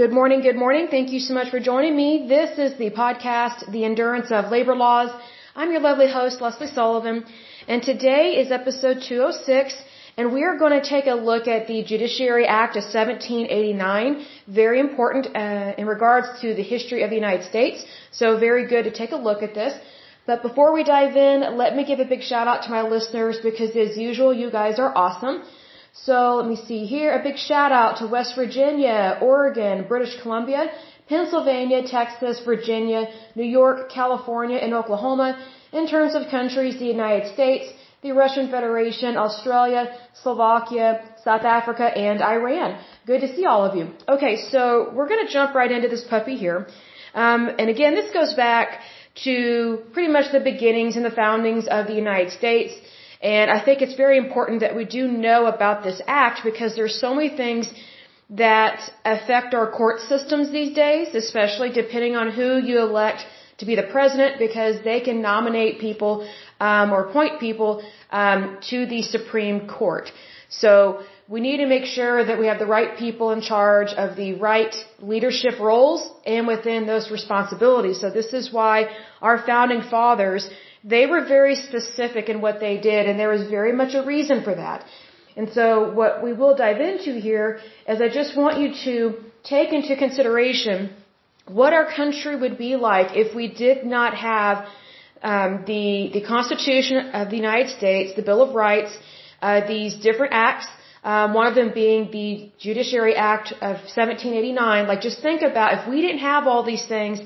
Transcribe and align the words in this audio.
Good 0.00 0.14
morning, 0.18 0.40
good 0.40 0.60
morning. 0.64 0.86
Thank 0.88 1.08
you 1.14 1.20
so 1.20 1.34
much 1.38 1.48
for 1.50 1.60
joining 1.60 1.94
me. 1.94 2.26
This 2.26 2.52
is 2.64 2.72
the 2.78 2.90
podcast, 3.00 3.70
The 3.70 3.84
Endurance 3.84 4.30
of 4.38 4.50
Labor 4.50 4.74
Laws. 4.74 5.10
I'm 5.54 5.70
your 5.72 5.82
lovely 5.88 6.10
host, 6.10 6.40
Lesley 6.40 6.68
Sullivan, 6.68 7.18
and 7.68 7.82
today 7.82 8.24
is 8.42 8.50
episode 8.50 9.02
206, 9.06 9.74
and 10.16 10.32
we 10.32 10.42
are 10.48 10.56
going 10.62 10.76
to 10.80 10.88
take 10.94 11.06
a 11.06 11.16
look 11.30 11.46
at 11.56 11.66
the 11.66 11.82
Judiciary 11.90 12.46
Act 12.46 12.76
of 12.80 12.84
1789. 12.84 14.24
Very 14.48 14.80
important 14.80 15.36
uh, 15.36 15.74
in 15.76 15.86
regards 15.86 16.28
to 16.40 16.54
the 16.54 16.66
history 16.74 17.02
of 17.02 17.10
the 17.10 17.20
United 17.24 17.44
States, 17.52 17.84
so 18.10 18.38
very 18.38 18.66
good 18.72 18.84
to 18.84 18.92
take 19.02 19.12
a 19.12 19.22
look 19.28 19.42
at 19.42 19.52
this. 19.52 19.74
But 20.24 20.40
before 20.40 20.72
we 20.72 20.82
dive 20.82 21.14
in, 21.14 21.58
let 21.58 21.76
me 21.76 21.84
give 21.84 22.00
a 22.00 22.08
big 22.14 22.22
shout 22.22 22.48
out 22.48 22.62
to 22.62 22.70
my 22.70 22.82
listeners 22.96 23.38
because 23.48 23.76
as 23.76 23.98
usual, 23.98 24.32
you 24.32 24.50
guys 24.50 24.78
are 24.78 24.92
awesome. 24.96 25.42
So 25.92 26.36
let 26.36 26.46
me 26.48 26.56
see 26.56 26.86
here. 26.86 27.12
A 27.12 27.22
big 27.22 27.36
shout 27.36 27.72
out 27.72 27.98
to 27.98 28.06
West 28.06 28.34
Virginia, 28.36 29.18
Oregon, 29.20 29.86
British 29.88 30.20
Columbia, 30.22 30.70
Pennsylvania, 31.08 31.82
Texas, 31.86 32.40
Virginia, 32.44 33.08
New 33.34 33.44
York, 33.60 33.90
California, 33.90 34.58
and 34.58 34.72
Oklahoma. 34.72 35.28
In 35.72 35.86
terms 35.88 36.14
of 36.14 36.28
countries, 36.30 36.78
the 36.78 36.86
United 36.86 37.32
States, 37.32 37.72
the 38.02 38.12
Russian 38.12 38.50
Federation, 38.50 39.16
Australia, 39.16 39.96
Slovakia, 40.22 41.02
South 41.24 41.44
Africa, 41.44 41.84
and 41.84 42.22
Iran. 42.22 42.78
Good 43.06 43.20
to 43.20 43.34
see 43.34 43.44
all 43.44 43.64
of 43.64 43.76
you. 43.76 43.90
Okay, 44.08 44.36
so 44.50 44.90
we're 44.94 45.08
going 45.08 45.26
to 45.26 45.32
jump 45.32 45.54
right 45.54 45.70
into 45.70 45.88
this 45.88 46.04
puppy 46.04 46.36
here. 46.36 46.66
Um, 47.14 47.50
and 47.58 47.68
again, 47.68 47.94
this 47.94 48.10
goes 48.12 48.34
back 48.34 48.80
to 49.24 49.82
pretty 49.92 50.10
much 50.10 50.32
the 50.32 50.40
beginnings 50.40 50.96
and 50.96 51.04
the 51.04 51.10
foundings 51.10 51.66
of 51.68 51.86
the 51.88 51.94
United 51.94 52.32
States. 52.32 52.72
And 53.20 53.50
I 53.50 53.62
think 53.62 53.82
it's 53.82 53.94
very 53.94 54.16
important 54.16 54.60
that 54.60 54.74
we 54.74 54.84
do 54.84 55.06
know 55.08 55.46
about 55.46 55.82
this 55.82 56.00
act 56.06 56.42
because 56.42 56.74
there's 56.74 56.98
so 56.98 57.14
many 57.14 57.28
things 57.36 57.72
that 58.30 58.80
affect 59.04 59.54
our 59.54 59.70
court 59.70 60.00
systems 60.00 60.50
these 60.50 60.74
days, 60.74 61.14
especially 61.14 61.70
depending 61.70 62.16
on 62.16 62.30
who 62.30 62.58
you 62.58 62.80
elect 62.80 63.26
to 63.58 63.66
be 63.66 63.74
the 63.74 63.88
president 63.96 64.38
because 64.38 64.82
they 64.84 65.00
can 65.00 65.20
nominate 65.20 65.80
people 65.80 66.26
um, 66.60 66.92
or 66.92 67.08
appoint 67.08 67.40
people 67.40 67.82
um, 68.10 68.58
to 68.70 68.86
the 68.86 69.02
Supreme 69.02 69.68
Court. 69.68 70.10
So 70.48 71.02
we 71.28 71.40
need 71.40 71.58
to 71.58 71.66
make 71.66 71.84
sure 71.84 72.24
that 72.24 72.38
we 72.38 72.46
have 72.46 72.58
the 72.58 72.66
right 72.66 72.96
people 72.96 73.30
in 73.32 73.40
charge 73.40 73.92
of 73.92 74.16
the 74.16 74.34
right 74.34 74.74
leadership 75.00 75.60
roles 75.60 76.08
and 76.26 76.46
within 76.46 76.86
those 76.86 77.10
responsibilities. 77.10 78.00
So 78.00 78.10
this 78.10 78.32
is 78.32 78.52
why 78.52 78.88
our 79.20 79.38
founding 79.46 79.82
fathers 79.82 80.48
they 80.82 81.06
were 81.06 81.24
very 81.26 81.56
specific 81.56 82.28
in 82.28 82.40
what 82.40 82.60
they 82.60 82.78
did, 82.78 83.06
and 83.06 83.18
there 83.18 83.28
was 83.28 83.48
very 83.48 83.72
much 83.72 83.94
a 83.94 84.02
reason 84.02 84.42
for 84.42 84.54
that. 84.54 84.84
And 85.36 85.52
so 85.52 85.92
what 85.92 86.22
we 86.22 86.32
will 86.32 86.56
dive 86.56 86.80
into 86.80 87.12
here 87.20 87.60
is 87.88 88.00
I 88.00 88.08
just 88.08 88.36
want 88.36 88.58
you 88.58 88.74
to 88.84 89.16
take 89.44 89.72
into 89.72 89.96
consideration 89.96 90.90
what 91.46 91.72
our 91.72 91.86
country 91.92 92.36
would 92.36 92.58
be 92.58 92.76
like 92.76 93.16
if 93.16 93.34
we 93.34 93.46
did 93.48 93.84
not 93.84 94.14
have 94.14 94.66
um, 95.22 95.64
the 95.66 96.10
the 96.14 96.22
Constitution 96.22 97.10
of 97.20 97.30
the 97.30 97.36
United 97.36 97.68
States, 97.76 98.14
the 98.16 98.22
Bill 98.22 98.42
of 98.42 98.54
Rights, 98.54 98.96
uh, 99.42 99.66
these 99.66 99.94
different 99.96 100.32
acts. 100.32 100.66
Um, 101.02 101.32
one 101.32 101.46
of 101.46 101.54
them 101.54 101.70
being 101.72 102.10
the 102.10 102.50
Judiciary 102.58 103.14
Act 103.16 103.52
of 103.52 103.76
1789. 103.98 104.86
Like, 104.86 105.00
just 105.00 105.22
think 105.22 105.40
about 105.40 105.78
if 105.78 105.88
we 105.88 106.02
didn't 106.02 106.18
have 106.18 106.46
all 106.46 106.62
these 106.62 106.84
things 106.84 107.20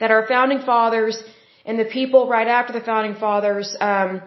that 0.00 0.10
our 0.10 0.26
founding 0.26 0.60
fathers 0.60 1.22
and 1.66 1.78
the 1.78 1.90
people 1.98 2.28
right 2.28 2.46
after 2.46 2.72
the 2.72 2.84
founding 2.90 3.16
fathers, 3.16 3.76
um, 3.80 4.22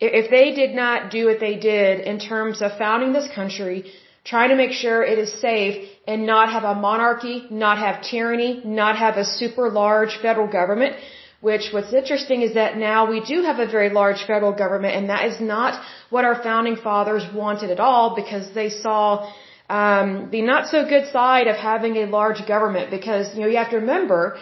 if 0.00 0.30
they 0.36 0.46
did 0.60 0.74
not 0.74 1.10
do 1.16 1.26
what 1.28 1.38
they 1.38 1.56
did 1.72 2.00
in 2.00 2.18
terms 2.18 2.60
of 2.60 2.76
founding 2.76 3.12
this 3.12 3.28
country, 3.32 3.76
trying 4.24 4.50
to 4.50 4.56
make 4.56 4.72
sure 4.72 5.02
it 5.02 5.18
is 5.18 5.32
safe 5.40 5.88
and 6.06 6.26
not 6.26 6.50
have 6.50 6.64
a 6.64 6.74
monarchy, 6.74 7.46
not 7.50 7.78
have 7.78 8.02
tyranny, 8.02 8.60
not 8.64 8.96
have 8.96 9.16
a 9.16 9.24
super 9.24 9.70
large 9.70 10.16
federal 10.20 10.48
government, 10.48 10.96
which 11.40 11.64
what's 11.72 11.92
interesting 11.92 12.42
is 12.42 12.54
that 12.54 12.76
now 12.76 13.08
we 13.08 13.20
do 13.20 13.42
have 13.42 13.58
a 13.60 13.68
very 13.76 13.90
large 14.00 14.24
federal 14.30 14.52
government 14.52 14.94
and 14.96 15.08
that 15.08 15.24
is 15.30 15.40
not 15.40 15.80
what 16.10 16.24
our 16.24 16.40
founding 16.42 16.76
fathers 16.76 17.24
wanted 17.34 17.70
at 17.70 17.80
all 17.80 18.14
because 18.14 18.52
they 18.54 18.70
saw 18.70 19.32
um, 19.68 20.28
the 20.30 20.42
not 20.42 20.68
so 20.68 20.84
good 20.94 21.06
side 21.10 21.46
of 21.46 21.56
having 21.56 21.96
a 21.96 22.06
large 22.06 22.46
government 22.46 22.90
because 22.90 23.34
you 23.34 23.40
know 23.40 23.48
you 23.48 23.56
have 23.56 23.70
to 23.70 23.80
remember 23.84 24.38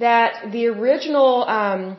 that 0.00 0.50
the 0.52 0.66
original 0.66 1.44
um, 1.58 1.96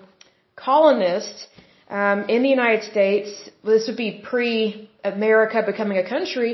colonists 0.55 1.47
um, 1.89 2.19
in 2.33 2.43
the 2.43 2.49
United 2.49 2.83
States, 2.91 3.29
this 3.63 3.87
would 3.87 3.97
be 3.97 4.11
pre-America 4.31 5.63
becoming 5.65 5.97
a 5.97 6.07
country, 6.07 6.51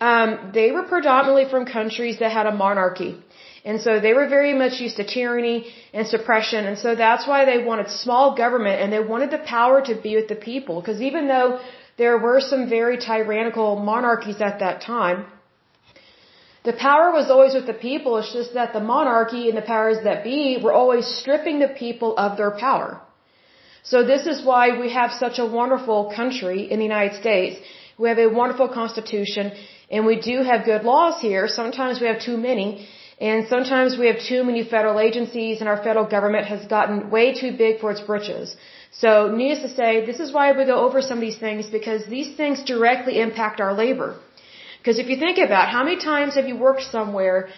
um, 0.00 0.50
they 0.54 0.70
were 0.72 0.82
predominantly 0.82 1.46
from 1.52 1.64
countries 1.66 2.18
that 2.20 2.32
had 2.32 2.46
a 2.46 2.54
monarchy. 2.64 3.12
And 3.64 3.80
so 3.80 4.00
they 4.00 4.14
were 4.14 4.26
very 4.26 4.54
much 4.54 4.80
used 4.80 4.96
to 4.96 5.04
tyranny 5.04 5.58
and 5.92 6.06
suppression. 6.06 6.64
And 6.64 6.78
so 6.78 6.94
that's 6.94 7.26
why 7.26 7.44
they 7.44 7.58
wanted 7.62 7.90
small 7.90 8.34
government 8.34 8.80
and 8.80 8.90
they 8.92 9.00
wanted 9.00 9.30
the 9.30 9.42
power 9.56 9.82
to 9.82 9.94
be 10.06 10.16
with 10.16 10.28
the 10.28 10.40
people. 10.50 10.80
Because 10.80 11.02
even 11.02 11.28
though 11.28 11.60
there 11.98 12.16
were 12.16 12.40
some 12.40 12.68
very 12.68 12.96
tyrannical 12.96 13.76
monarchies 13.76 14.40
at 14.40 14.60
that 14.60 14.80
time, 14.80 15.26
the 16.62 16.74
power 16.74 17.10
was 17.12 17.30
always 17.30 17.54
with 17.54 17.66
the 17.66 17.80
people, 17.88 18.18
it's 18.18 18.32
just 18.32 18.52
that 18.54 18.72
the 18.74 18.80
monarchy 18.80 19.48
and 19.48 19.56
the 19.56 19.68
powers 19.74 19.98
that 20.04 20.22
be 20.24 20.58
were 20.62 20.72
always 20.72 21.06
stripping 21.06 21.58
the 21.58 21.68
people 21.68 22.16
of 22.16 22.36
their 22.36 22.50
power. 22.50 23.00
So 23.82 24.04
this 24.04 24.26
is 24.26 24.44
why 24.44 24.78
we 24.78 24.90
have 24.92 25.10
such 25.10 25.38
a 25.38 25.46
wonderful 25.46 26.12
country 26.14 26.70
in 26.70 26.78
the 26.78 26.84
United 26.84 27.18
States. 27.18 27.58
We 27.96 28.08
have 28.10 28.18
a 28.18 28.28
wonderful 28.28 28.68
constitution 28.68 29.52
and 29.90 30.04
we 30.04 30.16
do 30.20 30.42
have 30.42 30.64
good 30.64 30.84
laws 30.84 31.20
here. 31.20 31.48
Sometimes 31.48 32.00
we 32.00 32.06
have 32.06 32.20
too 32.20 32.36
many 32.36 32.86
and 33.20 33.48
sometimes 33.48 33.96
we 33.98 34.06
have 34.06 34.20
too 34.20 34.44
many 34.44 34.62
federal 34.64 35.00
agencies 35.00 35.60
and 35.60 35.68
our 35.68 35.82
federal 35.82 36.06
government 36.06 36.46
has 36.46 36.64
gotten 36.66 37.10
way 37.10 37.34
too 37.40 37.52
big 37.56 37.80
for 37.80 37.90
its 37.90 38.00
britches. 38.00 38.56
So 38.92 39.10
needless 39.34 39.62
to 39.62 39.74
say, 39.80 40.04
this 40.04 40.20
is 40.20 40.32
why 40.32 40.52
we 40.52 40.64
go 40.64 40.78
over 40.86 41.00
some 41.00 41.18
of 41.18 41.22
these 41.22 41.38
things 41.38 41.66
because 41.66 42.06
these 42.06 42.36
things 42.36 42.62
directly 42.64 43.20
impact 43.20 43.60
our 43.60 43.72
labor. 43.72 44.16
Because 44.80 44.98
if 44.98 45.08
you 45.10 45.16
think 45.24 45.38
about 45.38 45.68
how 45.68 45.82
many 45.84 45.98
times 45.98 46.34
have 46.36 46.48
you 46.50 46.56
worked 46.56 46.84
somewhere 46.96 47.48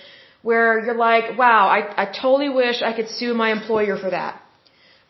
where 0.42 0.84
you're 0.84 1.00
like, 1.10 1.38
wow, 1.38 1.68
I, 1.76 2.02
I 2.02 2.04
totally 2.06 2.48
wish 2.48 2.82
I 2.82 2.92
could 2.92 3.08
sue 3.08 3.32
my 3.32 3.52
employer 3.52 3.96
for 3.96 4.10
that. 4.10 4.42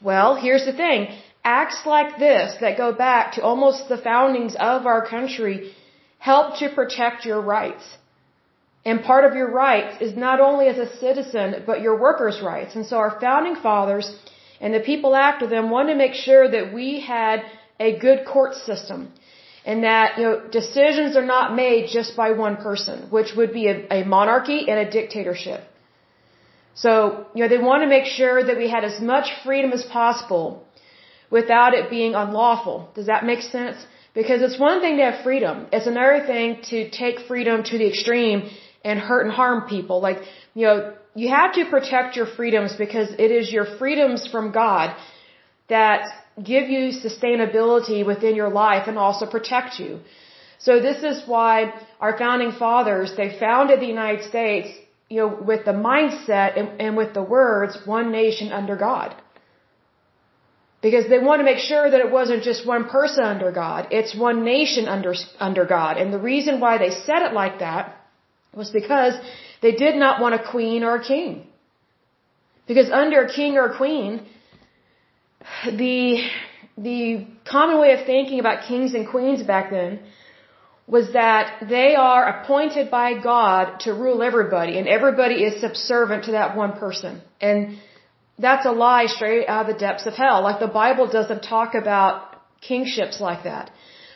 Well, 0.02 0.34
here's 0.34 0.66
the 0.66 0.76
thing. 0.82 1.08
Acts 1.42 1.80
like 1.86 2.18
this 2.18 2.56
that 2.60 2.76
go 2.76 2.92
back 2.92 3.32
to 3.36 3.42
almost 3.42 3.88
the 3.88 3.96
foundings 3.96 4.54
of 4.72 4.86
our 4.86 5.02
country 5.06 5.72
help 6.18 6.58
to 6.58 6.68
protect 6.68 7.24
your 7.24 7.40
rights. 7.40 7.84
And 8.84 9.02
part 9.02 9.24
of 9.24 9.34
your 9.34 9.50
rights 9.50 9.94
is 10.00 10.14
not 10.16 10.38
only 10.40 10.66
as 10.66 10.78
a 10.78 10.94
citizen, 10.96 11.62
but 11.66 11.80
your 11.80 11.96
workers' 11.98 12.40
rights. 12.42 12.74
And 12.76 12.84
so 12.84 12.96
our 12.98 13.18
founding 13.20 13.56
fathers 13.56 14.06
and 14.60 14.74
the 14.74 14.80
people 14.80 15.16
after 15.16 15.46
them 15.46 15.70
wanted 15.70 15.92
to 15.94 15.98
make 16.04 16.14
sure 16.14 16.48
that 16.48 16.72
we 16.74 17.00
had 17.00 17.42
a 17.80 17.98
good 17.98 18.20
court 18.26 18.54
system 18.54 19.12
and 19.64 19.84
that 19.84 20.18
you 20.18 20.24
know 20.24 20.40
decisions 20.50 21.16
are 21.16 21.28
not 21.36 21.54
made 21.54 21.88
just 21.90 22.16
by 22.16 22.32
one 22.32 22.56
person, 22.56 23.06
which 23.10 23.30
would 23.36 23.52
be 23.52 23.68
a, 23.68 23.76
a 23.98 24.04
monarchy 24.04 24.68
and 24.68 24.78
a 24.86 24.90
dictatorship. 24.90 25.60
So 26.74 27.26
you 27.34 27.42
know 27.42 27.48
they 27.48 27.58
want 27.58 27.82
to 27.82 27.88
make 27.88 28.06
sure 28.06 28.44
that 28.44 28.56
we 28.56 28.68
had 28.68 28.84
as 28.84 29.00
much 29.00 29.28
freedom 29.44 29.72
as 29.72 29.84
possible 29.84 30.64
without 31.30 31.74
it 31.74 31.90
being 31.90 32.14
unlawful. 32.14 32.90
Does 32.94 33.06
that 33.06 33.24
make 33.24 33.42
sense? 33.42 33.78
Because 34.14 34.42
it's 34.42 34.58
one 34.58 34.80
thing 34.80 34.96
to 34.98 35.04
have 35.10 35.24
freedom. 35.24 35.66
It's 35.72 35.86
another 35.86 36.26
thing 36.26 36.60
to 36.70 36.90
take 36.90 37.20
freedom 37.20 37.62
to 37.70 37.78
the 37.78 37.86
extreme 37.92 38.50
and 38.84 38.98
hurt 38.98 39.22
and 39.26 39.32
harm 39.32 39.68
people. 39.68 40.00
Like, 40.00 40.18
you 40.54 40.66
know, 40.66 40.92
you 41.14 41.28
have 41.30 41.54
to 41.54 41.64
protect 41.70 42.16
your 42.16 42.26
freedoms 42.26 42.74
because 42.76 43.08
it 43.12 43.30
is 43.30 43.50
your 43.50 43.64
freedoms 43.78 44.28
from 44.30 44.52
God 44.52 44.94
that 45.68 46.02
give 46.44 46.68
you 46.68 46.82
sustainability 47.06 48.04
within 48.04 48.34
your 48.34 48.50
life 48.50 48.88
and 48.88 48.98
also 48.98 49.26
protect 49.26 49.78
you. 49.78 50.00
So 50.58 50.80
this 50.80 51.02
is 51.02 51.26
why 51.26 51.72
our 52.00 52.16
founding 52.18 52.52
fathers, 52.52 53.14
they 53.16 53.38
founded 53.38 53.80
the 53.80 53.86
United 53.86 54.22
States, 54.28 54.68
you 55.08 55.18
know, 55.20 55.28
with 55.50 55.64
the 55.64 55.72
mindset 55.72 56.58
and, 56.58 56.80
and 56.80 56.96
with 56.96 57.14
the 57.14 57.22
words, 57.22 57.76
one 57.84 58.12
nation 58.12 58.52
under 58.52 58.76
God. 58.76 59.14
Because 60.80 61.08
they 61.08 61.18
want 61.18 61.40
to 61.40 61.44
make 61.44 61.58
sure 61.58 61.90
that 61.90 62.00
it 62.00 62.10
wasn't 62.10 62.42
just 62.42 62.66
one 62.66 62.84
person 62.88 63.24
under 63.24 63.50
God, 63.52 63.88
it's 63.90 64.14
one 64.16 64.44
nation 64.44 64.88
under, 64.88 65.14
under 65.38 65.64
God. 65.64 65.96
And 65.96 66.12
the 66.12 66.18
reason 66.18 66.60
why 66.60 66.78
they 66.78 66.90
said 66.90 67.22
it 67.22 67.32
like 67.32 67.60
that 67.60 67.96
was 68.54 68.70
because 68.70 69.14
they 69.62 69.72
did 69.72 69.96
not 69.96 70.20
want 70.20 70.34
a 70.34 70.42
queen 70.54 70.82
or 70.82 70.96
a 70.96 71.04
king. 71.04 71.46
Because 72.66 72.90
under 72.90 73.22
a 73.22 73.32
king 73.32 73.56
or 73.56 73.66
a 73.66 73.76
queen, 73.76 74.26
the 75.64 76.28
the 76.76 77.26
common 77.44 77.78
way 77.80 77.92
of 77.92 78.06
thinking 78.06 78.40
about 78.40 78.66
kings 78.66 78.94
and 78.94 79.06
queens 79.06 79.42
back 79.42 79.70
then 79.70 80.00
was 80.86 81.12
that 81.12 81.64
they 81.68 81.94
are 81.94 82.24
appointed 82.26 82.90
by 82.90 83.08
God 83.20 83.80
to 83.80 83.92
rule 83.92 84.22
everybody 84.22 84.78
and 84.78 84.88
everybody 84.88 85.44
is 85.44 85.60
subservient 85.60 86.24
to 86.24 86.32
that 86.32 86.56
one 86.56 86.72
person. 86.72 87.20
And 87.40 87.78
that's 88.38 88.66
a 88.66 88.72
lie 88.72 89.06
straight 89.06 89.46
out 89.48 89.68
of 89.68 89.74
the 89.74 89.78
depths 89.78 90.06
of 90.06 90.14
hell. 90.14 90.42
Like 90.42 90.60
the 90.60 90.74
Bible 90.82 91.06
doesn't 91.06 91.42
talk 91.42 91.74
about 91.74 92.42
kingships 92.60 93.20
like 93.20 93.44
that. 93.44 93.70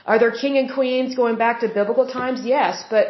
Are 0.06 0.18
there 0.18 0.32
king 0.32 0.56
and 0.56 0.72
queens 0.72 1.14
going 1.14 1.36
back 1.36 1.60
to 1.60 1.68
biblical 1.68 2.06
times? 2.08 2.44
Yes, 2.44 2.84
but 2.90 3.06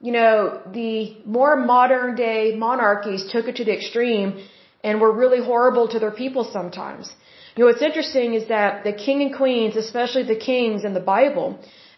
you 0.00 0.12
know, 0.12 0.60
the 0.72 1.16
more 1.26 1.56
modern 1.56 2.14
day 2.16 2.56
monarchies 2.56 3.30
took 3.30 3.46
it 3.46 3.56
to 3.56 3.64
the 3.64 3.74
extreme 3.78 4.42
and 4.82 5.00
were 5.00 5.12
really 5.12 5.44
horrible 5.44 5.88
to 5.88 5.98
their 5.98 6.10
people 6.10 6.44
sometimes. 6.44 7.12
You 7.60 7.66
know, 7.66 7.72
what's 7.72 7.88
interesting 7.90 8.32
is 8.32 8.48
that 8.48 8.84
the 8.84 8.94
king 8.94 9.20
and 9.20 9.32
queens, 9.36 9.76
especially 9.76 10.22
the 10.22 10.42
kings 10.50 10.82
in 10.82 10.94
the 10.94 11.06
Bible, 11.16 11.48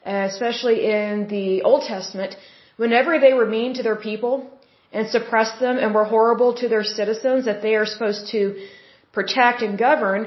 uh, 0.05 0.27
especially 0.33 0.79
in 1.01 1.29
the 1.29 1.63
Old 1.63 1.83
Testament, 1.83 2.35
whenever 2.83 3.21
they 3.21 3.33
were 3.33 3.47
mean 3.47 3.75
to 3.75 3.85
their 3.85 4.01
people 4.09 4.33
and 4.93 5.07
suppressed 5.09 5.61
them 5.61 5.79
and 5.79 5.95
were 5.95 6.09
horrible 6.17 6.53
to 6.55 6.69
their 6.69 6.83
citizens 6.83 7.45
that 7.45 7.63
they 7.63 7.77
are 7.77 7.87
supposed 7.87 8.27
to 8.33 8.43
protect 9.13 9.63
and 9.63 9.79
govern, 9.79 10.27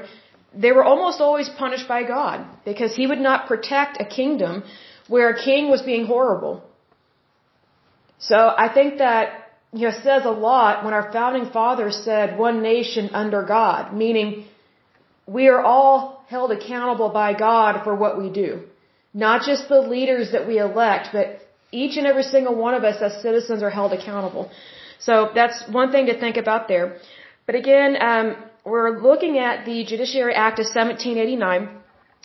they 0.54 0.72
were 0.72 0.86
almost 0.92 1.20
always 1.20 1.50
punished 1.50 1.86
by 1.86 2.02
God 2.02 2.46
because 2.64 2.96
He 2.96 3.06
would 3.06 3.24
not 3.28 3.46
protect 3.46 4.00
a 4.00 4.06
kingdom 4.06 4.64
where 5.06 5.28
a 5.28 5.38
king 5.48 5.68
was 5.68 5.82
being 5.82 6.06
horrible. 6.06 6.64
So 8.18 8.38
I 8.64 8.72
think 8.72 8.96
that 9.04 9.50
you 9.74 9.86
know 9.86 9.94
says 10.02 10.24
a 10.24 10.36
lot 10.50 10.82
when 10.82 10.94
our 10.94 11.12
founding 11.12 11.46
fathers 11.60 11.96
said 12.08 12.38
one 12.38 12.62
nation 12.62 13.10
under 13.12 13.42
God, 13.42 13.94
meaning 14.04 14.46
we 15.26 15.48
are 15.48 15.60
all 15.60 16.24
held 16.28 16.50
accountable 16.52 17.08
by 17.08 17.32
God 17.32 17.82
for 17.84 17.94
what 17.94 18.18
we 18.18 18.30
do. 18.30 18.62
Not 19.12 19.42
just 19.42 19.68
the 19.68 19.80
leaders 19.80 20.32
that 20.32 20.46
we 20.46 20.58
elect, 20.58 21.08
but 21.12 21.40
each 21.72 21.96
and 21.96 22.06
every 22.06 22.22
single 22.22 22.54
one 22.54 22.74
of 22.74 22.84
us 22.84 23.02
as 23.02 23.22
citizens 23.22 23.62
are 23.62 23.70
held 23.70 23.92
accountable. 23.92 24.50
So 24.98 25.30
that's 25.34 25.68
one 25.68 25.90
thing 25.92 26.06
to 26.06 26.18
think 26.18 26.36
about 26.36 26.68
there. 26.68 26.98
But 27.46 27.54
again, 27.54 27.96
um, 28.00 28.36
we're 28.64 29.00
looking 29.00 29.38
at 29.38 29.64
the 29.64 29.84
Judiciary 29.84 30.34
Act 30.34 30.58
of 30.58 30.66
1789. 30.66 31.68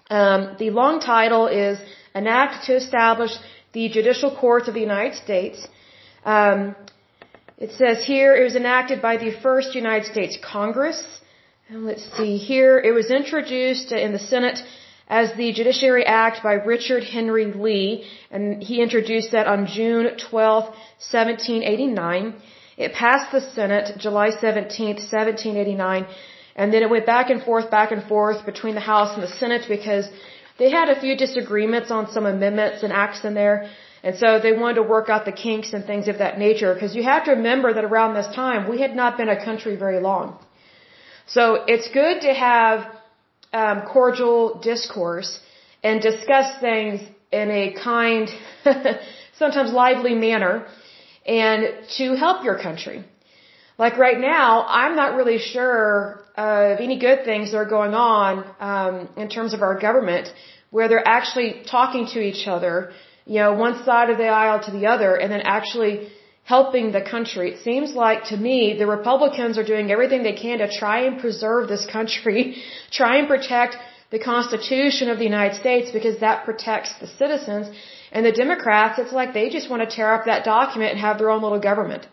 Um, 0.10 0.56
the 0.60 0.70
long 0.72 1.00
title 1.00 1.48
is 1.48 1.80
An 2.14 2.28
Act 2.28 2.66
to 2.66 2.76
Establish 2.76 3.32
the 3.74 3.90
Judicial 3.90 4.36
Courts 4.36 4.68
of 4.68 4.74
the 4.74 4.82
United 4.82 5.16
States. 5.16 5.68
Um, 6.26 6.76
it 7.58 7.72
says 7.74 8.04
here 8.04 8.36
it 8.36 8.44
was 8.44 8.56
enacted 8.56 9.02
by 9.02 9.18
the 9.18 9.32
first 9.42 9.76
United 9.76 10.12
States 10.12 10.38
Congress. 10.44 11.02
And 11.72 11.86
let's 11.86 12.06
see 12.18 12.36
here. 12.36 12.78
It 12.78 12.92
was 12.92 13.10
introduced 13.10 13.94
in 13.94 14.12
the 14.12 14.20
Senate 14.20 14.60
as 15.08 15.32
the 15.38 15.54
Judiciary 15.54 16.06
Act 16.06 16.44
by 16.44 16.56
Richard 16.74 17.06
Henry 17.06 17.46
Lee, 17.46 18.04
and 18.30 18.62
he 18.62 18.82
introduced 18.82 19.32
that 19.32 19.48
on 19.48 19.68
June 19.68 20.18
12, 20.18 20.64
1789. 20.66 22.36
It 22.76 22.92
passed 22.92 23.32
the 23.32 23.40
Senate 23.40 23.98
July 23.98 24.32
17, 24.32 24.96
1789, 24.96 26.08
and 26.58 26.74
then 26.74 26.84
it 26.84 26.90
went 26.90 27.06
back 27.06 27.30
and 27.30 27.42
forth, 27.42 27.72
back 27.72 27.94
and 27.94 28.04
forth 28.04 28.46
between 28.46 28.76
the 28.76 28.88
House 28.94 29.14
and 29.14 29.24
the 29.24 29.34
Senate 29.44 29.66
because 29.70 30.10
they 30.60 30.70
had 30.70 30.90
a 30.90 31.00
few 31.00 31.16
disagreements 31.16 31.90
on 31.90 32.12
some 32.12 32.26
amendments 32.26 32.84
and 32.84 32.92
acts 32.92 33.24
in 33.24 33.34
there. 33.34 33.70
And 34.04 34.18
so 34.18 34.40
they 34.40 34.52
wanted 34.52 34.76
to 34.82 34.84
work 34.84 35.08
out 35.08 35.24
the 35.24 35.38
kinks 35.48 35.72
and 35.72 35.86
things 35.86 36.10
of 36.10 36.18
that 36.18 36.38
nature 36.38 36.74
because 36.74 36.98
you 36.98 37.04
have 37.04 37.24
to 37.26 37.32
remember 37.32 37.72
that 37.72 37.86
around 37.86 38.14
this 38.14 38.28
time 38.36 38.70
we 38.70 38.82
had 38.82 38.94
not 38.94 39.16
been 39.16 39.30
a 39.30 39.42
country 39.42 39.78
very 39.78 40.02
long. 40.02 40.38
So 41.28 41.64
it's 41.68 41.88
good 41.90 42.22
to 42.22 42.34
have 42.34 42.88
um, 43.54 43.82
cordial 43.82 44.60
discourse 44.60 45.40
and 45.84 46.02
discuss 46.02 46.60
things 46.60 47.02
in 47.32 47.50
a 47.52 47.74
kind, 47.74 48.30
sometimes 49.38 49.72
lively 49.72 50.16
manner 50.16 50.68
and 51.26 51.86
to 51.98 52.16
help 52.16 52.44
your 52.44 52.58
country. 52.58 53.06
Like 53.78 53.98
right 53.98 54.20
now, 54.20 54.66
I'm 54.68 54.96
not 54.96 55.16
really 55.16 55.40
sure 55.40 56.24
of 56.38 56.80
any 56.80 57.00
good 57.00 57.26
things 57.26 57.52
that 57.52 57.58
are 57.58 57.66
going 57.66 57.94
on 57.94 58.46
um, 58.60 59.10
in 59.18 59.30
terms 59.30 59.54
of 59.54 59.62
our 59.62 59.80
government 59.80 60.28
where 60.70 60.88
they're 60.88 61.08
actually 61.08 61.64
talking 61.70 62.06
to 62.14 62.20
each 62.20 62.48
other, 62.48 62.92
you 63.26 63.40
know, 63.40 63.54
one 63.54 63.84
side 63.84 64.10
of 64.10 64.18
the 64.18 64.28
aisle 64.28 64.60
to 64.64 64.72
the 64.72 64.86
other, 64.88 65.16
and 65.16 65.32
then 65.32 65.42
actually 65.42 66.10
helping 66.44 66.92
the 66.92 67.02
country. 67.02 67.52
It 67.52 67.60
seems 67.64 67.94
like 67.94 68.26
to 68.26 68.38
me 68.38 68.78
the 68.78 68.88
Republicans 68.88 69.58
are 69.58 69.64
doing 69.64 69.92
everything 69.92 70.24
they 70.24 70.34
can 70.34 70.60
to 70.60 70.70
try 70.72 71.02
and 71.08 71.20
preserve 71.20 71.68
this 71.68 71.86
country, 71.86 72.62
try 72.92 73.18
and 73.18 73.28
protect 73.28 73.78
the 74.10 74.20
Constitution 74.20 75.10
of 75.10 75.18
the 75.18 75.24
United 75.24 75.56
States 75.56 75.92
because 75.92 76.20
that 76.20 76.44
protects 76.44 76.94
the 77.00 77.08
citizens. 77.08 77.68
And 78.12 78.26
the 78.26 78.34
Democrats, 78.34 79.00
it's 79.00 79.14
like 79.14 79.34
they 79.34 79.50
just 79.50 79.70
want 79.70 79.82
to 79.88 79.96
tear 79.96 80.14
up 80.14 80.26
that 80.26 80.44
document 80.44 80.92
and 80.92 81.00
have 81.00 81.18
their 81.18 81.30
own 81.30 81.42
little 81.42 81.60
government. 81.60 82.08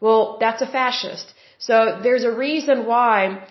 Well, 0.00 0.38
that's 0.40 0.62
a 0.62 0.66
fascist. 0.66 1.34
So 1.58 1.98
there's 2.02 2.24
a 2.24 2.30
reason 2.30 2.86
why 2.86 3.44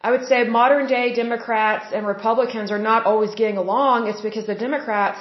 I 0.00 0.10
would 0.10 0.24
say 0.24 0.42
modern 0.44 0.88
day 0.88 1.14
Democrats 1.14 1.86
and 1.94 2.06
Republicans 2.06 2.72
are 2.72 2.78
not 2.90 3.06
always 3.06 3.34
getting 3.36 3.56
along. 3.56 4.08
It's 4.08 4.20
because 4.20 4.46
the 4.46 4.56
Democrats 4.56 5.20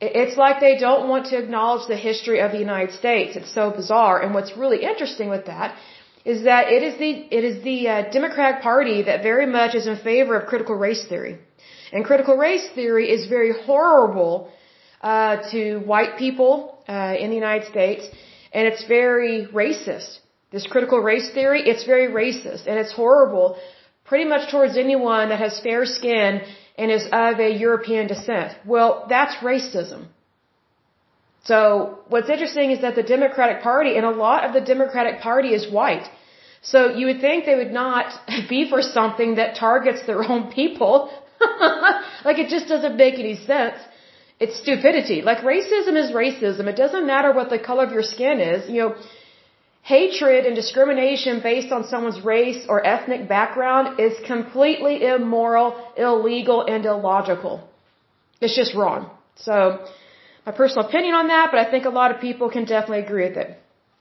it's 0.00 0.36
like 0.36 0.60
they 0.60 0.78
don't 0.78 1.08
want 1.08 1.26
to 1.26 1.36
acknowledge 1.36 1.86
the 1.86 1.96
history 1.96 2.40
of 2.40 2.52
the 2.52 2.58
United 2.58 2.94
States. 2.94 3.36
It's 3.36 3.52
so 3.52 3.70
bizarre. 3.70 4.22
And 4.22 4.32
what's 4.34 4.56
really 4.56 4.82
interesting 4.82 5.28
with 5.28 5.46
that 5.46 5.76
is 6.24 6.44
that 6.44 6.68
it 6.68 6.82
is 6.82 6.98
the 6.98 7.10
it 7.38 7.44
is 7.44 7.62
the 7.62 7.88
uh, 7.88 8.10
Democratic 8.10 8.62
Party 8.62 9.02
that 9.02 9.22
very 9.22 9.46
much 9.46 9.74
is 9.74 9.86
in 9.86 9.96
favor 9.96 10.38
of 10.38 10.48
critical 10.48 10.74
race 10.74 11.04
theory, 11.08 11.38
and 11.92 12.04
critical 12.04 12.36
race 12.36 12.66
theory 12.74 13.10
is 13.10 13.26
very 13.26 13.52
horrible 13.66 14.50
uh, 15.00 15.36
to 15.50 15.78
white 15.78 16.18
people 16.18 16.78
uh, 16.88 17.14
in 17.18 17.30
the 17.30 17.36
United 17.36 17.68
States, 17.68 18.06
and 18.52 18.66
it's 18.66 18.84
very 18.86 19.46
racist. 19.46 20.18
This 20.50 20.66
critical 20.66 20.98
race 20.98 21.30
theory, 21.32 21.62
it's 21.62 21.84
very 21.84 22.08
racist, 22.08 22.66
and 22.66 22.78
it's 22.78 22.92
horrible, 22.92 23.56
pretty 24.04 24.24
much 24.24 24.50
towards 24.50 24.76
anyone 24.76 25.28
that 25.30 25.38
has 25.38 25.60
fair 25.60 25.86
skin 25.86 26.42
and 26.76 26.90
is 26.90 27.06
of 27.12 27.38
a 27.40 27.50
European 27.50 28.06
descent. 28.06 28.56
Well, 28.64 29.06
that's 29.08 29.36
racism. 29.36 30.06
So 31.44 31.98
what's 32.08 32.28
interesting 32.28 32.70
is 32.70 32.80
that 32.82 32.94
the 32.94 33.02
Democratic 33.02 33.62
Party 33.62 33.96
and 33.96 34.04
a 34.04 34.10
lot 34.10 34.44
of 34.44 34.52
the 34.52 34.60
Democratic 34.60 35.20
Party 35.20 35.54
is 35.54 35.70
white. 35.70 36.08
So 36.62 36.94
you 36.94 37.06
would 37.06 37.20
think 37.20 37.46
they 37.46 37.54
would 37.54 37.72
not 37.72 38.12
be 38.48 38.68
for 38.68 38.82
something 38.82 39.36
that 39.36 39.56
targets 39.56 40.06
their 40.06 40.22
own 40.22 40.52
people. 40.52 41.10
like 42.24 42.38
it 42.38 42.48
just 42.48 42.68
doesn't 42.68 42.96
make 42.96 43.14
any 43.14 43.36
sense. 43.36 43.78
It's 44.38 44.56
stupidity. 44.58 45.22
Like 45.22 45.38
racism 45.38 45.96
is 46.02 46.12
racism. 46.12 46.66
It 46.66 46.76
doesn't 46.76 47.06
matter 47.06 47.32
what 47.32 47.50
the 47.50 47.58
color 47.58 47.84
of 47.84 47.92
your 47.92 48.02
skin 48.02 48.40
is. 48.40 48.68
You 48.70 48.80
know, 48.80 48.94
Hatred 49.82 50.46
and 50.46 50.54
discrimination 50.54 51.40
based 51.40 51.72
on 51.72 51.84
someone's 51.84 52.20
race 52.24 52.64
or 52.68 52.86
ethnic 52.86 53.28
background 53.28 53.98
is 53.98 54.14
completely 54.26 55.04
immoral, 55.04 55.74
illegal, 55.96 56.66
and 56.66 56.84
illogical. 56.84 57.68
It's 58.40 58.54
just 58.54 58.74
wrong. 58.74 59.10
So, 59.36 59.84
my 60.46 60.52
personal 60.52 60.86
opinion 60.86 61.14
on 61.14 61.28
that, 61.28 61.48
but 61.50 61.60
I 61.60 61.70
think 61.70 61.84
a 61.86 61.90
lot 61.90 62.10
of 62.10 62.20
people 62.20 62.50
can 62.50 62.64
definitely 62.64 63.00
agree 63.00 63.28
with 63.28 63.36
it. 63.36 63.58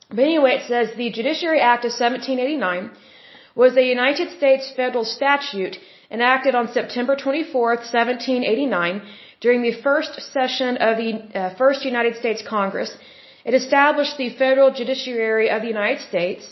But 0.10 0.20
anyway, 0.20 0.56
it 0.60 0.68
says 0.68 0.96
the 0.96 1.12
Judiciary 1.12 1.60
Act 1.60 1.86
of 1.86 1.92
1789 1.92 2.92
was 3.56 3.76
a 3.78 3.84
United 3.84 4.36
States 4.38 4.72
federal 4.76 5.06
statute 5.06 5.78
enacted 6.12 6.56
on 6.56 6.72
September 6.72 7.16
24, 7.16 7.76
1789, 7.76 9.02
during 9.42 9.62
the 9.62 9.82
first 9.82 10.20
session 10.34 10.78
of 10.78 10.98
the 10.98 11.12
uh, 11.38 11.56
First 11.56 11.86
United 11.86 12.16
States 12.18 12.42
Congress 12.42 12.92
it 13.46 13.54
established 13.54 14.18
the 14.18 14.30
federal 14.30 14.72
judiciary 14.72 15.50
of 15.50 15.62
the 15.62 15.68
United 15.68 16.02
States. 16.02 16.44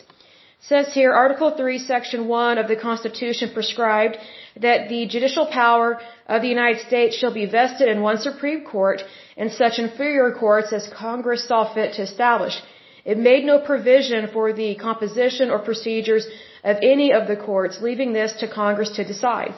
It 0.60 0.65
says 0.72 0.94
here, 0.94 1.12
Article 1.13 1.51
3, 1.51 1.79
Section 1.79 2.27
1 2.27 2.58
of 2.58 2.67
the 2.67 2.75
Constitution 2.75 3.51
prescribed 3.53 4.17
that 4.60 4.89
the 4.89 5.06
judicial 5.06 5.46
power 5.48 6.00
of 6.27 6.41
the 6.41 6.48
United 6.48 6.82
States 6.88 7.15
shall 7.15 7.34
be 7.34 7.46
vested 7.46 7.88
in 7.88 8.01
one 8.01 8.17
Supreme 8.17 8.63
Court 8.65 9.03
and 9.38 9.51
such 9.51 9.79
inferior 9.79 10.32
courts 10.32 10.74
as 10.74 10.88
Congress 10.88 11.48
saw 11.48 11.62
fit 11.74 11.94
to 11.94 12.01
establish. 12.01 12.56
It 13.06 13.17
made 13.17 13.46
no 13.46 13.60
provision 13.60 14.27
for 14.34 14.51
the 14.51 14.75
composition 14.75 15.50
or 15.50 15.60
procedures 15.60 16.27
of 16.63 16.77
any 16.82 17.13
of 17.13 17.27
the 17.27 17.38
courts, 17.38 17.79
leaving 17.82 18.12
this 18.13 18.34
to 18.41 18.48
Congress 18.48 18.91
to 18.98 19.03
decide. 19.06 19.53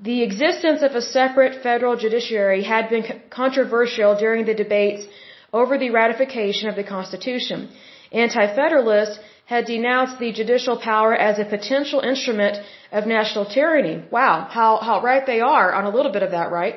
The 0.00 0.22
existence 0.22 0.82
of 0.82 0.92
a 0.94 1.02
separate 1.02 1.62
federal 1.62 1.96
judiciary 1.96 2.62
had 2.62 2.90
been 2.90 3.04
controversial 3.30 4.14
during 4.16 4.44
the 4.46 4.54
debates 4.54 5.04
over 5.52 5.78
the 5.78 5.90
ratification 5.90 6.68
of 6.68 6.76
the 6.76 6.84
Constitution. 6.84 7.70
Anti-Federalists 8.12 9.18
had 9.46 9.64
denounced 9.66 10.18
the 10.18 10.32
judicial 10.32 10.76
power 10.78 11.14
as 11.14 11.38
a 11.38 11.44
potential 11.44 12.00
instrument 12.00 12.56
of 12.90 13.06
national 13.06 13.44
tyranny. 13.46 14.04
Wow, 14.10 14.46
how, 14.50 14.78
how 14.78 15.02
right 15.02 15.24
they 15.26 15.40
are 15.40 15.72
on 15.74 15.84
a 15.84 15.90
little 15.96 16.12
bit 16.12 16.22
of 16.22 16.30
that, 16.30 16.50
right? 16.50 16.76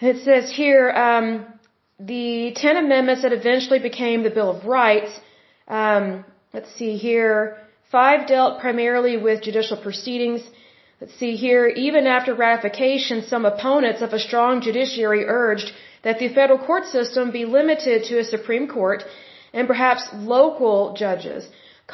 It 0.00 0.24
says 0.24 0.50
here, 0.50 0.90
um, 0.90 1.46
the 1.98 2.52
ten 2.54 2.76
amendments 2.76 3.22
that 3.22 3.32
eventually 3.32 3.78
became 3.78 4.22
the 4.22 4.30
Bill 4.30 4.50
of 4.50 4.66
Rights, 4.66 5.12
um, 5.66 6.24
let's 6.52 6.72
see 6.74 6.96
here, 6.96 7.56
five 7.90 8.26
dealt 8.26 8.60
primarily 8.60 9.16
with 9.16 9.42
judicial 9.42 9.78
proceedings. 9.78 10.42
Let's 11.00 11.14
see 11.14 11.36
here, 11.36 11.66
even 11.66 12.06
after 12.06 12.34
ratification, 12.34 13.22
some 13.22 13.44
opponents 13.46 14.02
of 14.02 14.12
a 14.12 14.18
strong 14.18 14.60
judiciary 14.60 15.24
urged 15.24 15.72
that 16.06 16.20
the 16.22 16.28
federal 16.38 16.60
court 16.66 16.84
system 16.96 17.32
be 17.36 17.44
limited 17.58 18.04
to 18.08 18.18
a 18.20 18.26
Supreme 18.34 18.66
Court 18.76 19.00
and 19.52 19.66
perhaps 19.72 20.02
local 20.34 20.76
judges. 21.02 21.48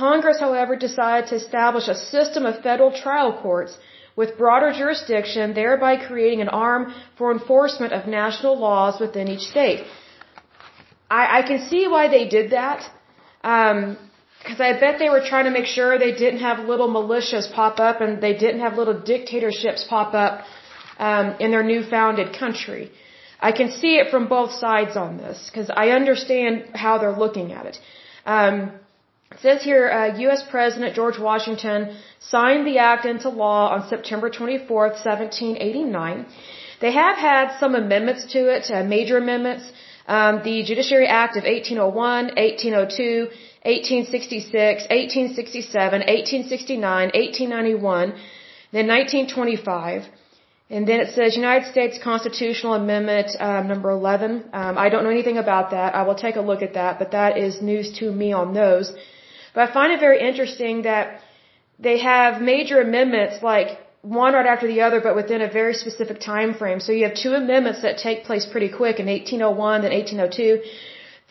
Congress, 0.05 0.39
however, 0.47 0.75
decided 0.89 1.29
to 1.31 1.37
establish 1.43 1.87
a 1.89 1.97
system 2.15 2.45
of 2.51 2.63
federal 2.69 2.93
trial 3.05 3.33
courts 3.45 3.73
with 4.21 4.37
broader 4.43 4.71
jurisdiction, 4.81 5.55
thereby 5.55 5.93
creating 6.09 6.41
an 6.43 6.51
arm 6.67 6.83
for 7.19 7.33
enforcement 7.33 7.93
of 7.99 8.07
national 8.07 8.55
laws 8.67 9.01
within 9.05 9.29
each 9.35 9.47
state. 9.55 9.81
I, 11.21 11.23
I 11.39 11.43
can 11.51 11.61
see 11.71 11.85
why 11.95 12.05
they 12.17 12.25
did 12.39 12.51
that. 12.59 12.81
Um, 13.43 13.81
because 14.39 14.61
I 14.69 14.73
bet 14.83 14.99
they 14.99 15.09
were 15.17 15.25
trying 15.33 15.47
to 15.51 15.55
make 15.59 15.69
sure 15.77 15.99
they 15.99 16.17
didn't 16.25 16.41
have 16.49 16.69
little 16.73 16.91
militias 16.99 17.47
pop 17.59 17.79
up 17.89 18.01
and 18.01 18.21
they 18.27 18.35
didn't 18.45 18.63
have 18.67 18.75
little 18.77 18.99
dictatorships 19.13 19.87
pop 19.89 20.15
up 20.15 20.45
um, 20.99 21.27
in 21.39 21.53
their 21.53 21.63
new 21.63 21.83
founded 21.95 22.37
country. 22.43 22.91
I 23.49 23.53
can 23.59 23.71
see 23.81 23.93
it 24.01 24.11
from 24.11 24.29
both 24.29 24.53
sides 24.53 24.97
on 24.97 25.17
this 25.23 25.39
because 25.51 25.69
I 25.85 25.91
understand 26.01 26.77
how 26.85 26.99
they're 26.99 27.21
looking 27.25 27.53
at 27.53 27.67
it. 27.71 27.77
Um, 28.25 28.57
it 29.33 29.41
says 29.41 29.63
here, 29.63 29.85
uh, 29.91 30.19
U.S. 30.27 30.43
President 30.55 30.95
George 30.95 31.19
Washington 31.19 31.97
signed 32.21 32.67
the 32.67 32.79
act 32.79 33.05
into 33.05 33.29
law 33.31 33.63
on 33.75 33.89
September 33.89 34.31
24th, 34.31 34.97
1789. 35.05 36.27
They 36.81 36.93
have 36.93 37.17
had 37.17 37.59
some 37.59 37.75
amendments 37.75 38.27
to 38.35 38.41
it, 38.55 38.71
uh, 38.71 38.85
major 38.85 39.17
amendments. 39.19 39.65
Um, 40.07 40.43
the 40.45 40.63
Judiciary 40.65 41.07
Act 41.07 41.37
of 41.37 41.45
1801, 41.45 42.35
1802, 42.37 43.29
1866, 43.63 44.83
1867, 44.91 46.01
1869, 46.01 47.11
1891, 47.15 48.09
then 48.73 48.87
1925. 48.89 50.09
And 50.75 50.89
then 50.89 51.01
it 51.05 51.11
says 51.15 51.37
United 51.37 51.67
States 51.71 51.99
Constitutional 52.11 52.73
Amendment 52.83 53.29
um, 53.49 53.69
number 53.73 53.91
11. 53.91 54.31
Um, 54.61 54.79
I 54.85 54.89
don't 54.89 55.05
know 55.05 55.15
anything 55.19 55.39
about 55.47 55.67
that. 55.73 55.95
I 55.95 56.03
will 56.07 56.21
take 56.27 56.37
a 56.43 56.45
look 56.51 56.63
at 56.69 56.73
that, 56.81 56.99
but 57.01 57.11
that 57.19 57.37
is 57.37 57.61
news 57.71 57.89
to 57.99 58.07
me 58.21 58.29
on 58.43 58.55
those. 58.55 58.87
But 59.55 59.61
I 59.65 59.73
find 59.79 59.93
it 59.93 60.01
very 60.01 60.21
interesting 60.31 60.83
that 60.91 61.21
they 61.79 61.99
have 61.99 62.41
major 62.41 62.81
amendments 62.81 63.43
like 63.43 63.69
one 64.01 64.33
right 64.33 64.47
after 64.55 64.67
the 64.67 64.81
other, 64.87 65.01
but 65.07 65.15
within 65.15 65.43
a 65.43 65.51
very 65.61 65.75
specific 65.75 66.21
time 66.21 66.55
frame. 66.55 66.81
So 66.81 66.93
you 66.93 67.05
have 67.09 67.17
two 67.27 67.35
amendments 67.35 67.83
that 67.83 67.99
take 67.99 68.25
place 68.25 68.47
pretty 68.55 68.71
quick 68.81 68.99
in 68.99 69.07
1801 69.07 69.85
and 69.85 69.93
1802. 69.93 70.63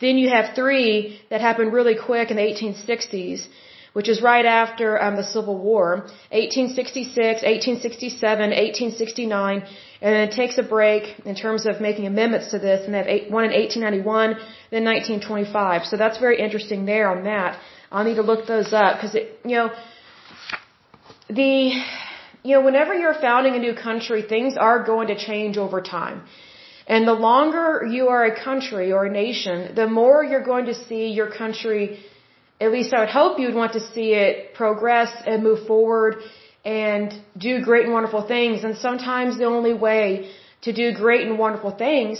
Then 0.00 0.18
you 0.18 0.28
have 0.36 0.54
three 0.54 1.20
that 1.30 1.40
happen 1.40 1.72
really 1.78 1.96
quick 1.96 2.30
in 2.30 2.36
the 2.36 2.46
1860s, 2.52 3.46
which 3.92 4.08
is 4.08 4.22
right 4.22 4.46
after 4.46 5.00
um, 5.02 5.16
the 5.16 5.24
Civil 5.24 5.56
War. 5.58 5.86
1866, 6.30 7.42
1867, 7.42 8.50
1869, 8.50 9.62
and 10.02 10.14
then 10.14 10.28
it 10.28 10.32
takes 10.32 10.58
a 10.58 10.62
break 10.62 11.04
in 11.24 11.34
terms 11.34 11.66
of 11.66 11.80
making 11.80 12.06
amendments 12.06 12.50
to 12.52 12.58
this, 12.58 12.84
and 12.84 12.94
they 12.94 12.98
have 12.98 13.06
eight, 13.06 13.30
one 13.30 13.44
in 13.44 13.52
1891, 13.52 14.36
then 14.70 14.84
1925. 14.84 15.86
So 15.86 15.96
that's 15.96 16.18
very 16.18 16.40
interesting 16.40 16.86
there 16.86 17.08
on 17.10 17.24
that. 17.24 17.58
I'll 17.90 18.04
need 18.04 18.16
to 18.22 18.22
look 18.22 18.46
those 18.46 18.72
up 18.72 18.96
because 18.96 19.14
it, 19.14 19.38
you 19.44 19.56
know 19.56 19.70
the 21.28 21.52
you 22.42 22.52
know 22.54 22.62
whenever 22.62 22.94
you're 22.94 23.18
founding 23.28 23.54
a 23.54 23.58
new 23.58 23.74
country, 23.74 24.22
things 24.22 24.56
are 24.56 24.82
going 24.84 25.08
to 25.08 25.16
change 25.16 25.58
over 25.58 25.80
time. 25.80 26.22
And 26.86 27.06
the 27.06 27.12
longer 27.12 27.86
you 27.88 28.08
are 28.08 28.24
a 28.24 28.44
country 28.44 28.92
or 28.92 29.04
a 29.06 29.10
nation, 29.10 29.74
the 29.74 29.86
more 29.86 30.24
you're 30.24 30.44
going 30.44 30.66
to 30.66 30.74
see 30.74 31.04
your 31.10 31.30
country, 31.30 32.00
at 32.64 32.70
least 32.76 32.94
I 32.94 33.00
would 33.00 33.14
hope 33.20 33.38
you'd 33.40 33.60
want 33.62 33.72
to 33.78 33.82
see 33.94 34.08
it 34.24 34.54
progress 34.54 35.10
and 35.26 35.42
move 35.42 35.66
forward 35.72 36.12
and 36.64 37.08
do 37.48 37.52
great 37.68 37.84
and 37.86 37.92
wonderful 37.98 38.24
things. 38.34 38.62
And 38.66 38.76
sometimes 38.76 39.30
the 39.36 39.48
only 39.56 39.74
way 39.88 40.30
to 40.66 40.70
do 40.72 40.86
great 41.04 41.26
and 41.26 41.38
wonderful 41.38 41.72
things 41.84 42.16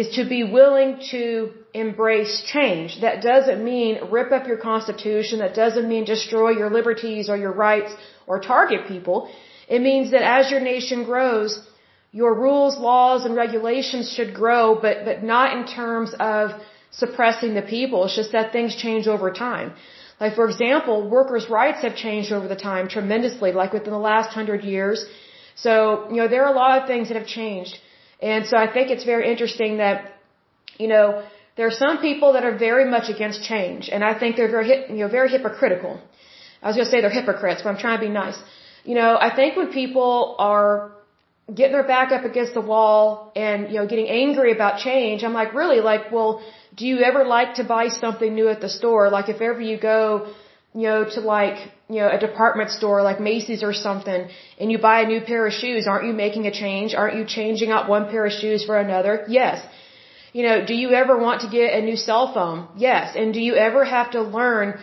is 0.00 0.06
to 0.16 0.22
be 0.34 0.42
willing 0.58 0.90
to 1.10 1.52
embrace 1.74 2.34
change. 2.54 3.00
That 3.02 3.22
doesn't 3.30 3.62
mean 3.72 3.92
rip 4.10 4.32
up 4.32 4.46
your 4.46 4.56
constitution. 4.56 5.40
That 5.40 5.54
doesn't 5.54 5.86
mean 5.92 6.04
destroy 6.04 6.50
your 6.60 6.70
liberties 6.78 7.28
or 7.28 7.36
your 7.36 7.52
rights 7.52 7.92
or 8.26 8.40
target 8.40 8.88
people. 8.88 9.16
It 9.68 9.80
means 9.90 10.12
that 10.12 10.22
as 10.22 10.50
your 10.50 10.60
nation 10.60 11.04
grows, 11.04 11.50
your 12.12 12.32
rules, 12.34 12.78
laws, 12.78 13.24
and 13.26 13.34
regulations 13.36 14.12
should 14.14 14.32
grow, 14.34 14.64
but, 14.80 15.04
but 15.04 15.22
not 15.22 15.56
in 15.56 15.66
terms 15.66 16.14
of 16.18 16.44
suppressing 16.92 17.54
the 17.54 17.62
people. 17.62 18.04
It's 18.04 18.16
just 18.16 18.32
that 18.32 18.52
things 18.52 18.76
change 18.76 19.06
over 19.08 19.30
time. 19.32 19.72
Like, 20.20 20.34
for 20.34 20.46
example, 20.48 21.08
workers' 21.08 21.48
rights 21.50 21.80
have 21.82 21.96
changed 21.96 22.30
over 22.32 22.46
the 22.46 22.60
time 22.70 22.88
tremendously, 22.88 23.50
like 23.52 23.72
within 23.72 23.92
the 23.92 24.06
last 24.12 24.30
hundred 24.30 24.62
years. 24.62 25.04
So, 25.56 26.08
you 26.10 26.18
know, 26.20 26.28
there 26.28 26.44
are 26.44 26.52
a 26.52 26.58
lot 26.64 26.80
of 26.80 26.86
things 26.86 27.08
that 27.08 27.16
have 27.16 27.26
changed. 27.26 27.78
And 28.20 28.46
so 28.46 28.56
I 28.56 28.72
think 28.72 28.90
it's 28.90 29.04
very 29.04 29.28
interesting 29.32 29.78
that, 29.78 30.12
you 30.78 30.88
know, 30.92 31.24
there 31.56 31.66
are 31.66 31.78
some 31.84 31.98
people 31.98 32.34
that 32.34 32.44
are 32.44 32.56
very 32.56 32.88
much 32.88 33.08
against 33.14 33.42
change. 33.42 33.88
And 33.92 34.04
I 34.04 34.12
think 34.18 34.36
they're 34.36 34.54
very, 34.58 34.68
you 34.94 35.00
know, 35.02 35.08
very 35.08 35.28
hypocritical. 35.28 36.00
I 36.62 36.68
was 36.68 36.76
going 36.76 36.86
to 36.86 36.90
say 36.90 37.00
they're 37.00 37.18
hypocrites, 37.22 37.62
but 37.62 37.70
I'm 37.70 37.78
trying 37.78 37.98
to 38.00 38.06
be 38.06 38.12
nice. 38.12 38.38
You 38.84 38.94
know, 38.94 39.18
I 39.20 39.34
think 39.34 39.56
when 39.56 39.72
people 39.72 40.36
are 40.38 40.92
getting 41.52 41.72
their 41.72 41.86
back 41.86 42.12
up 42.12 42.24
against 42.24 42.54
the 42.54 42.60
wall 42.60 43.32
and, 43.34 43.68
you 43.70 43.76
know, 43.78 43.86
getting 43.86 44.08
angry 44.08 44.52
about 44.52 44.78
change, 44.78 45.24
I'm 45.24 45.32
like, 45.32 45.54
really? 45.54 45.80
Like, 45.80 46.12
well, 46.12 46.42
do 46.76 46.86
you 46.86 47.00
ever 47.00 47.24
like 47.24 47.54
to 47.54 47.64
buy 47.64 47.88
something 47.88 48.34
new 48.34 48.48
at 48.48 48.60
the 48.60 48.68
store? 48.68 49.10
Like, 49.10 49.28
if 49.28 49.40
ever 49.40 49.60
you 49.60 49.78
go, 49.78 50.32
you 50.74 50.86
know, 50.88 51.04
to 51.04 51.20
like, 51.20 51.58
you 51.88 51.96
know, 52.00 52.08
a 52.08 52.18
department 52.18 52.70
store 52.70 53.02
like 53.02 53.20
Macy's 53.20 53.62
or 53.62 53.74
something 53.74 54.28
and 54.58 54.72
you 54.72 54.78
buy 54.78 55.02
a 55.02 55.06
new 55.06 55.20
pair 55.20 55.46
of 55.46 55.52
shoes, 55.52 55.86
aren't 55.86 56.06
you 56.06 56.14
making 56.14 56.46
a 56.46 56.52
change? 56.52 56.94
Aren't 56.94 57.16
you 57.16 57.24
changing 57.26 57.70
out 57.70 57.88
one 57.88 58.08
pair 58.08 58.24
of 58.24 58.32
shoes 58.32 58.64
for 58.64 58.78
another? 58.78 59.24
Yes. 59.28 59.64
You 60.32 60.44
know, 60.46 60.64
do 60.64 60.74
you 60.74 60.90
ever 60.92 61.18
want 61.18 61.42
to 61.42 61.48
get 61.48 61.74
a 61.74 61.82
new 61.82 61.96
cell 61.96 62.32
phone? 62.32 62.68
Yes. 62.76 63.14
And 63.14 63.34
do 63.34 63.40
you 63.40 63.54
ever 63.54 63.84
have 63.84 64.12
to 64.12 64.22
learn 64.22 64.78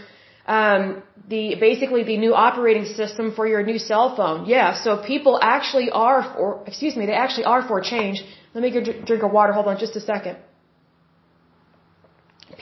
um, 0.57 1.03
the 1.33 1.43
basically 1.67 2.03
the 2.11 2.17
new 2.25 2.33
operating 2.33 2.85
system 2.99 3.31
for 3.37 3.45
your 3.53 3.61
new 3.71 3.79
cell 3.89 4.07
phone. 4.17 4.45
Yeah, 4.55 4.69
so 4.83 4.97
people 5.13 5.39
actually 5.55 5.89
are 5.91 6.21
for 6.33 6.47
excuse 6.69 6.95
me, 6.99 7.05
they 7.11 7.19
actually 7.25 7.47
are 7.53 7.61
for 7.69 7.79
change. 7.93 8.23
Let 8.53 8.63
me 8.65 8.71
get 8.71 9.05
drink 9.09 9.23
of 9.27 9.31
water. 9.39 9.53
Hold 9.53 9.67
on 9.73 9.77
just 9.85 9.95
a 10.01 10.03
second. 10.13 10.37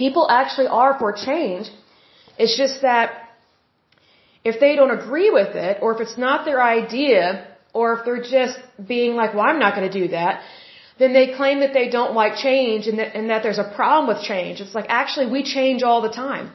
People 0.03 0.27
actually 0.29 0.67
are 0.81 0.99
for 0.99 1.13
change. 1.13 1.71
It's 2.37 2.57
just 2.63 2.81
that 2.81 3.07
if 4.43 4.59
they 4.63 4.75
don't 4.79 4.95
agree 4.99 5.29
with 5.39 5.55
it, 5.67 5.79
or 5.81 5.95
if 5.95 5.99
it's 6.05 6.17
not 6.25 6.45
their 6.49 6.61
idea, 6.61 7.23
or 7.73 7.85
if 7.95 8.05
they're 8.05 8.27
just 8.39 8.59
being 8.93 9.15
like, 9.21 9.33
well, 9.33 9.45
I'm 9.51 9.59
not 9.65 9.75
going 9.77 9.89
to 9.91 9.97
do 10.01 10.07
that, 10.09 10.43
then 10.99 11.13
they 11.13 11.25
claim 11.39 11.59
that 11.63 11.73
they 11.79 11.87
don't 11.97 12.13
like 12.21 12.35
change 12.35 12.87
and 12.87 12.99
that, 12.99 13.15
and 13.17 13.29
that 13.31 13.41
there's 13.43 13.63
a 13.65 13.69
problem 13.79 14.05
with 14.11 14.21
change. 14.31 14.61
It's 14.61 14.75
like, 14.79 14.89
actually, 15.01 15.27
we 15.37 15.41
change 15.57 15.83
all 15.83 16.01
the 16.07 16.15
time. 16.27 16.47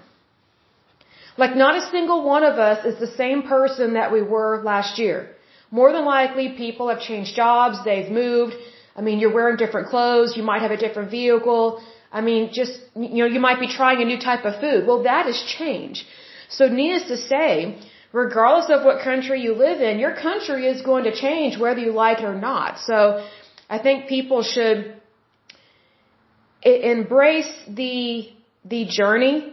Like 1.36 1.56
not 1.56 1.76
a 1.76 1.90
single 1.90 2.24
one 2.24 2.44
of 2.44 2.58
us 2.58 2.84
is 2.84 2.98
the 2.98 3.06
same 3.06 3.42
person 3.42 3.94
that 3.94 4.12
we 4.12 4.22
were 4.22 4.62
last 4.62 4.98
year. 4.98 5.34
More 5.70 5.90
than 5.92 6.04
likely 6.04 6.50
people 6.50 6.88
have 6.88 7.00
changed 7.00 7.34
jobs, 7.34 7.82
they've 7.84 8.10
moved. 8.10 8.54
I 8.94 9.00
mean, 9.00 9.18
you're 9.20 9.32
wearing 9.32 9.56
different 9.56 9.88
clothes, 9.88 10.36
you 10.36 10.42
might 10.42 10.60
have 10.60 10.70
a 10.70 10.76
different 10.76 11.10
vehicle. 11.10 11.82
I 12.12 12.20
mean, 12.20 12.52
just, 12.52 12.78
you 12.94 13.24
know, 13.24 13.30
you 13.36 13.40
might 13.40 13.58
be 13.58 13.68
trying 13.68 14.02
a 14.02 14.04
new 14.04 14.18
type 14.18 14.44
of 14.44 14.60
food. 14.60 14.86
Well, 14.86 15.04
that 15.04 15.26
is 15.26 15.42
change. 15.58 16.06
So 16.50 16.68
needless 16.68 17.08
to 17.08 17.16
say, 17.16 17.78
regardless 18.12 18.68
of 18.68 18.84
what 18.84 19.02
country 19.02 19.40
you 19.40 19.54
live 19.54 19.80
in, 19.80 19.98
your 19.98 20.14
country 20.14 20.66
is 20.66 20.82
going 20.82 21.04
to 21.04 21.14
change 21.14 21.58
whether 21.58 21.80
you 21.80 21.92
like 21.92 22.18
it 22.18 22.24
or 22.24 22.34
not. 22.34 22.78
So 22.80 23.26
I 23.70 23.78
think 23.78 24.08
people 24.08 24.42
should 24.42 24.94
embrace 26.62 27.52
the, 27.66 28.28
the 28.66 28.84
journey 28.84 29.51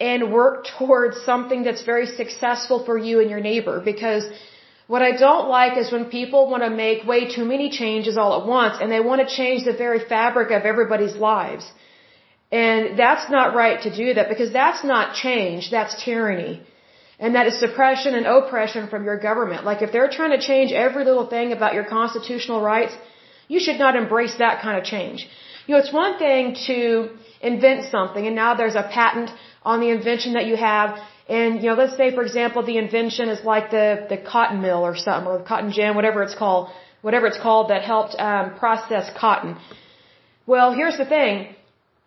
and 0.00 0.32
work 0.32 0.66
towards 0.78 1.20
something 1.24 1.64
that's 1.64 1.82
very 1.82 2.06
successful 2.06 2.84
for 2.84 2.96
you 2.96 3.20
and 3.20 3.30
your 3.30 3.40
neighbor 3.40 3.80
because 3.84 4.24
what 4.86 5.02
I 5.02 5.12
don't 5.16 5.48
like 5.48 5.76
is 5.76 5.92
when 5.92 6.06
people 6.06 6.48
want 6.50 6.62
to 6.62 6.70
make 6.70 7.04
way 7.04 7.20
too 7.36 7.44
many 7.44 7.68
changes 7.70 8.16
all 8.16 8.40
at 8.40 8.46
once 8.46 8.78
and 8.80 8.90
they 8.90 9.00
want 9.00 9.20
to 9.22 9.28
change 9.40 9.64
the 9.64 9.76
very 9.84 10.00
fabric 10.14 10.50
of 10.50 10.62
everybody's 10.62 11.16
lives. 11.16 11.70
And 12.50 12.98
that's 12.98 13.30
not 13.30 13.54
right 13.54 13.82
to 13.82 13.90
do 13.94 14.14
that 14.14 14.30
because 14.30 14.50
that's 14.52 14.82
not 14.84 15.14
change, 15.14 15.70
that's 15.70 16.02
tyranny. 16.02 16.62
And 17.18 17.34
that 17.34 17.46
is 17.48 17.58
suppression 17.58 18.14
and 18.14 18.24
oppression 18.26 18.88
from 18.88 19.04
your 19.04 19.18
government. 19.18 19.64
Like 19.64 19.82
if 19.82 19.92
they're 19.92 20.08
trying 20.08 20.30
to 20.38 20.40
change 20.50 20.72
every 20.72 21.04
little 21.04 21.26
thing 21.26 21.52
about 21.52 21.74
your 21.74 21.84
constitutional 21.84 22.62
rights, 22.62 22.94
you 23.48 23.60
should 23.60 23.78
not 23.78 23.96
embrace 23.96 24.36
that 24.38 24.62
kind 24.62 24.78
of 24.78 24.84
change. 24.84 25.28
You 25.66 25.74
know, 25.74 25.80
it's 25.80 25.92
one 25.92 26.18
thing 26.18 26.56
to 26.68 27.10
invent 27.42 27.90
something 27.90 28.26
and 28.26 28.34
now 28.34 28.54
there's 28.54 28.76
a 28.76 28.88
patent 28.98 29.30
on 29.70 29.76
the 29.84 29.90
invention 29.98 30.30
that 30.38 30.46
you 30.50 30.56
have. 30.70 30.88
And, 31.38 31.50
you 31.62 31.68
know, 31.68 31.76
let's 31.82 31.96
say, 32.00 32.08
for 32.18 32.22
example, 32.28 32.60
the 32.72 32.78
invention 32.84 33.26
is 33.34 33.40
like 33.52 33.66
the, 33.78 33.86
the 34.12 34.18
cotton 34.32 34.58
mill 34.66 34.82
or 34.88 34.94
something, 35.06 35.26
or 35.30 35.36
the 35.42 35.48
cotton 35.52 35.70
gin, 35.76 35.90
whatever 35.98 36.20
it's 36.26 36.38
called, 36.42 36.64
whatever 37.06 37.26
it's 37.30 37.42
called 37.46 37.64
that 37.72 37.82
helped 37.92 38.14
um, 38.28 38.46
process 38.62 39.06
cotton. 39.22 39.52
Well, 40.52 40.68
here's 40.80 40.98
the 41.02 41.08
thing. 41.16 41.34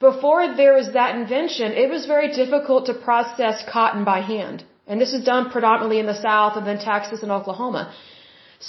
Before 0.10 0.42
there 0.62 0.74
was 0.80 0.88
that 1.00 1.12
invention, 1.22 1.68
it 1.84 1.90
was 1.96 2.04
very 2.16 2.30
difficult 2.42 2.82
to 2.90 2.96
process 3.10 3.58
cotton 3.76 4.04
by 4.14 4.20
hand. 4.34 4.58
And 4.88 5.00
this 5.04 5.14
is 5.18 5.24
done 5.34 5.44
predominantly 5.56 6.00
in 6.04 6.08
the 6.14 6.20
South 6.30 6.54
and 6.58 6.66
then 6.70 6.80
Texas 6.92 7.22
and 7.26 7.32
Oklahoma. 7.40 7.84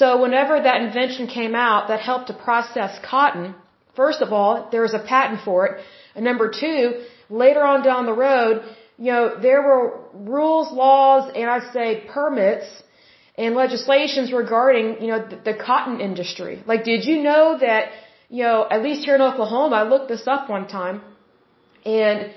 So 0.00 0.06
whenever 0.25 0.54
that 0.68 0.78
invention 0.87 1.25
came 1.38 1.54
out 1.68 1.88
that 1.88 2.00
helped 2.11 2.26
to 2.32 2.37
process 2.49 2.92
cotton, 3.12 3.46
first 4.00 4.20
of 4.26 4.28
all, 4.37 4.52
there 4.72 4.84
was 4.88 4.94
a 5.00 5.04
patent 5.14 5.40
for 5.49 5.58
it. 5.66 5.72
And 6.14 6.25
number 6.30 6.46
two, 6.62 6.82
later 7.44 7.62
on 7.70 7.78
down 7.90 8.04
the 8.12 8.18
road, 8.28 8.56
you 9.02 9.11
know, 9.11 9.25
there 9.47 9.62
were 9.68 9.85
rules, 10.14 10.66
laws, 10.85 11.25
and 11.38 11.47
I 11.56 11.59
say 11.76 11.87
permits 12.18 12.66
and 13.37 13.56
legislations 13.56 14.32
regarding, 14.32 14.87
you 15.02 15.09
know, 15.12 15.21
the, 15.30 15.38
the 15.49 15.54
cotton 15.68 15.99
industry. 16.09 16.62
Like, 16.73 16.85
did 16.85 17.04
you 17.11 17.16
know 17.28 17.59
that, 17.66 17.85
you 18.28 18.44
know, 18.44 18.59
at 18.75 18.80
least 18.87 19.00
here 19.06 19.16
in 19.16 19.23
Oklahoma, 19.30 19.75
I 19.82 19.85
looked 19.92 20.09
this 20.14 20.26
up 20.35 20.49
one 20.49 20.68
time. 20.68 20.97
And 21.85 22.30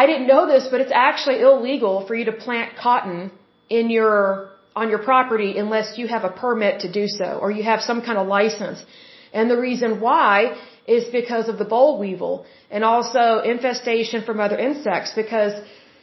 I 0.00 0.04
didn't 0.10 0.26
know 0.26 0.46
this, 0.46 0.68
but 0.70 0.82
it's 0.82 0.96
actually 1.08 1.40
illegal 1.40 2.06
for 2.06 2.14
you 2.14 2.26
to 2.26 2.32
plant 2.32 2.76
cotton 2.76 3.30
in 3.70 3.88
your, 3.88 4.50
on 4.76 4.90
your 4.90 5.02
property 5.10 5.56
unless 5.56 5.96
you 5.96 6.06
have 6.06 6.24
a 6.24 6.34
permit 6.44 6.80
to 6.80 6.92
do 7.00 7.06
so 7.08 7.38
or 7.40 7.50
you 7.50 7.62
have 7.62 7.80
some 7.80 8.02
kind 8.02 8.18
of 8.18 8.26
license. 8.26 8.84
And 9.32 9.50
the 9.50 9.58
reason 9.68 10.00
why 10.02 10.58
is 10.86 11.04
because 11.12 11.48
of 11.48 11.58
the 11.58 11.64
boll 11.64 11.98
weevil 11.98 12.44
and 12.70 12.84
also 12.84 13.40
infestation 13.44 14.24
from 14.24 14.40
other 14.40 14.58
insects 14.58 15.12
because, 15.14 15.52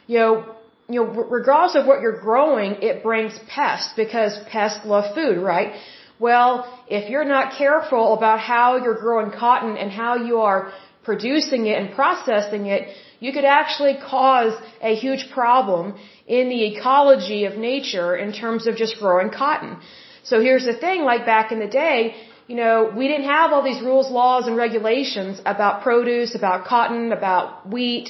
you 0.06 0.18
know, 0.18 0.54
you 0.88 1.04
know, 1.04 1.06
regardless 1.06 1.76
of 1.76 1.86
what 1.86 2.00
you're 2.00 2.20
growing, 2.20 2.82
it 2.82 3.02
brings 3.02 3.38
pests 3.48 3.92
because 3.96 4.36
pests 4.50 4.84
love 4.84 5.14
food, 5.14 5.38
right? 5.38 5.74
Well, 6.18 6.52
if 6.88 7.08
you're 7.08 7.24
not 7.24 7.52
careful 7.56 8.14
about 8.14 8.40
how 8.40 8.76
you're 8.76 9.00
growing 9.06 9.30
cotton 9.30 9.76
and 9.76 9.90
how 9.90 10.16
you 10.16 10.38
are 10.40 10.72
producing 11.04 11.66
it 11.66 11.80
and 11.80 11.94
processing 11.94 12.66
it, 12.66 12.88
you 13.20 13.32
could 13.32 13.44
actually 13.44 13.96
cause 14.02 14.52
a 14.82 14.94
huge 14.94 15.30
problem 15.30 15.94
in 16.26 16.48
the 16.48 16.64
ecology 16.72 17.44
of 17.44 17.56
nature 17.56 18.16
in 18.16 18.32
terms 18.32 18.66
of 18.66 18.76
just 18.76 18.98
growing 18.98 19.30
cotton. 19.30 19.78
So 20.24 20.40
here's 20.40 20.64
the 20.64 20.76
thing, 20.76 21.02
like 21.02 21.24
back 21.24 21.52
in 21.52 21.58
the 21.60 21.72
day, 21.84 22.14
you 22.50 22.56
know, 22.56 22.76
we 23.00 23.06
didn't 23.10 23.30
have 23.36 23.52
all 23.52 23.64
these 23.70 23.82
rules, 23.90 24.06
laws, 24.20 24.44
and 24.48 24.56
regulations 24.66 25.34
about 25.52 25.74
produce, 25.86 26.30
about 26.40 26.58
cotton, 26.70 27.04
about 27.18 27.48
wheat, 27.74 28.08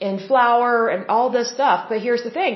and 0.00 0.14
flour 0.28 0.88
and 0.92 1.00
all 1.14 1.28
this 1.38 1.48
stuff. 1.56 1.78
But 1.90 1.98
here's 2.06 2.24
the 2.28 2.34
thing. 2.38 2.52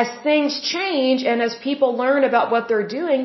As 0.00 0.08
things 0.28 0.52
change 0.76 1.20
and 1.30 1.40
as 1.46 1.54
people 1.68 1.90
learn 2.02 2.22
about 2.30 2.50
what 2.54 2.68
they're 2.68 2.90
doing, 3.00 3.20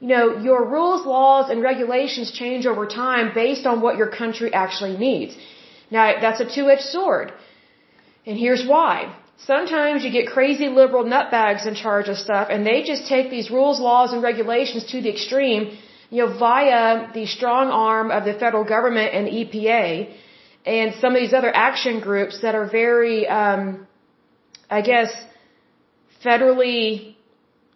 you 0.00 0.08
know, 0.14 0.24
your 0.48 0.60
rules, 0.74 1.06
laws, 1.06 1.46
and 1.50 1.62
regulations 1.62 2.30
change 2.42 2.66
over 2.72 2.84
time 2.86 3.32
based 3.42 3.64
on 3.70 3.80
what 3.84 3.96
your 4.00 4.10
country 4.20 4.50
actually 4.64 4.96
needs. 5.06 5.32
Now, 5.90 6.04
that's 6.24 6.40
a 6.46 6.48
two-edged 6.56 6.88
sword. 6.96 7.32
And 8.26 8.36
here's 8.44 8.64
why. 8.74 8.94
Sometimes 9.52 10.04
you 10.04 10.10
get 10.18 10.26
crazy 10.36 10.68
liberal 10.80 11.04
nutbags 11.14 11.64
in 11.70 11.74
charge 11.74 12.08
of 12.12 12.18
stuff 12.26 12.48
and 12.50 12.66
they 12.66 12.78
just 12.92 13.06
take 13.14 13.30
these 13.30 13.48
rules, 13.50 13.80
laws, 13.80 14.12
and 14.12 14.22
regulations 14.22 14.84
to 14.92 15.00
the 15.00 15.10
extreme, 15.16 15.62
you 16.12 16.20
know, 16.22 16.30
via 16.38 17.10
the 17.14 17.24
strong 17.36 17.66
arm 17.90 18.10
of 18.16 18.22
the 18.28 18.34
federal 18.42 18.64
government 18.74 19.10
and 19.18 19.24
EPA 19.40 19.86
and 20.76 20.88
some 21.02 21.14
of 21.14 21.20
these 21.22 21.32
other 21.40 21.52
action 21.68 22.00
groups 22.00 22.34
that 22.42 22.54
are 22.54 22.68
very, 22.80 23.26
um, 23.26 23.86
I 24.78 24.82
guess, 24.82 25.10
federally, 26.24 27.14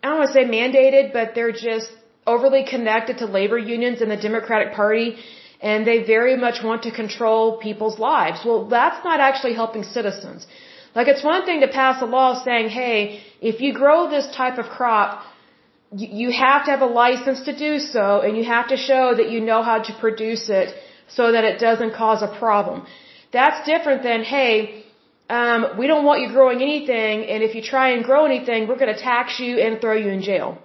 I 0.02 0.08
don't 0.08 0.18
want 0.18 0.28
to 0.32 0.34
say 0.38 0.44
mandated, 0.58 1.14
but 1.14 1.34
they're 1.34 1.58
just 1.70 1.90
overly 2.26 2.64
connected 2.74 3.18
to 3.22 3.26
labor 3.38 3.58
unions 3.58 4.02
and 4.02 4.10
the 4.10 4.20
Democratic 4.28 4.74
Party, 4.74 5.16
and 5.62 5.86
they 5.86 5.98
very 6.04 6.36
much 6.36 6.62
want 6.62 6.82
to 6.82 6.92
control 7.02 7.56
people's 7.66 7.98
lives. 7.98 8.40
Well, 8.44 8.66
that's 8.68 9.02
not 9.02 9.18
actually 9.18 9.54
helping 9.54 9.82
citizens. 9.82 10.46
Like, 10.94 11.08
it's 11.08 11.24
one 11.24 11.46
thing 11.46 11.60
to 11.62 11.68
pass 11.68 12.02
a 12.02 12.04
law 12.04 12.44
saying, 12.44 12.68
hey, 12.68 13.22
if 13.40 13.62
you 13.62 13.72
grow 13.72 14.10
this 14.10 14.26
type 14.36 14.58
of 14.58 14.66
crop, 14.66 15.22
you 15.92 16.30
have 16.32 16.64
to 16.64 16.70
have 16.70 16.82
a 16.82 16.86
license 16.86 17.42
to 17.42 17.56
do 17.56 17.78
so, 17.78 18.20
and 18.20 18.36
you 18.36 18.44
have 18.44 18.68
to 18.68 18.76
show 18.76 19.14
that 19.14 19.30
you 19.30 19.40
know 19.40 19.62
how 19.62 19.78
to 19.82 19.92
produce 20.00 20.48
it 20.48 20.74
so 21.08 21.32
that 21.32 21.44
it 21.44 21.60
doesn't 21.60 21.94
cause 21.94 22.22
a 22.22 22.38
problem. 22.38 22.86
That's 23.32 23.64
different 23.66 24.02
than, 24.02 24.24
hey, 24.24 24.84
um, 25.28 25.76
we 25.78 25.86
don't 25.86 26.04
want 26.04 26.22
you 26.22 26.28
growing 26.28 26.62
anything, 26.62 27.24
and 27.26 27.42
if 27.42 27.54
you 27.54 27.62
try 27.62 27.90
and 27.90 28.04
grow 28.04 28.24
anything, 28.24 28.68
we're 28.68 28.78
going 28.84 28.94
to 28.94 29.00
tax 29.00 29.38
you 29.38 29.58
and 29.58 29.80
throw 29.80 29.94
you 29.94 30.08
in 30.08 30.22
jail. 30.22 30.58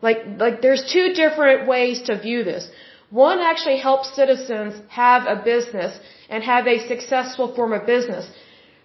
Like, 0.00 0.18
like 0.38 0.62
there's 0.62 0.84
two 0.92 1.12
different 1.14 1.68
ways 1.68 2.02
to 2.02 2.20
view 2.20 2.44
this. 2.44 2.68
One 3.10 3.38
actually 3.40 3.78
helps 3.78 4.14
citizens 4.16 4.74
have 4.88 5.22
a 5.26 5.36
business 5.42 5.98
and 6.28 6.42
have 6.42 6.66
a 6.66 6.86
successful 6.88 7.54
form 7.54 7.72
of 7.72 7.86
business. 7.86 8.26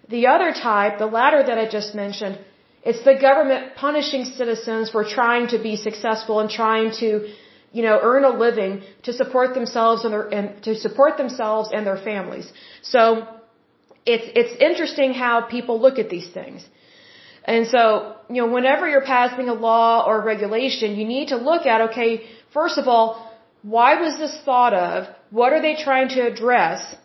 The 0.08 0.26
other 0.26 0.52
type, 0.52 0.98
the 0.98 1.06
latter 1.06 1.42
that 1.42 1.58
I 1.58 1.66
just 1.68 1.94
mentioned, 1.94 2.38
it's 2.84 3.02
the 3.04 3.14
government 3.14 3.74
punishing 3.76 4.24
citizens 4.24 4.90
for 4.90 5.04
trying 5.04 5.48
to 5.48 5.58
be 5.58 5.76
successful 5.76 6.40
and 6.40 6.50
trying 6.50 6.92
to 7.00 7.28
you 7.72 7.82
know, 7.82 7.98
earn 8.02 8.24
a 8.24 8.30
living 8.30 8.82
to 9.02 9.12
support 9.12 9.54
themselves 9.54 10.04
and, 10.04 10.12
their, 10.14 10.26
and 10.28 10.62
to 10.62 10.74
support 10.74 11.18
themselves 11.18 11.70
and 11.72 11.86
their 11.86 11.98
families. 11.98 12.50
So 12.82 13.26
it's 14.06 14.28
it's 14.40 14.54
interesting 14.68 15.12
how 15.12 15.42
people 15.42 15.80
look 15.80 15.98
at 15.98 16.08
these 16.08 16.28
things. 16.30 16.66
And 17.44 17.66
so, 17.66 18.14
you 18.28 18.40
know, 18.42 18.52
whenever 18.52 18.88
you're 18.88 19.08
passing 19.16 19.48
a 19.48 19.54
law 19.54 20.04
or 20.06 20.20
regulation, 20.22 20.96
you 20.96 21.06
need 21.06 21.28
to 21.28 21.36
look 21.36 21.66
at 21.66 21.90
okay, 21.90 22.10
first 22.52 22.78
of 22.78 22.88
all, 22.88 23.06
why 23.62 24.00
was 24.00 24.16
this 24.18 24.34
thought 24.44 24.74
of? 24.74 25.06
What 25.30 25.52
are 25.52 25.60
they 25.60 25.74
trying 25.76 26.08
to 26.16 26.20
address? 26.26 26.96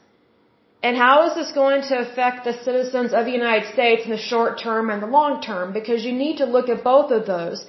And 0.87 0.97
how 0.97 1.15
is 1.27 1.33
this 1.39 1.51
going 1.53 1.81
to 1.89 1.95
affect 2.05 2.43
the 2.43 2.55
citizens 2.65 3.13
of 3.17 3.23
the 3.27 3.35
United 3.41 3.67
States 3.75 4.01
in 4.07 4.11
the 4.11 4.23
short 4.31 4.59
term 4.65 4.89
and 4.89 5.01
the 5.01 5.11
long 5.19 5.41
term? 5.41 5.71
Because 5.79 6.03
you 6.07 6.11
need 6.23 6.37
to 6.43 6.47
look 6.55 6.67
at 6.73 6.83
both 6.83 7.09
of 7.17 7.25
those 7.25 7.65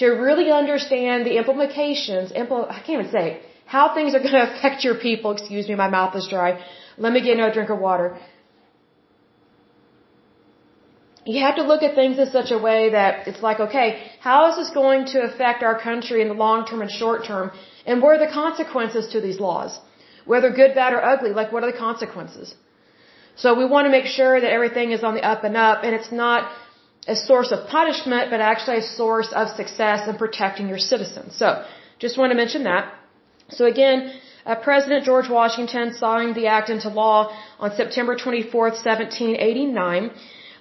to 0.00 0.06
really 0.26 0.50
understand 0.50 1.26
the 1.28 1.36
implications, 1.38 2.32
impl- 2.42 2.70
I 2.70 2.78
can't 2.84 2.98
even 3.00 3.10
say, 3.10 3.40
how 3.76 3.94
things 3.94 4.14
are 4.14 4.22
going 4.26 4.38
to 4.42 4.46
affect 4.50 4.84
your 4.84 4.98
people. 5.06 5.32
Excuse 5.32 5.66
me, 5.70 5.74
my 5.86 5.88
mouth 5.88 6.14
is 6.20 6.28
dry. 6.28 6.50
Let 6.98 7.12
me 7.14 7.22
get 7.26 7.36
another 7.38 7.54
drink 7.58 7.70
of 7.70 7.78
water. 7.78 8.08
You 11.24 11.40
have 11.46 11.56
to 11.60 11.62
look 11.70 11.82
at 11.86 11.94
things 11.94 12.18
in 12.18 12.28
such 12.38 12.50
a 12.50 12.58
way 12.58 12.80
that 12.90 13.28
it's 13.28 13.42
like, 13.48 13.60
okay, 13.60 13.88
how 14.28 14.38
is 14.50 14.56
this 14.56 14.70
going 14.70 15.04
to 15.14 15.18
affect 15.28 15.62
our 15.62 15.78
country 15.88 16.20
in 16.20 16.28
the 16.32 16.38
long 16.46 16.66
term 16.66 16.82
and 16.82 16.90
short 16.90 17.24
term? 17.24 17.52
And 17.86 18.02
what 18.02 18.16
are 18.16 18.22
the 18.26 18.32
consequences 18.32 19.08
to 19.12 19.20
these 19.20 19.38
laws? 19.38 19.78
Whether 20.24 20.50
good, 20.50 20.74
bad, 20.74 20.92
or 20.92 21.02
ugly, 21.04 21.32
like 21.32 21.52
what 21.52 21.62
are 21.64 21.72
the 21.72 21.78
consequences? 21.78 22.54
So 23.36 23.54
we 23.54 23.64
want 23.64 23.86
to 23.86 23.90
make 23.90 24.06
sure 24.06 24.40
that 24.40 24.50
everything 24.50 24.92
is 24.92 25.02
on 25.02 25.14
the 25.14 25.24
up 25.24 25.44
and 25.44 25.56
up 25.56 25.84
and 25.84 25.94
it's 25.94 26.12
not 26.12 26.50
a 27.08 27.16
source 27.16 27.50
of 27.50 27.68
punishment, 27.68 28.30
but 28.30 28.40
actually 28.40 28.78
a 28.78 28.82
source 28.82 29.32
of 29.32 29.48
success 29.60 30.08
in 30.08 30.16
protecting 30.16 30.68
your 30.68 30.78
citizens. 30.78 31.36
So, 31.36 31.64
just 31.98 32.18
want 32.18 32.30
to 32.30 32.36
mention 32.36 32.64
that. 32.64 32.92
So 33.50 33.66
again, 33.66 34.12
uh, 34.44 34.56
President 34.56 35.04
George 35.04 35.28
Washington 35.28 35.94
signed 35.94 36.34
the 36.34 36.46
act 36.46 36.68
into 36.70 36.88
law 36.88 37.18
on 37.58 37.74
September 37.80 38.16
24th, 38.16 38.76
1789. 38.84 40.10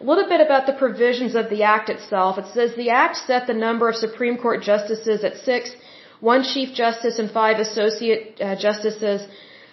A 0.01 0.03
little 0.03 0.27
bit 0.33 0.41
about 0.41 0.65
the 0.65 0.73
provisions 0.73 1.35
of 1.35 1.49
the 1.49 1.63
act 1.63 1.89
itself. 1.89 2.37
It 2.37 2.47
says 2.53 2.75
the 2.75 2.89
act 2.89 3.17
set 3.17 3.47
the 3.47 3.53
number 3.67 3.89
of 3.89 3.95
Supreme 3.95 4.37
Court 4.37 4.61
justices 4.61 5.23
at 5.23 5.37
six, 5.37 5.75
one 6.19 6.43
Chief 6.43 6.73
Justice 6.73 7.17
and 7.19 7.29
five 7.31 7.57
Associate 7.57 8.39
uh, 8.39 8.55
Justices. 8.55 9.21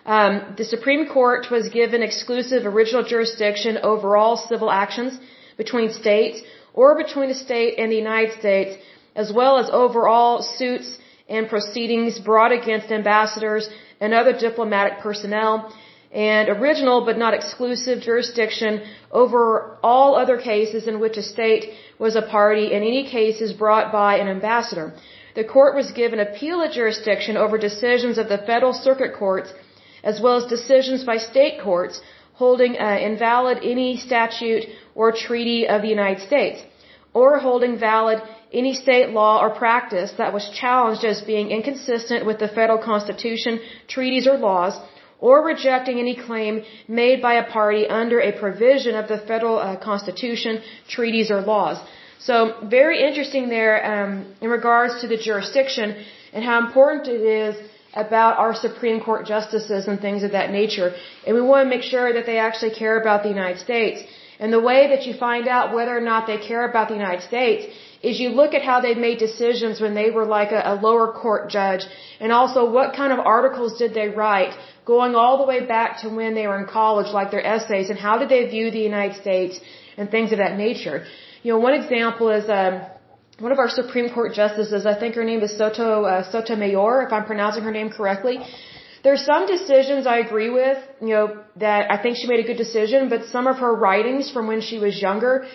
Um, 0.06 0.54
the 0.56 0.64
Supreme 0.64 1.06
Court 1.06 1.50
was 1.50 1.68
given 1.68 2.02
exclusive 2.02 2.66
original 2.66 3.04
jurisdiction 3.04 3.78
over 3.82 4.16
all 4.16 4.36
civil 4.36 4.70
actions 4.70 5.18
between 5.56 5.92
states 5.92 6.40
or 6.72 6.96
between 6.96 7.30
a 7.30 7.34
state 7.34 7.78
and 7.78 7.90
the 7.90 7.96
United 7.96 8.38
States, 8.38 8.80
as 9.14 9.32
well 9.32 9.58
as 9.58 9.68
over 9.70 10.06
all 10.08 10.42
suits 10.42 10.98
and 11.28 11.48
proceedings 11.48 12.18
brought 12.18 12.52
against 12.52 12.90
ambassadors 12.90 13.68
and 14.00 14.14
other 14.14 14.32
diplomatic 14.32 15.00
personnel, 15.00 15.74
and 16.12 16.48
original 16.48 17.04
but 17.04 17.18
not 17.18 17.34
exclusive 17.34 18.00
jurisdiction 18.00 18.82
over 19.10 19.76
all 19.82 20.14
other 20.14 20.38
cases 20.38 20.86
in 20.86 21.00
which 21.00 21.16
a 21.16 21.22
state 21.22 21.74
was 21.98 22.16
a 22.16 22.22
party 22.22 22.72
in 22.72 22.82
any 22.82 23.04
cases 23.10 23.52
brought 23.52 23.92
by 23.92 24.16
an 24.16 24.28
ambassador. 24.28 24.94
The 25.34 25.44
court 25.44 25.74
was 25.74 25.90
given 25.92 26.18
appellate 26.18 26.72
jurisdiction 26.72 27.36
over 27.36 27.58
decisions 27.58 28.16
of 28.18 28.28
the 28.28 28.38
federal 28.38 28.72
circuit 28.72 29.14
courts 29.18 29.52
as 30.02 30.20
well 30.20 30.36
as 30.36 30.46
decisions 30.46 31.04
by 31.04 31.16
state 31.16 31.60
courts 31.60 32.00
holding 32.34 32.78
uh, 32.78 32.96
invalid 33.08 33.58
any 33.62 33.96
statute 33.96 34.64
or 34.94 35.12
treaty 35.12 35.66
of 35.66 35.82
the 35.82 35.88
United 35.88 36.22
States 36.26 36.60
or 37.14 37.38
holding 37.38 37.78
valid 37.78 38.18
any 38.52 38.74
state 38.74 39.10
law 39.10 39.34
or 39.44 39.50
practice 39.50 40.12
that 40.18 40.32
was 40.32 40.48
challenged 40.60 41.04
as 41.04 41.20
being 41.22 41.50
inconsistent 41.50 42.24
with 42.24 42.38
the 42.38 42.48
federal 42.48 42.78
constitution, 42.78 43.60
treaties, 43.88 44.26
or 44.26 44.36
laws, 44.38 44.74
or 45.20 45.44
rejecting 45.44 45.98
any 45.98 46.14
claim 46.14 46.62
made 46.86 47.20
by 47.20 47.34
a 47.34 47.50
party 47.50 47.86
under 47.86 48.20
a 48.20 48.32
provision 48.38 48.94
of 48.94 49.08
the 49.08 49.18
federal 49.18 49.58
uh, 49.58 49.76
constitution, 49.76 50.62
treaties, 50.88 51.30
or 51.30 51.40
laws. 51.40 51.78
So 52.20 52.54
very 52.78 53.02
interesting 53.08 53.48
there 53.48 53.74
um, 53.92 54.12
in 54.40 54.48
regards 54.48 55.00
to 55.00 55.08
the 55.08 55.16
jurisdiction 55.16 55.96
and 56.32 56.44
how 56.44 56.64
important 56.66 57.08
it 57.08 57.22
is 57.22 57.67
about 57.94 58.38
our 58.38 58.54
Supreme 58.54 59.00
Court 59.00 59.26
justices 59.26 59.88
and 59.88 60.00
things 60.00 60.22
of 60.22 60.32
that 60.32 60.50
nature. 60.50 60.94
And 61.26 61.34
we 61.34 61.42
want 61.42 61.64
to 61.64 61.70
make 61.76 61.82
sure 61.82 62.12
that 62.12 62.26
they 62.26 62.38
actually 62.38 62.74
care 62.74 63.00
about 63.00 63.22
the 63.22 63.28
United 63.28 63.58
States. 63.58 64.02
And 64.40 64.52
the 64.52 64.60
way 64.60 64.88
that 64.88 65.06
you 65.06 65.14
find 65.14 65.48
out 65.48 65.74
whether 65.74 65.96
or 65.96 66.00
not 66.00 66.26
they 66.26 66.38
care 66.38 66.68
about 66.68 66.88
the 66.88 66.94
United 66.94 67.22
States 67.22 67.66
is 68.02 68.20
you 68.20 68.28
look 68.28 68.54
at 68.54 68.62
how 68.62 68.80
they 68.80 68.94
made 68.94 69.18
decisions 69.18 69.80
when 69.80 69.94
they 69.94 70.10
were 70.10 70.24
like 70.24 70.52
a, 70.52 70.62
a 70.72 70.74
lower 70.74 71.12
court 71.12 71.50
judge 71.50 71.82
and 72.20 72.30
also 72.30 72.70
what 72.70 72.94
kind 72.94 73.12
of 73.12 73.18
articles 73.18 73.76
did 73.78 73.92
they 73.94 74.08
write 74.08 74.56
going 74.84 75.16
all 75.16 75.38
the 75.38 75.48
way 75.52 75.66
back 75.66 76.00
to 76.02 76.08
when 76.08 76.34
they 76.34 76.46
were 76.46 76.58
in 76.60 76.66
college, 76.66 77.12
like 77.12 77.30
their 77.32 77.44
essays, 77.44 77.90
and 77.90 77.98
how 77.98 78.16
did 78.18 78.28
they 78.28 78.46
view 78.48 78.70
the 78.70 78.78
United 78.78 79.20
States 79.20 79.60
and 79.98 80.10
things 80.10 80.32
of 80.32 80.38
that 80.38 80.56
nature. 80.56 81.04
You 81.42 81.52
know, 81.52 81.58
one 81.58 81.74
example 81.74 82.30
is 82.30 82.48
um, 82.48 82.80
one 83.38 83.52
of 83.52 83.58
our 83.58 83.68
Supreme 83.68 84.08
Court 84.10 84.34
justices, 84.34 84.84
I 84.84 84.98
think 84.98 85.14
her 85.14 85.24
name 85.24 85.42
is 85.42 85.56
Soto 85.56 86.04
uh, 86.04 86.30
Sotomayor, 86.30 87.06
if 87.06 87.12
I'm 87.12 87.24
pronouncing 87.24 87.62
her 87.62 87.70
name 87.70 87.90
correctly. 87.90 88.38
There's 89.04 89.24
some 89.24 89.46
decisions 89.46 90.06
I 90.08 90.18
agree 90.18 90.50
with, 90.50 90.78
you 91.00 91.10
know, 91.14 91.44
that 91.56 91.90
I 91.90 92.02
think 92.02 92.16
she 92.16 92.26
made 92.26 92.40
a 92.44 92.48
good 92.50 92.56
decision, 92.56 93.08
but 93.08 93.26
some 93.26 93.46
of 93.46 93.58
her 93.58 93.72
writings 93.72 94.30
from 94.30 94.48
when 94.48 94.60
she 94.60 94.78
was 94.78 95.00
younger 95.00 95.46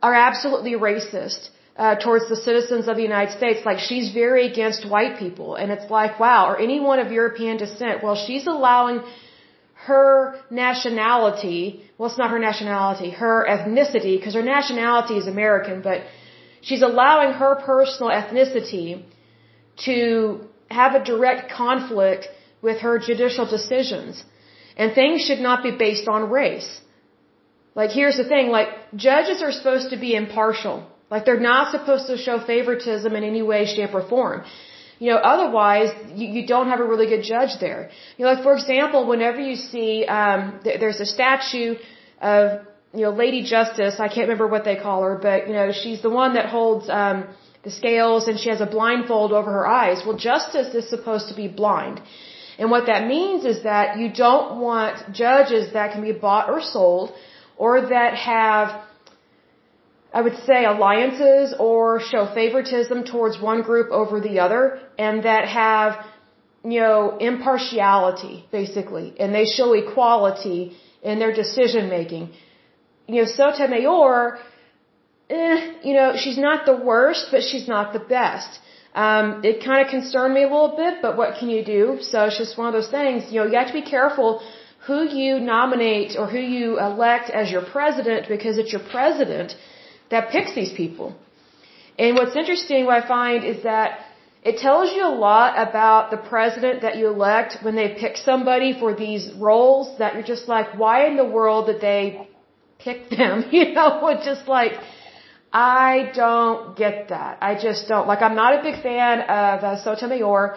are 0.00 0.14
absolutely 0.14 0.74
racist 0.74 1.48
uh, 1.76 1.96
towards 1.96 2.28
the 2.28 2.36
citizens 2.36 2.86
of 2.86 2.94
the 2.94 3.02
United 3.02 3.36
States. 3.36 3.66
Like 3.66 3.80
she's 3.80 4.12
very 4.12 4.46
against 4.46 4.88
white 4.88 5.18
people, 5.18 5.56
and 5.56 5.72
it's 5.72 5.90
like, 5.90 6.20
wow, 6.20 6.50
or 6.50 6.56
anyone 6.56 7.00
of 7.00 7.10
European 7.10 7.56
descent. 7.56 8.04
Well, 8.04 8.14
she's 8.14 8.46
allowing 8.46 9.02
her 9.86 10.36
nationality. 10.50 11.82
Well, 11.98 12.08
it's 12.08 12.18
not 12.18 12.30
her 12.30 12.38
nationality, 12.38 13.10
her 13.10 13.44
ethnicity, 13.48 14.16
because 14.18 14.34
her 14.34 14.48
nationality 14.56 15.16
is 15.16 15.26
American, 15.26 15.82
but 15.82 16.02
she's 16.68 16.82
allowing 16.90 17.32
her 17.42 17.52
personal 17.72 18.10
ethnicity 18.20 18.90
to 19.88 19.96
have 20.70 20.94
a 21.00 21.04
direct 21.12 21.50
conflict 21.52 22.28
with 22.62 22.78
her 22.86 22.94
judicial 22.98 23.46
decisions. 23.56 24.24
And 24.76 24.94
things 24.94 25.26
should 25.26 25.42
not 25.48 25.62
be 25.62 25.72
based 25.86 26.08
on 26.08 26.30
race. 26.30 26.70
Like 27.74 27.90
here's 27.90 28.16
the 28.22 28.28
thing, 28.32 28.48
like 28.58 28.68
judges 29.08 29.42
are 29.42 29.52
supposed 29.52 29.90
to 29.90 29.98
be 30.06 30.14
impartial. 30.14 30.76
Like 31.10 31.24
they're 31.26 31.46
not 31.52 31.72
supposed 31.72 32.06
to 32.06 32.16
show 32.16 32.36
favoritism 32.52 33.14
in 33.18 33.24
any 33.32 33.42
way, 33.42 33.60
shape, 33.66 33.94
or 33.94 34.02
form. 34.08 34.44
You 34.98 35.10
know, 35.10 35.20
otherwise 35.32 35.90
you, 36.14 36.26
you 36.36 36.42
don't 36.46 36.68
have 36.68 36.80
a 36.80 36.88
really 36.92 37.08
good 37.14 37.24
judge 37.34 37.58
there. 37.60 37.90
You 38.16 38.24
know, 38.24 38.32
like 38.32 38.42
for 38.42 38.54
example, 38.54 39.06
whenever 39.06 39.40
you 39.40 39.56
see 39.56 40.04
um, 40.06 40.60
th- 40.64 40.78
there's 40.80 41.00
a 41.00 41.06
statue 41.06 41.74
of 42.20 42.60
you 42.94 43.02
know 43.04 43.10
Lady 43.10 43.42
Justice, 43.42 43.94
I 43.98 44.08
can't 44.08 44.26
remember 44.28 44.48
what 44.48 44.64
they 44.64 44.76
call 44.76 45.02
her, 45.02 45.18
but 45.28 45.48
you 45.48 45.54
know 45.54 45.72
she's 45.72 46.02
the 46.02 46.10
one 46.10 46.34
that 46.34 46.46
holds 46.46 46.88
um, 46.88 47.28
the 47.62 47.70
scales 47.70 48.28
and 48.28 48.38
she 48.38 48.50
has 48.50 48.60
a 48.60 48.66
blindfold 48.66 49.32
over 49.32 49.50
her 49.58 49.66
eyes. 49.66 50.02
Well, 50.04 50.16
justice 50.16 50.74
is 50.74 50.88
supposed 50.88 51.28
to 51.28 51.34
be 51.34 51.48
blind. 51.48 52.00
And 52.58 52.70
what 52.70 52.86
that 52.86 53.06
means 53.06 53.44
is 53.44 53.62
that 53.62 53.98
you 53.98 54.12
don't 54.12 54.60
want 54.60 55.14
judges 55.14 55.72
that 55.72 55.92
can 55.92 56.02
be 56.02 56.12
bought 56.12 56.50
or 56.50 56.60
sold 56.60 57.12
or 57.56 57.72
that 57.94 58.14
have 58.14 58.82
I 60.14 60.20
would 60.20 60.36
say 60.44 60.64
alliances 60.66 61.54
or 61.58 62.00
show 62.00 62.26
favoritism 62.34 63.04
towards 63.04 63.40
one 63.40 63.62
group 63.62 63.90
over 63.90 64.20
the 64.20 64.40
other 64.40 64.80
and 64.98 65.24
that 65.24 65.48
have, 65.48 66.04
you 66.64 66.80
know, 66.80 67.16
impartiality, 67.18 68.44
basically, 68.52 69.14
and 69.18 69.34
they 69.34 69.46
show 69.46 69.72
equality 69.72 70.76
in 71.02 71.18
their 71.18 71.32
decision 71.32 71.88
making. 71.88 72.30
You 73.12 73.22
know, 73.22 73.30
Sotomayor, 73.40 74.38
eh, 75.28 75.72
you 75.82 75.94
know, 75.98 76.08
she's 76.16 76.38
not 76.38 76.66
the 76.70 76.76
worst, 76.76 77.26
but 77.30 77.42
she's 77.42 77.68
not 77.68 77.92
the 77.92 78.04
best. 78.18 78.60
Um, 78.94 79.42
it 79.44 79.64
kind 79.64 79.80
of 79.84 79.90
concerned 79.90 80.34
me 80.34 80.42
a 80.42 80.50
little 80.54 80.76
bit, 80.76 80.94
but 81.00 81.16
what 81.16 81.38
can 81.38 81.48
you 81.48 81.64
do? 81.64 81.98
So 82.00 82.24
it's 82.26 82.38
just 82.38 82.58
one 82.58 82.68
of 82.70 82.74
those 82.78 82.90
things. 82.90 83.32
You 83.32 83.40
know, 83.40 83.46
you 83.50 83.56
have 83.58 83.68
to 83.68 83.78
be 83.82 83.88
careful 83.96 84.42
who 84.86 84.98
you 85.20 85.40
nominate 85.40 86.16
or 86.18 86.26
who 86.26 86.38
you 86.38 86.78
elect 86.78 87.30
as 87.30 87.50
your 87.50 87.64
president 87.76 88.28
because 88.28 88.58
it's 88.58 88.72
your 88.72 88.84
president 88.96 89.54
that 90.10 90.30
picks 90.30 90.54
these 90.54 90.72
people. 90.72 91.14
And 91.98 92.16
what's 92.16 92.36
interesting, 92.36 92.86
what 92.86 93.04
I 93.04 93.06
find, 93.06 93.44
is 93.44 93.62
that 93.62 94.00
it 94.42 94.56
tells 94.58 94.92
you 94.92 95.06
a 95.06 95.16
lot 95.30 95.50
about 95.68 96.10
the 96.10 96.16
president 96.16 96.82
that 96.82 96.96
you 96.96 97.06
elect 97.06 97.58
when 97.62 97.76
they 97.76 97.88
pick 98.02 98.16
somebody 98.16 98.70
for 98.78 98.92
these 98.94 99.30
roles 99.48 99.98
that 99.98 100.14
you're 100.14 100.30
just 100.34 100.48
like, 100.48 100.76
why 100.76 101.06
in 101.06 101.16
the 101.16 101.30
world 101.38 101.66
did 101.66 101.80
they 101.80 102.28
pick 102.84 103.10
them? 103.10 103.44
You 103.52 103.72
know, 103.72 104.20
just 104.24 104.48
like, 104.48 104.72
I 105.52 106.10
don't 106.14 106.76
get 106.76 107.08
that. 107.08 107.38
I 107.42 107.54
just 107.66 107.88
don't. 107.88 108.06
Like, 108.06 108.22
I'm 108.22 108.34
not 108.34 108.58
a 108.58 108.62
big 108.62 108.82
fan 108.82 109.20
of 109.20 109.64
uh, 109.64 109.82
Sotomayor. 109.84 110.56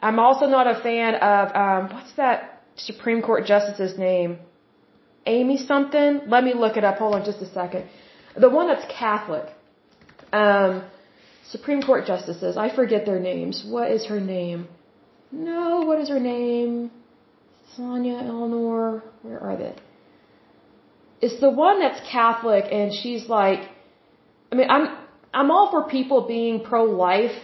I'm 0.00 0.18
also 0.18 0.46
not 0.46 0.66
a 0.66 0.80
fan 0.80 1.14
of, 1.16 1.44
um, 1.64 1.82
what's 1.94 2.12
that 2.16 2.62
Supreme 2.76 3.22
Court 3.22 3.46
justice's 3.46 3.98
name? 3.98 4.38
Amy 5.26 5.56
something? 5.56 6.20
Let 6.28 6.44
me 6.44 6.54
look 6.54 6.76
it 6.76 6.84
up. 6.84 6.98
Hold 6.98 7.14
on 7.16 7.24
just 7.24 7.40
a 7.42 7.50
second. 7.52 7.88
The 8.36 8.48
one 8.48 8.68
that's 8.68 8.86
Catholic. 8.92 9.46
Um, 10.32 10.84
Supreme 11.50 11.82
Court 11.82 12.06
justices. 12.06 12.56
I 12.56 12.74
forget 12.74 13.06
their 13.06 13.18
names. 13.18 13.64
What 13.66 13.90
is 13.90 14.06
her 14.06 14.20
name? 14.20 14.68
No, 15.32 15.82
what 15.86 15.98
is 15.98 16.08
her 16.08 16.20
name? 16.20 16.90
Sonia, 17.76 18.18
Eleanor. 18.18 19.02
Where 19.22 19.40
are 19.40 19.56
they? 19.56 19.74
It's 21.26 21.40
the 21.46 21.54
one 21.66 21.76
that's 21.84 22.00
Catholic, 22.16 22.64
and 22.78 22.94
she's 23.00 23.24
like, 23.38 23.60
I 24.50 24.54
mean, 24.58 24.70
I'm 24.74 24.84
I'm 25.38 25.50
all 25.54 25.68
for 25.74 25.82
people 25.96 26.18
being 26.36 26.56
pro-life. 26.70 27.38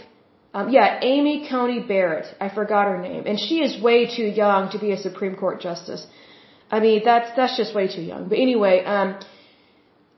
Um, 0.54 0.66
yeah, 0.76 0.88
Amy 1.12 1.34
Coney 1.48 1.80
Barrett. 1.92 2.26
I 2.46 2.48
forgot 2.60 2.84
her 2.92 2.98
name, 3.08 3.22
and 3.30 3.36
she 3.46 3.56
is 3.66 3.72
way 3.88 3.98
too 4.16 4.28
young 4.42 4.70
to 4.74 4.78
be 4.84 4.90
a 4.96 4.98
Supreme 5.08 5.36
Court 5.42 5.60
justice. 5.68 6.02
I 6.76 6.80
mean, 6.84 6.98
that's 7.04 7.30
that's 7.36 7.56
just 7.62 7.74
way 7.78 7.86
too 7.96 8.06
young. 8.12 8.28
But 8.30 8.38
anyway, 8.46 8.74
um, 8.96 9.08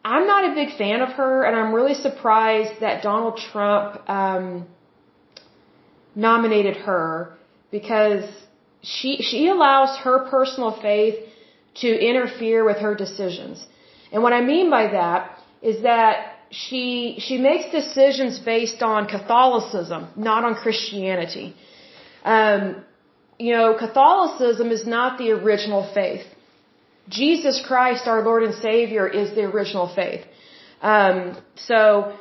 I'm 0.04 0.26
not 0.32 0.42
a 0.50 0.54
big 0.60 0.70
fan 0.82 1.00
of 1.06 1.10
her, 1.20 1.32
and 1.46 1.56
I'm 1.60 1.72
really 1.78 1.96
surprised 2.08 2.74
that 2.80 3.02
Donald 3.02 3.36
Trump 3.50 3.88
um, 4.08 4.66
nominated 6.14 6.76
her 6.88 7.06
because 7.70 8.24
she 8.82 9.10
she 9.30 9.48
allows 9.48 9.96
her 10.04 10.16
personal 10.34 10.72
faith 10.88 11.16
to 11.82 11.88
interfere 12.10 12.64
with 12.64 12.78
her 12.78 12.94
decisions. 12.94 13.66
And 14.12 14.22
what 14.22 14.32
I 14.32 14.40
mean 14.40 14.70
by 14.70 14.86
that 14.88 15.38
is 15.62 15.82
that 15.82 16.34
she 16.50 17.16
she 17.18 17.36
makes 17.38 17.70
decisions 17.70 18.38
based 18.38 18.82
on 18.82 19.06
Catholicism, 19.06 20.08
not 20.16 20.44
on 20.44 20.54
Christianity. 20.54 21.54
Um, 22.24 22.84
you 23.38 23.52
know, 23.52 23.74
Catholicism 23.76 24.70
is 24.70 24.86
not 24.86 25.18
the 25.18 25.32
original 25.32 25.82
faith. 25.92 26.24
Jesus 27.08 27.62
Christ, 27.66 28.06
our 28.06 28.22
Lord 28.22 28.44
and 28.44 28.54
Savior, 28.54 29.06
is 29.08 29.34
the 29.34 29.42
original 29.42 29.88
faith. 29.94 30.24
Um, 30.80 31.36
so 31.56 32.16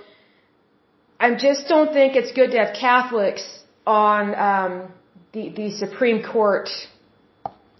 I 1.19 1.35
just 1.35 1.67
don't 1.67 1.93
think 1.93 2.15
it's 2.15 2.31
good 2.31 2.51
to 2.51 2.57
have 2.57 2.73
Catholics 2.75 3.45
on 3.85 4.33
um, 4.49 4.91
the 5.33 5.49
the 5.49 5.71
Supreme 5.71 6.23
Court. 6.23 6.69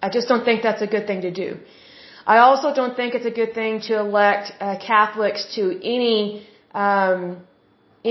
I 0.06 0.10
just 0.18 0.28
don't 0.32 0.46
think 0.50 0.64
that's 0.68 0.84
a 0.90 0.92
good 0.96 1.06
thing 1.10 1.22
to 1.30 1.32
do. 1.44 1.50
I 2.34 2.38
also 2.48 2.68
don't 2.80 2.96
think 3.00 3.16
it's 3.18 3.30
a 3.34 3.36
good 3.42 3.54
thing 3.60 3.74
to 3.88 3.94
elect 4.06 4.52
uh, 4.60 4.78
Catholics 4.92 5.42
to 5.56 5.64
any 5.96 6.20
um, 6.86 7.22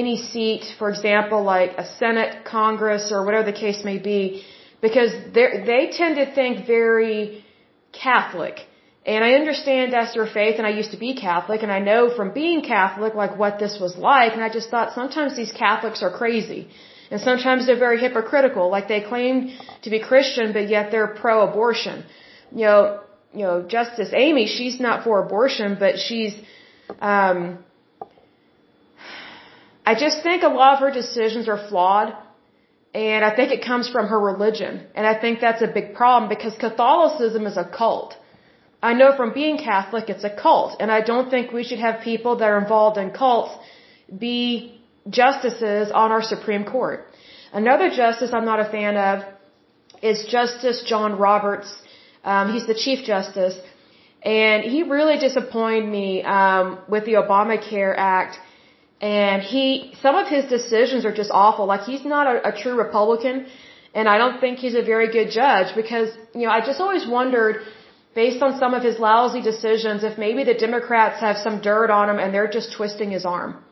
any 0.03 0.17
seat, 0.31 0.65
for 0.79 0.89
example, 0.95 1.41
like 1.55 1.73
a 1.85 1.87
Senate, 2.01 2.45
Congress, 2.45 3.05
or 3.15 3.25
whatever 3.27 3.47
the 3.53 3.59
case 3.65 3.81
may 3.91 3.99
be, 4.13 4.23
because 4.87 5.13
they 5.37 5.49
they 5.71 5.83
tend 6.01 6.17
to 6.23 6.27
think 6.39 6.67
very 6.67 7.45
Catholic. 8.05 8.57
And 9.05 9.25
I 9.29 9.33
understand 9.41 9.93
that's 9.93 10.15
their 10.19 10.31
faith, 10.39 10.57
and 10.59 10.67
I 10.71 10.73
used 10.81 10.93
to 10.97 11.01
be 11.07 11.13
Catholic, 11.29 11.61
and 11.65 11.73
I 11.79 11.81
know 11.91 12.03
from 12.19 12.29
being 12.43 12.61
Catholic, 12.77 13.15
like 13.23 13.37
what 13.43 13.59
this 13.65 13.75
was 13.85 13.95
like, 14.13 14.33
and 14.37 14.45
I 14.49 14.51
just 14.59 14.69
thought 14.73 14.95
sometimes 15.01 15.37
these 15.43 15.55
Catholics 15.65 16.03
are 16.07 16.13
crazy. 16.23 16.63
And 17.12 17.20
sometimes 17.20 17.66
they're 17.66 17.85
very 17.88 17.98
hypocritical, 18.07 18.70
like 18.77 18.88
they 18.88 19.03
claim 19.12 19.33
to 19.83 19.90
be 19.94 19.98
Christian, 20.11 20.55
but 20.57 20.66
yet 20.75 20.90
they're 20.92 21.12
pro-abortion. 21.22 22.05
You 22.61 22.64
know, 22.68 23.01
you 23.35 23.44
know, 23.46 23.57
Justice 23.75 24.11
Amy, 24.25 24.46
she's 24.57 24.81
not 24.87 25.05
for 25.05 25.14
abortion, 25.27 25.77
but 25.85 25.98
she's, 26.07 26.35
um, 27.01 27.38
I 29.90 29.94
just 30.05 30.22
think 30.22 30.42
a 30.42 30.55
lot 30.61 30.72
of 30.75 30.81
her 30.87 30.90
decisions 30.90 31.48
are 31.53 31.61
flawed. 31.68 32.16
And 32.94 33.25
I 33.25 33.35
think 33.37 33.53
it 33.53 33.62
comes 33.64 33.88
from 33.94 34.07
her 34.09 34.20
religion. 34.33 34.87
And 34.94 35.07
I 35.07 35.14
think 35.22 35.40
that's 35.40 35.62
a 35.62 35.70
big 35.79 35.94
problem 35.94 36.29
because 36.35 36.55
Catholicism 36.66 37.46
is 37.46 37.57
a 37.59 37.64
cult. 37.64 38.16
I 38.83 38.94
know 38.94 39.16
from 39.16 39.33
being 39.33 39.59
Catholic 39.59 40.09
it's 40.09 40.25
a 40.25 40.35
cult, 40.44 40.77
and 40.81 40.90
I 40.90 41.03
don't 41.03 41.31
think 41.31 41.53
we 41.53 41.64
should 41.64 41.79
have 41.79 42.01
people 42.01 42.37
that 42.37 42.48
are 42.53 42.59
involved 42.59 42.98
in 42.98 43.11
cults 43.11 43.55
be 44.27 44.82
justices 45.09 45.91
on 45.91 46.12
our 46.12 46.23
Supreme 46.23 46.65
Court. 46.65 47.07
Another 47.53 47.91
justice 47.91 48.33
I'm 48.33 48.45
not 48.45 48.61
a 48.61 48.69
fan 48.77 48.97
of 48.97 49.25
is 50.03 50.25
Justice 50.25 50.83
John 50.87 51.19
Roberts. 51.19 51.71
Um, 52.25 52.53
he's 52.53 52.67
the 52.67 52.75
Chief 52.75 53.05
Justice, 53.05 53.57
and 54.23 54.62
he 54.62 54.83
really 54.83 55.19
disappointed 55.19 55.88
me 55.88 56.23
um, 56.23 56.79
with 56.88 57.05
the 57.05 57.15
Obamacare 57.15 57.95
Act. 57.97 58.38
And 59.01 59.43
he, 59.43 59.95
some 60.01 60.15
of 60.15 60.29
his 60.29 60.45
decisions 60.47 61.05
are 61.05 61.12
just 61.12 61.31
awful. 61.33 61.67
Like 61.67 61.83
he's 61.83 62.05
not 62.05 62.27
a, 62.29 62.49
a 62.51 62.53
true 62.62 62.77
Republican, 62.77 63.47
and 63.95 64.09
I 64.09 64.17
don't 64.19 64.41
think 64.41 64.59
he's 64.59 64.77
a 64.77 64.83
very 64.83 65.11
good 65.11 65.31
judge 65.31 65.75
because 65.75 66.09
you 66.35 66.45
know 66.47 66.51
I 66.51 66.61
just 66.61 66.81
always 66.81 67.07
wondered 67.07 67.62
based 68.15 68.43
on 68.43 68.59
some 68.59 68.75
of 68.75 68.83
his 68.83 68.99
lousy 68.99 69.43
decisions, 69.43 70.05
if 70.05 70.19
maybe 70.19 70.45
the 70.45 70.55
Democrats 70.55 71.21
have 71.21 71.37
some 71.37 71.61
dirt 71.61 71.91
on 71.91 72.09
him 72.11 72.19
and 72.19 72.33
they're 72.33 72.53
just 72.59 72.73
twisting 72.77 73.11
his 73.11 73.25
arm. 73.25 73.62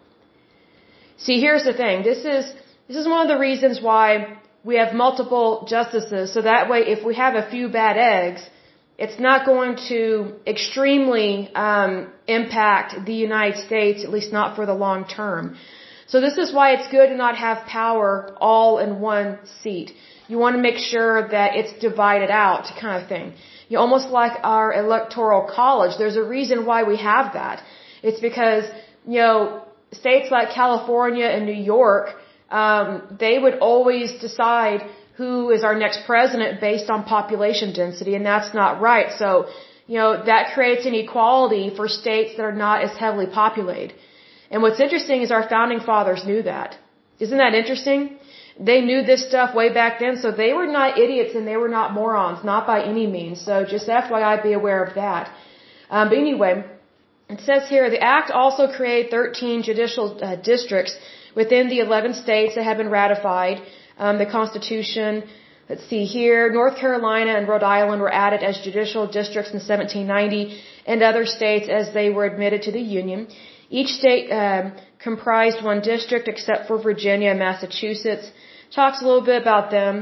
See, 1.24 1.38
here's 1.40 1.64
the 1.64 1.74
thing. 1.74 2.02
This 2.02 2.20
is, 2.36 2.44
this 2.88 2.96
is 2.96 3.06
one 3.06 3.22
of 3.26 3.28
the 3.28 3.38
reasons 3.38 3.80
why 3.80 4.38
we 4.64 4.76
have 4.76 4.94
multiple 4.94 5.66
justices. 5.68 6.32
So 6.32 6.42
that 6.42 6.70
way, 6.70 6.80
if 6.94 7.04
we 7.04 7.14
have 7.14 7.34
a 7.34 7.48
few 7.50 7.68
bad 7.68 7.96
eggs, 7.98 8.42
it's 8.98 9.18
not 9.18 9.46
going 9.46 9.76
to 9.88 10.34
extremely 10.46 11.50
um, 11.54 12.12
impact 12.26 13.06
the 13.06 13.14
United 13.14 13.58
States, 13.66 14.04
at 14.04 14.10
least 14.10 14.32
not 14.32 14.56
for 14.56 14.64
the 14.66 14.74
long 14.74 15.06
term. 15.06 15.56
So 16.06 16.20
this 16.20 16.36
is 16.38 16.52
why 16.52 16.72
it's 16.74 16.88
good 16.90 17.08
to 17.08 17.16
not 17.16 17.36
have 17.36 17.66
power 17.66 18.36
all 18.40 18.78
in 18.78 19.00
one 19.00 19.38
seat. 19.62 19.92
you 20.28 20.38
want 20.38 20.54
to 20.56 20.62
make 20.62 20.78
sure 20.92 21.28
that 21.28 21.56
it's 21.58 21.72
divided 21.88 22.30
out 22.30 22.64
kind 22.80 23.02
of 23.02 23.08
thing. 23.08 23.34
You 23.68 23.78
almost 23.78 24.08
like 24.08 24.34
our 24.42 24.72
electoral 24.84 25.42
college. 25.60 25.92
There's 25.98 26.16
a 26.16 26.26
reason 26.36 26.66
why 26.66 26.82
we 26.82 26.96
have 26.96 27.34
that. 27.34 27.62
It's 28.02 28.20
because, 28.20 28.64
you 29.06 29.20
know, 29.20 29.64
states 29.92 30.30
like 30.30 30.50
California 30.50 31.26
and 31.26 31.46
New 31.46 31.62
York, 31.76 32.14
um, 32.50 33.16
they 33.18 33.38
would 33.38 33.58
always 33.58 34.12
decide 34.20 34.80
who 35.16 35.50
is 35.50 35.62
our 35.64 35.76
next 35.84 36.06
president 36.06 36.60
based 36.60 36.88
on 36.88 37.04
population 37.04 37.72
density, 37.72 38.14
and 38.14 38.24
that's 38.24 38.54
not 38.54 38.80
right. 38.80 39.12
So, 39.18 39.48
you 39.86 39.98
know, 39.98 40.10
that 40.24 40.54
creates 40.54 40.86
inequality 40.86 41.64
for 41.76 41.88
states 41.88 42.36
that 42.36 42.44
are 42.50 42.58
not 42.66 42.82
as 42.86 42.92
heavily 42.96 43.26
populated. 43.26 43.94
And 44.50 44.62
what's 44.62 44.80
interesting 44.80 45.22
is 45.22 45.30
our 45.30 45.48
founding 45.48 45.80
fathers 45.80 46.24
knew 46.24 46.42
that. 46.42 46.76
Isn't 47.18 47.38
that 47.38 47.54
interesting? 47.54 48.18
They 48.58 48.80
knew 48.80 49.02
this 49.02 49.22
stuff 49.28 49.54
way 49.54 49.68
back 49.72 50.00
then, 50.00 50.16
so 50.16 50.32
they 50.32 50.52
were 50.52 50.66
not 50.66 50.98
idiots 50.98 51.34
and 51.34 51.46
they 51.46 51.56
were 51.56 51.68
not 51.78 51.92
morons, 51.92 52.44
not 52.44 52.66
by 52.66 52.82
any 52.82 53.06
means. 53.06 53.40
So 53.40 53.64
just 53.64 53.88
FYI, 53.88 54.42
be 54.42 54.52
aware 54.52 54.82
of 54.84 54.94
that. 54.94 55.30
Um, 55.90 56.08
but 56.08 56.18
anyway, 56.18 56.64
it 57.34 57.40
says 57.48 57.68
here, 57.68 57.90
the 57.90 58.02
act 58.02 58.30
also 58.30 58.66
created 58.78 59.10
13 59.10 59.62
judicial 59.62 60.06
uh, 60.22 60.36
districts 60.36 60.94
within 61.34 61.68
the 61.68 61.80
11 61.80 62.14
states 62.14 62.54
that 62.56 62.64
have 62.64 62.78
been 62.82 62.90
ratified. 62.90 63.62
Um, 63.98 64.18
the 64.18 64.26
Constitution, 64.26 65.24
let's 65.68 65.86
see 65.92 66.04
here, 66.04 66.50
North 66.50 66.76
Carolina 66.76 67.32
and 67.38 67.46
Rhode 67.48 67.62
Island 67.62 68.00
were 68.02 68.12
added 68.12 68.42
as 68.42 68.60
judicial 68.68 69.06
districts 69.06 69.50
in 69.52 69.60
1790 69.60 70.60
and 70.86 71.02
other 71.02 71.26
states 71.26 71.68
as 71.68 71.92
they 71.94 72.08
were 72.10 72.24
admitted 72.24 72.62
to 72.62 72.72
the 72.72 72.80
Union. 72.80 73.28
Each 73.68 73.92
state 74.00 74.30
um, 74.30 74.72
comprised 74.98 75.62
one 75.64 75.80
district 75.80 76.26
except 76.28 76.66
for 76.68 76.82
Virginia 76.82 77.30
and 77.30 77.38
Massachusetts. 77.38 78.26
Talks 78.74 79.00
a 79.02 79.06
little 79.06 79.26
bit 79.32 79.40
about 79.42 79.70
them. 79.70 79.94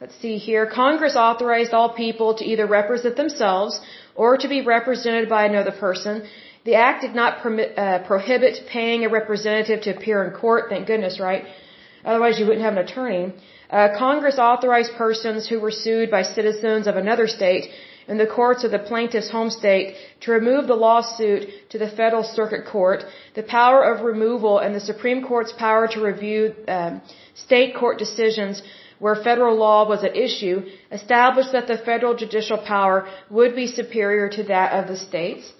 Let's 0.00 0.16
see 0.20 0.36
here. 0.36 0.66
Congress 0.66 1.16
authorized 1.16 1.72
all 1.72 1.90
people 1.94 2.34
to 2.38 2.44
either 2.44 2.66
represent 2.66 3.16
themselves 3.16 3.80
or 4.14 4.36
to 4.36 4.48
be 4.48 4.60
represented 4.60 5.28
by 5.28 5.46
another 5.46 5.72
person. 5.72 6.26
The 6.64 6.76
act 6.76 7.02
did 7.02 7.14
not 7.14 7.42
permit, 7.42 7.78
uh, 7.78 7.98
prohibit 8.10 8.66
paying 8.66 9.04
a 9.04 9.10
representative 9.10 9.82
to 9.82 9.90
appear 9.96 10.24
in 10.24 10.30
court. 10.32 10.70
Thank 10.70 10.86
goodness, 10.86 11.20
right? 11.20 11.44
Otherwise, 12.04 12.38
you 12.38 12.46
wouldn't 12.46 12.64
have 12.64 12.76
an 12.76 12.84
attorney. 12.86 13.34
Uh, 13.70 13.88
Congress 13.98 14.38
authorized 14.38 14.92
persons 14.96 15.48
who 15.48 15.60
were 15.60 15.70
sued 15.70 16.10
by 16.10 16.22
citizens 16.22 16.86
of 16.86 16.96
another 16.96 17.26
state 17.26 17.68
in 18.08 18.18
the 18.18 18.26
courts 18.26 18.64
of 18.64 18.70
the 18.70 18.78
plaintiff's 18.78 19.30
home 19.30 19.50
state 19.50 19.96
to 20.20 20.32
remove 20.32 20.66
the 20.66 20.74
lawsuit 20.74 21.48
to 21.70 21.78
the 21.78 21.88
federal 21.88 22.22
circuit 22.22 22.64
court. 22.66 23.04
The 23.34 23.42
power 23.42 23.82
of 23.82 24.04
removal 24.04 24.58
and 24.58 24.74
the 24.74 24.80
Supreme 24.80 25.22
Court's 25.24 25.52
power 25.52 25.86
to 25.88 26.00
review 26.00 26.54
um, 26.68 27.02
state 27.34 27.74
court 27.74 27.98
decisions 27.98 28.62
where 28.98 29.16
federal 29.16 29.56
law 29.56 29.88
was 29.88 30.04
at 30.04 30.16
issue 30.16 30.62
established 30.92 31.52
that 31.52 31.66
the 31.66 31.78
federal 31.78 32.14
judicial 32.14 32.58
power 32.58 33.08
would 33.30 33.54
be 33.54 33.66
superior 33.66 34.28
to 34.30 34.44
that 34.44 34.72
of 34.72 34.88
the 34.88 34.96
states. 34.96 35.52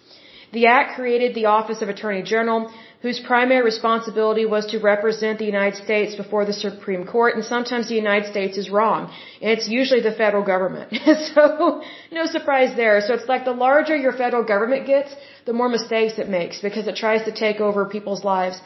The 0.54 0.66
Act 0.78 0.94
created 0.98 1.30
the 1.34 1.46
Office 1.58 1.80
of 1.82 1.88
Attorney 1.94 2.22
General, 2.22 2.60
whose 3.04 3.18
primary 3.32 3.62
responsibility 3.72 4.44
was 4.54 4.64
to 4.72 4.78
represent 4.92 5.38
the 5.38 5.50
United 5.54 5.78
States 5.86 6.14
before 6.22 6.44
the 6.50 6.56
Supreme 6.66 7.04
Court, 7.14 7.34
and 7.36 7.44
sometimes 7.54 7.88
the 7.88 8.00
United 8.04 8.26
States 8.34 8.56
is 8.62 8.70
wrong. 8.76 9.00
And 9.42 9.50
it's 9.54 9.68
usually 9.80 10.02
the 10.08 10.16
federal 10.22 10.44
government. 10.52 10.88
so, 11.34 11.82
no 12.18 12.24
surprise 12.36 12.70
there. 12.82 12.96
So 13.06 13.10
it's 13.18 13.28
like 13.34 13.44
the 13.44 13.58
larger 13.66 13.96
your 14.06 14.16
federal 14.24 14.44
government 14.54 14.86
gets, 14.86 15.10
the 15.44 15.56
more 15.60 15.68
mistakes 15.68 16.18
it 16.24 16.28
makes 16.38 16.60
because 16.66 16.86
it 16.92 16.96
tries 17.04 17.22
to 17.28 17.32
take 17.44 17.60
over 17.68 17.84
people's 17.96 18.24
lives. 18.32 18.56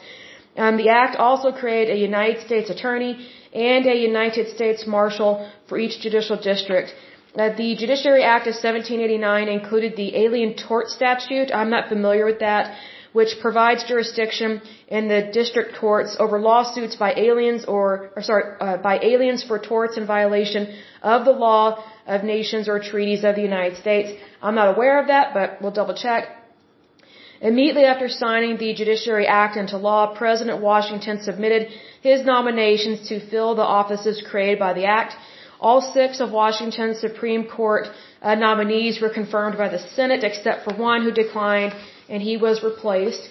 Um, 0.63 0.77
the 0.77 0.89
Act 0.89 1.15
also 1.27 1.51
created 1.51 1.89
a 1.95 1.99
United 2.11 2.39
States 2.45 2.69
Attorney 2.75 3.13
and 3.53 3.85
a 3.87 3.95
United 4.11 4.45
States 4.55 4.85
Marshal 4.85 5.31
for 5.67 5.77
each 5.83 6.01
judicial 6.05 6.37
district. 6.51 6.93
Uh, 7.35 7.49
the 7.55 7.75
Judiciary 7.75 8.23
Act 8.23 8.47
of 8.47 8.55
1789 8.55 9.47
included 9.47 9.95
the 9.95 10.15
Alien 10.15 10.55
Tort 10.55 10.89
Statute. 10.89 11.51
I'm 11.53 11.69
not 11.69 11.87
familiar 11.87 12.25
with 12.25 12.39
that 12.39 12.75
which 13.11 13.39
provides 13.41 13.83
jurisdiction 13.85 14.61
in 14.87 15.07
the 15.07 15.21
district 15.33 15.77
courts 15.79 16.15
over 16.19 16.39
lawsuits 16.39 16.95
by 16.95 17.13
aliens 17.13 17.65
or, 17.65 18.11
or 18.15 18.21
sorry, 18.21 18.43
uh, 18.61 18.77
by 18.77 18.99
aliens 18.99 19.43
for 19.43 19.57
torts 19.57 19.97
in 19.97 20.05
violation 20.05 20.75
of 21.01 21.25
the 21.25 21.31
law 21.31 21.83
of 22.05 22.23
nations 22.23 22.69
or 22.69 22.79
treaties 22.79 23.23
of 23.23 23.35
the 23.35 23.41
United 23.41 23.77
States. 23.77 24.11
I'm 24.41 24.55
not 24.55 24.75
aware 24.75 24.99
of 25.01 25.07
that, 25.07 25.33
but 25.33 25.61
we'll 25.61 25.71
double 25.71 25.95
check. 25.95 26.35
Immediately 27.41 27.85
after 27.85 28.09
signing 28.09 28.57
the 28.57 28.73
Judiciary 28.73 29.25
Act 29.25 29.55
into 29.55 29.77
law, 29.77 30.13
President 30.13 30.61
Washington 30.61 31.21
submitted 31.21 31.69
his 32.01 32.25
nominations 32.25 33.07
to 33.07 33.19
fill 33.29 33.55
the 33.55 33.63
offices 33.63 34.21
created 34.29 34.59
by 34.59 34.73
the 34.73 34.85
Act. 34.85 35.15
All 35.59 35.81
six 35.81 36.21
of 36.21 36.31
Washington's 36.31 36.99
Supreme 36.99 37.45
Court 37.45 37.87
uh, 38.21 38.35
nominees 38.35 39.01
were 39.01 39.09
confirmed 39.09 39.57
by 39.57 39.69
the 39.69 39.79
Senate, 39.79 40.23
except 40.23 40.63
for 40.63 40.73
one 40.75 41.03
who 41.03 41.11
declined 41.11 41.73
and 42.07 42.21
he 42.21 42.37
was 42.37 42.63
replaced. 42.63 43.29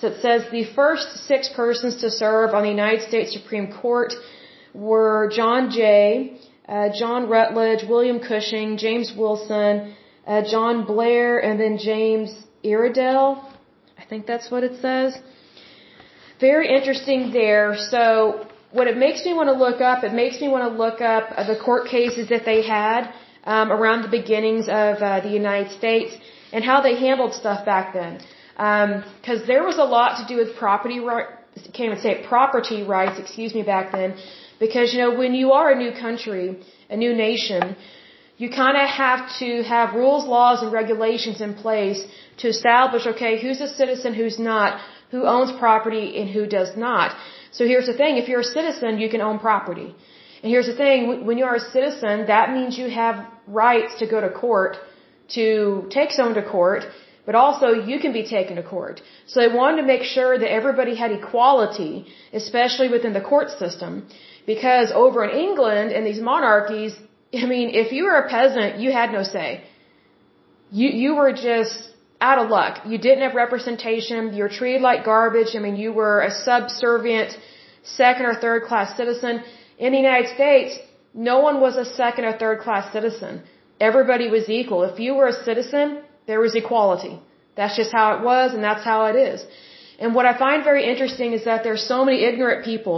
So 0.00 0.08
it 0.08 0.20
says 0.20 0.42
the 0.50 0.64
first 0.74 1.08
six 1.28 1.48
persons 1.48 1.96
to 2.02 2.10
serve 2.10 2.54
on 2.54 2.62
the 2.62 2.68
United 2.68 3.02
States 3.08 3.32
Supreme 3.32 3.72
Court 3.72 4.12
were 4.74 5.30
John 5.32 5.70
Jay, 5.70 6.38
uh, 6.68 6.88
John 6.98 7.28
Rutledge, 7.28 7.84
William 7.88 8.18
Cushing, 8.20 8.76
James 8.76 9.12
Wilson, 9.16 9.94
uh, 10.26 10.42
John 10.42 10.84
Blair, 10.84 11.38
and 11.38 11.58
then 11.58 11.78
James 11.78 12.30
Iredell. 12.64 13.44
I 13.98 14.04
think 14.04 14.26
that's 14.26 14.50
what 14.50 14.62
it 14.62 14.80
says. 14.80 15.16
Very 16.40 16.68
interesting 16.76 17.32
there. 17.32 17.76
So 17.76 18.46
what 18.72 18.86
it 18.88 18.96
makes 18.96 19.24
me 19.26 19.32
want 19.34 19.48
to 19.48 19.58
look 19.64 19.80
up, 19.80 20.02
it 20.02 20.14
makes 20.14 20.40
me 20.40 20.48
want 20.48 20.64
to 20.70 20.74
look 20.84 21.00
up 21.00 21.24
uh, 21.30 21.46
the 21.52 21.58
court 21.66 21.88
cases 21.88 22.28
that 22.30 22.44
they 22.44 22.60
had 22.62 23.12
um, 23.44 23.70
around 23.70 24.02
the 24.02 24.12
beginnings 24.20 24.66
of 24.68 24.94
uh, 25.02 25.20
the 25.20 25.28
United 25.28 25.70
States 25.80 26.16
and 26.52 26.64
how 26.64 26.80
they 26.80 26.94
handled 26.96 27.34
stuff 27.34 27.64
back 27.64 27.92
then. 27.92 28.20
Because 28.56 29.40
um, 29.42 29.46
there 29.46 29.64
was 29.70 29.78
a 29.78 29.88
lot 29.96 30.10
to 30.20 30.24
do 30.32 30.36
with 30.42 30.56
property 30.56 31.00
rights, 31.00 31.32
can't 31.74 31.90
even 31.90 32.00
say 32.00 32.12
it, 32.16 32.26
property 32.26 32.82
rights, 32.82 33.18
excuse 33.18 33.54
me, 33.54 33.62
back 33.62 33.92
then. 33.92 34.16
Because, 34.58 34.94
you 34.94 35.00
know, 35.02 35.14
when 35.22 35.34
you 35.34 35.52
are 35.52 35.70
a 35.72 35.78
new 35.84 35.92
country, 35.92 36.58
a 36.88 36.96
new 36.96 37.14
nation, 37.14 37.76
you 38.36 38.48
kind 38.50 38.76
of 38.76 38.88
have 38.88 39.20
to 39.40 39.62
have 39.74 39.94
rules, 39.94 40.24
laws, 40.24 40.62
and 40.62 40.72
regulations 40.72 41.40
in 41.40 41.54
place 41.54 42.00
to 42.38 42.48
establish, 42.48 43.06
okay, 43.06 43.40
who's 43.42 43.60
a 43.60 43.68
citizen, 43.68 44.14
who's 44.14 44.38
not, 44.38 44.80
who 45.10 45.24
owns 45.24 45.50
property, 45.58 46.06
and 46.18 46.30
who 46.30 46.46
does 46.46 46.76
not. 46.76 47.16
So 47.56 47.66
here's 47.72 47.86
the 47.92 47.96
thing, 48.02 48.16
if 48.16 48.28
you're 48.28 48.46
a 48.48 48.52
citizen, 48.58 48.98
you 48.98 49.08
can 49.14 49.20
own 49.20 49.38
property. 49.38 49.94
And 50.42 50.50
here's 50.52 50.66
the 50.72 50.78
thing, 50.84 51.26
when 51.26 51.38
you're 51.38 51.54
a 51.54 51.66
citizen, 51.76 52.26
that 52.26 52.52
means 52.56 52.78
you 52.82 52.88
have 52.90 53.16
rights 53.46 53.98
to 54.00 54.06
go 54.06 54.20
to 54.20 54.30
court 54.30 54.76
to 55.36 55.86
take 55.90 56.10
someone 56.10 56.34
to 56.34 56.46
court, 56.56 56.82
but 57.26 57.34
also 57.34 57.68
you 57.90 57.98
can 58.00 58.12
be 58.12 58.24
taken 58.36 58.56
to 58.56 58.62
court. 58.62 59.00
So 59.26 59.40
they 59.40 59.54
wanted 59.54 59.82
to 59.82 59.86
make 59.94 60.02
sure 60.02 60.38
that 60.38 60.50
everybody 60.50 60.94
had 60.96 61.12
equality, 61.12 62.06
especially 62.32 62.88
within 62.88 63.12
the 63.12 63.20
court 63.20 63.50
system, 63.50 64.08
because 64.46 64.90
over 64.90 65.24
in 65.24 65.30
England 65.46 65.92
and 65.92 66.06
these 66.06 66.20
monarchies, 66.20 66.94
I 67.44 67.46
mean, 67.46 67.68
if 67.82 67.92
you 67.92 68.04
were 68.04 68.18
a 68.24 68.28
peasant, 68.28 68.80
you 68.80 68.92
had 68.92 69.12
no 69.12 69.22
say. 69.22 69.64
You 70.70 70.88
you 70.88 71.14
were 71.20 71.32
just 71.32 71.91
out 72.28 72.38
of 72.42 72.46
luck. 72.58 72.74
You 72.92 72.98
didn't 73.06 73.24
have 73.26 73.34
representation. 73.44 74.32
You 74.36 74.42
were 74.46 74.54
treated 74.60 74.82
like 74.90 75.00
garbage. 75.12 75.50
I 75.58 75.60
mean, 75.64 75.76
you 75.84 75.90
were 76.00 76.18
a 76.30 76.32
subservient 76.48 77.30
second 78.00 78.24
or 78.30 78.34
third 78.44 78.60
class 78.68 78.96
citizen. 79.00 79.42
In 79.84 79.90
the 79.94 80.00
United 80.06 80.28
States, 80.38 80.78
no 81.30 81.36
one 81.48 81.56
was 81.66 81.74
a 81.84 81.86
second 82.00 82.24
or 82.30 82.34
third 82.44 82.58
class 82.66 82.92
citizen. 82.96 83.42
Everybody 83.88 84.26
was 84.36 84.48
equal. 84.60 84.80
If 84.92 84.98
you 85.04 85.12
were 85.18 85.28
a 85.34 85.38
citizen, 85.48 85.86
there 86.28 86.40
was 86.46 86.54
equality. 86.62 87.14
That's 87.58 87.76
just 87.80 87.92
how 87.98 88.06
it 88.16 88.20
was 88.30 88.54
and 88.54 88.62
that's 88.68 88.84
how 88.90 89.00
it 89.10 89.16
is. 89.28 89.44
And 90.02 90.14
what 90.16 90.26
I 90.30 90.34
find 90.44 90.64
very 90.72 90.84
interesting 90.92 91.32
is 91.38 91.44
that 91.50 91.64
there's 91.66 91.84
so 91.94 91.98
many 92.04 92.18
ignorant 92.30 92.64
people, 92.70 92.96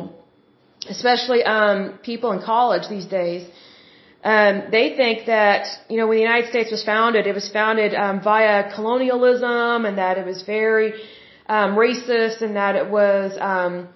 especially 0.97 1.41
um, 1.57 1.99
people 2.11 2.31
in 2.37 2.41
college 2.53 2.85
these 2.97 3.07
days. 3.21 3.43
Um, 4.25 4.65
they 4.71 4.97
think 4.97 5.27
that 5.27 5.67
you 5.91 5.99
know 5.99 6.07
when 6.07 6.17
the 6.17 6.23
United 6.23 6.49
States 6.49 6.71
was 6.71 6.83
founded, 6.83 7.27
it 7.27 7.35
was 7.35 7.49
founded 7.51 7.95
um, 7.95 8.23
via 8.23 8.75
colonialism, 8.75 9.85
and 9.85 9.99
that 9.99 10.17
it 10.17 10.25
was 10.25 10.43
very 10.43 10.95
um, 11.47 11.77
racist, 11.77 12.41
and 12.41 12.57
that 12.57 12.75
it 12.75 12.89
was 12.91 13.37
um, 13.39 13.89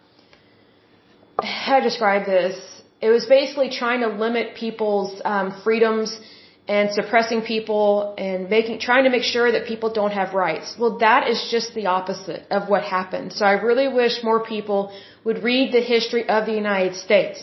how 1.42 1.78
to 1.78 1.84
describe 1.84 2.26
this. 2.26 2.56
It 3.00 3.08
was 3.08 3.24
basically 3.26 3.70
trying 3.70 4.00
to 4.00 4.08
limit 4.08 4.54
people's 4.54 5.22
um, 5.24 5.58
freedoms 5.64 6.20
and 6.68 6.92
suppressing 6.92 7.40
people 7.40 8.14
and 8.18 8.50
making 8.50 8.80
trying 8.80 9.04
to 9.04 9.10
make 9.10 9.22
sure 9.22 9.50
that 9.50 9.66
people 9.66 9.90
don't 9.90 10.10
have 10.10 10.34
rights. 10.34 10.76
Well, 10.78 10.98
that 10.98 11.28
is 11.28 11.48
just 11.50 11.74
the 11.74 11.86
opposite 11.86 12.42
of 12.50 12.68
what 12.68 12.82
happened. 12.82 13.32
So 13.32 13.46
I 13.46 13.52
really 13.52 13.88
wish 13.88 14.22
more 14.22 14.40
people 14.44 14.92
would 15.24 15.42
read 15.42 15.72
the 15.72 15.80
history 15.80 16.28
of 16.28 16.44
the 16.44 16.52
United 16.52 16.96
States. 16.96 17.42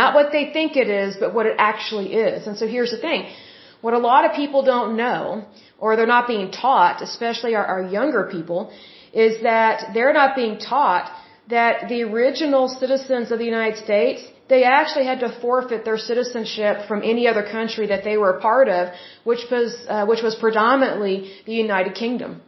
Not 0.00 0.14
what 0.18 0.28
they 0.34 0.44
think 0.56 0.76
it 0.82 0.88
is, 0.88 1.16
but 1.22 1.34
what 1.36 1.46
it 1.50 1.56
actually 1.70 2.08
is. 2.28 2.46
And 2.46 2.56
so 2.60 2.66
here's 2.74 2.92
the 2.96 3.02
thing. 3.06 3.20
What 3.82 3.94
a 4.00 4.02
lot 4.10 4.24
of 4.26 4.30
people 4.42 4.62
don't 4.74 4.96
know, 4.96 5.44
or 5.78 5.96
they're 5.96 6.14
not 6.18 6.26
being 6.34 6.50
taught, 6.50 7.02
especially 7.08 7.54
our, 7.58 7.66
our 7.74 7.82
younger 7.98 8.22
people, 8.36 8.60
is 9.26 9.42
that 9.42 9.90
they're 9.94 10.16
not 10.22 10.30
being 10.42 10.56
taught 10.58 11.10
that 11.56 11.88
the 11.90 12.00
original 12.10 12.68
citizens 12.82 13.32
of 13.32 13.38
the 13.38 13.48
United 13.54 13.78
States 13.88 14.22
they 14.52 14.64
actually 14.64 15.06
had 15.06 15.20
to 15.20 15.28
forfeit 15.40 15.84
their 15.88 15.96
citizenship 15.96 16.86
from 16.88 17.02
any 17.02 17.26
other 17.26 17.44
country 17.58 17.86
that 17.92 18.02
they 18.04 18.16
were 18.22 18.32
a 18.38 18.40
part 18.40 18.68
of, 18.68 18.88
which 19.24 19.44
was 19.50 19.70
uh, 19.88 20.04
which 20.10 20.22
was 20.22 20.34
predominantly 20.34 21.14
the 21.46 21.54
United 21.66 21.94
Kingdom. 21.94 22.40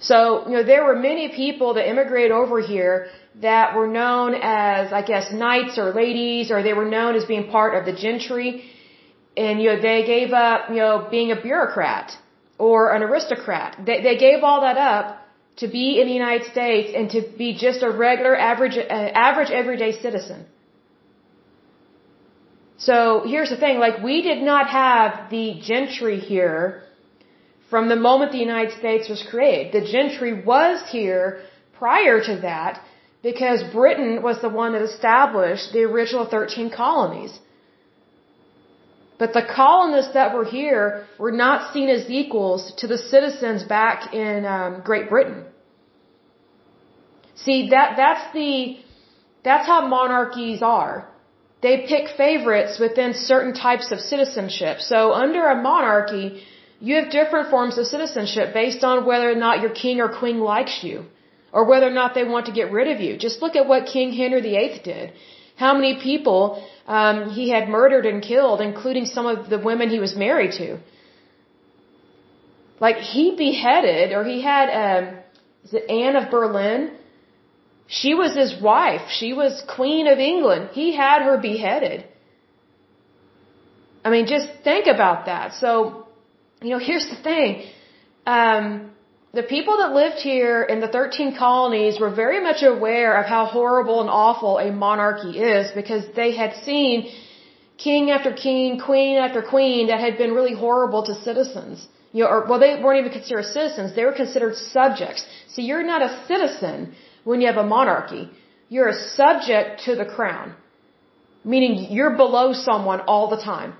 So, 0.00 0.46
you 0.46 0.52
know, 0.56 0.62
there 0.62 0.84
were 0.84 0.96
many 0.96 1.28
people 1.28 1.74
that 1.74 1.88
immigrated 1.88 2.30
over 2.30 2.60
here 2.60 3.08
that 3.40 3.74
were 3.74 3.86
known 3.86 4.34
as, 4.34 4.92
I 4.92 5.02
guess, 5.02 5.32
knights 5.32 5.78
or 5.78 5.92
ladies, 5.92 6.50
or 6.50 6.62
they 6.62 6.74
were 6.74 6.84
known 6.84 7.16
as 7.16 7.24
being 7.24 7.50
part 7.50 7.74
of 7.74 7.84
the 7.86 7.92
gentry. 7.92 8.64
And, 9.36 9.60
you 9.60 9.70
know, 9.70 9.80
they 9.80 10.04
gave 10.04 10.32
up, 10.32 10.70
you 10.70 10.76
know, 10.76 11.08
being 11.10 11.32
a 11.32 11.40
bureaucrat 11.40 12.12
or 12.58 12.94
an 12.94 13.02
aristocrat. 13.02 13.78
They, 13.84 14.02
they 14.02 14.16
gave 14.16 14.42
all 14.42 14.62
that 14.62 14.78
up 14.78 15.22
to 15.56 15.68
be 15.68 16.00
in 16.00 16.06
the 16.06 16.12
United 16.12 16.50
States 16.50 16.92
and 16.94 17.10
to 17.10 17.22
be 17.38 17.56
just 17.56 17.82
a 17.82 17.90
regular, 17.90 18.36
average, 18.36 18.76
uh, 18.76 18.92
average, 19.28 19.50
everyday 19.50 19.92
citizen. 19.92 20.46
So 22.78 23.22
here's 23.26 23.48
the 23.48 23.56
thing, 23.56 23.78
like 23.78 24.02
we 24.02 24.20
did 24.20 24.42
not 24.42 24.68
have 24.68 25.30
the 25.30 25.60
gentry 25.62 26.20
here 26.20 26.82
from 27.70 27.88
the 27.88 27.96
moment 27.96 28.32
the 28.32 28.38
United 28.38 28.78
States 28.78 29.08
was 29.08 29.22
created. 29.30 29.72
The 29.72 29.86
gentry 29.96 30.42
was 30.42 30.82
here 30.90 31.40
prior 31.78 32.20
to 32.28 32.36
that 32.42 32.80
because 33.22 33.62
Britain 33.72 34.22
was 34.22 34.40
the 34.40 34.48
one 34.48 34.72
that 34.74 34.82
established 34.82 35.72
the 35.72 35.82
original 35.82 36.26
13 36.26 36.70
colonies. 36.70 37.32
But 39.18 39.32
the 39.32 39.42
colonists 39.42 40.12
that 40.12 40.34
were 40.34 40.44
here 40.44 41.06
were 41.18 41.32
not 41.32 41.72
seen 41.72 41.88
as 41.88 42.08
equals 42.08 42.72
to 42.78 42.86
the 42.86 42.98
citizens 42.98 43.64
back 43.64 44.12
in 44.12 44.44
um, 44.44 44.82
Great 44.84 45.08
Britain. 45.08 45.44
See, 47.34 47.70
that, 47.70 47.94
that's 47.96 48.32
the, 48.34 48.76
that's 49.42 49.66
how 49.66 49.86
monarchies 49.88 50.62
are. 50.62 51.08
They 51.62 51.86
pick 51.88 52.16
favorites 52.16 52.78
within 52.78 53.14
certain 53.14 53.54
types 53.54 53.90
of 53.90 53.98
citizenship. 54.00 54.80
So 54.80 55.12
under 55.12 55.46
a 55.46 55.56
monarchy, 55.62 56.42
you 56.80 56.96
have 56.96 57.10
different 57.10 57.50
forms 57.50 57.78
of 57.78 57.86
citizenship 57.86 58.52
based 58.52 58.84
on 58.84 59.06
whether 59.06 59.30
or 59.30 59.34
not 59.34 59.60
your 59.60 59.70
king 59.70 60.00
or 60.00 60.08
queen 60.08 60.40
likes 60.40 60.80
you 60.82 61.04
or 61.52 61.64
whether 61.64 61.86
or 61.86 61.96
not 62.02 62.14
they 62.14 62.24
want 62.24 62.46
to 62.46 62.52
get 62.52 62.70
rid 62.70 62.88
of 62.94 63.00
you. 63.00 63.16
Just 63.16 63.40
look 63.40 63.56
at 63.56 63.66
what 63.66 63.86
King 63.86 64.12
Henry 64.12 64.42
VIII 64.42 64.80
did. 64.84 65.12
How 65.56 65.72
many 65.72 65.98
people 66.02 66.62
um, 66.86 67.30
he 67.30 67.48
had 67.50 67.68
murdered 67.68 68.06
and 68.06 68.22
killed, 68.22 68.60
including 68.60 69.06
some 69.06 69.26
of 69.26 69.50
the 69.50 69.58
women 69.58 69.90
he 69.90 69.98
was 69.98 70.14
married 70.14 70.52
to. 70.52 70.78
Like 72.78 72.96
he 72.96 73.34
beheaded, 73.36 74.12
or 74.12 74.22
he 74.24 74.42
had, 74.42 74.68
um, 74.82 75.16
is 75.64 75.74
it 75.74 75.90
Anne 75.90 76.16
of 76.16 76.30
Boleyn? 76.30 76.92
She 77.88 78.14
was 78.14 78.34
his 78.34 78.60
wife. 78.60 79.08
She 79.08 79.32
was 79.32 79.62
Queen 79.76 80.06
of 80.06 80.18
England. 80.18 80.70
He 80.72 80.94
had 80.94 81.22
her 81.22 81.38
beheaded. 81.38 82.04
I 84.04 84.10
mean, 84.10 84.26
just 84.26 84.48
think 84.62 84.86
about 84.86 85.26
that. 85.26 85.54
So, 85.54 86.05
you 86.62 86.70
know, 86.70 86.78
here's 86.78 87.08
the 87.08 87.16
thing. 87.16 87.66
Um, 88.26 88.90
the 89.32 89.42
people 89.42 89.76
that 89.78 89.92
lived 89.92 90.20
here 90.32 90.62
in 90.62 90.80
the 90.80 90.88
13 90.88 91.36
colonies 91.36 92.00
were 92.00 92.12
very 92.24 92.40
much 92.42 92.62
aware 92.62 93.12
of 93.20 93.26
how 93.26 93.44
horrible 93.44 94.00
and 94.00 94.08
awful 94.08 94.58
a 94.58 94.72
monarchy 94.72 95.38
is 95.38 95.70
because 95.72 96.04
they 96.14 96.34
had 96.34 96.54
seen 96.64 97.12
king 97.76 98.10
after 98.10 98.32
king, 98.32 98.80
queen 98.80 99.16
after 99.18 99.42
queen 99.42 99.88
that 99.88 100.00
had 100.00 100.16
been 100.16 100.32
really 100.32 100.54
horrible 100.54 101.04
to 101.04 101.14
citizens. 101.14 101.86
You 102.12 102.24
know, 102.24 102.30
or, 102.30 102.46
well, 102.48 102.58
they 102.58 102.82
weren't 102.82 103.00
even 103.00 103.12
considered 103.12 103.44
citizens. 103.44 103.94
They 103.94 104.06
were 104.06 104.18
considered 104.24 104.56
subjects. 104.56 105.26
So 105.48 105.60
you're 105.60 105.82
not 105.94 106.00
a 106.00 106.24
citizen 106.26 106.94
when 107.24 107.42
you 107.42 107.46
have 107.48 107.58
a 107.58 107.68
monarchy. 107.76 108.30
You're 108.70 108.88
a 108.88 109.00
subject 109.20 109.82
to 109.84 109.96
the 109.96 110.06
crown. 110.06 110.54
Meaning 111.44 111.92
you're 111.96 112.16
below 112.16 112.54
someone 112.54 113.00
all 113.00 113.28
the 113.28 113.42
time. 113.52 113.74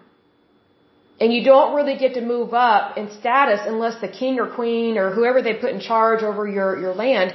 And 1.21 1.33
you 1.33 1.43
don't 1.45 1.75
really 1.75 1.97
get 1.97 2.15
to 2.15 2.21
move 2.21 2.53
up 2.53 2.99
in 2.99 3.11
status 3.21 3.61
unless 3.67 4.01
the 4.01 4.09
king 4.09 4.39
or 4.39 4.49
queen 4.55 4.99
or 4.99 5.13
whoever 5.13 5.41
they 5.41 5.55
put 5.55 5.71
in 5.71 5.81
charge 5.81 6.23
over 6.23 6.47
your, 6.47 6.79
your 6.79 6.95
land 6.95 7.35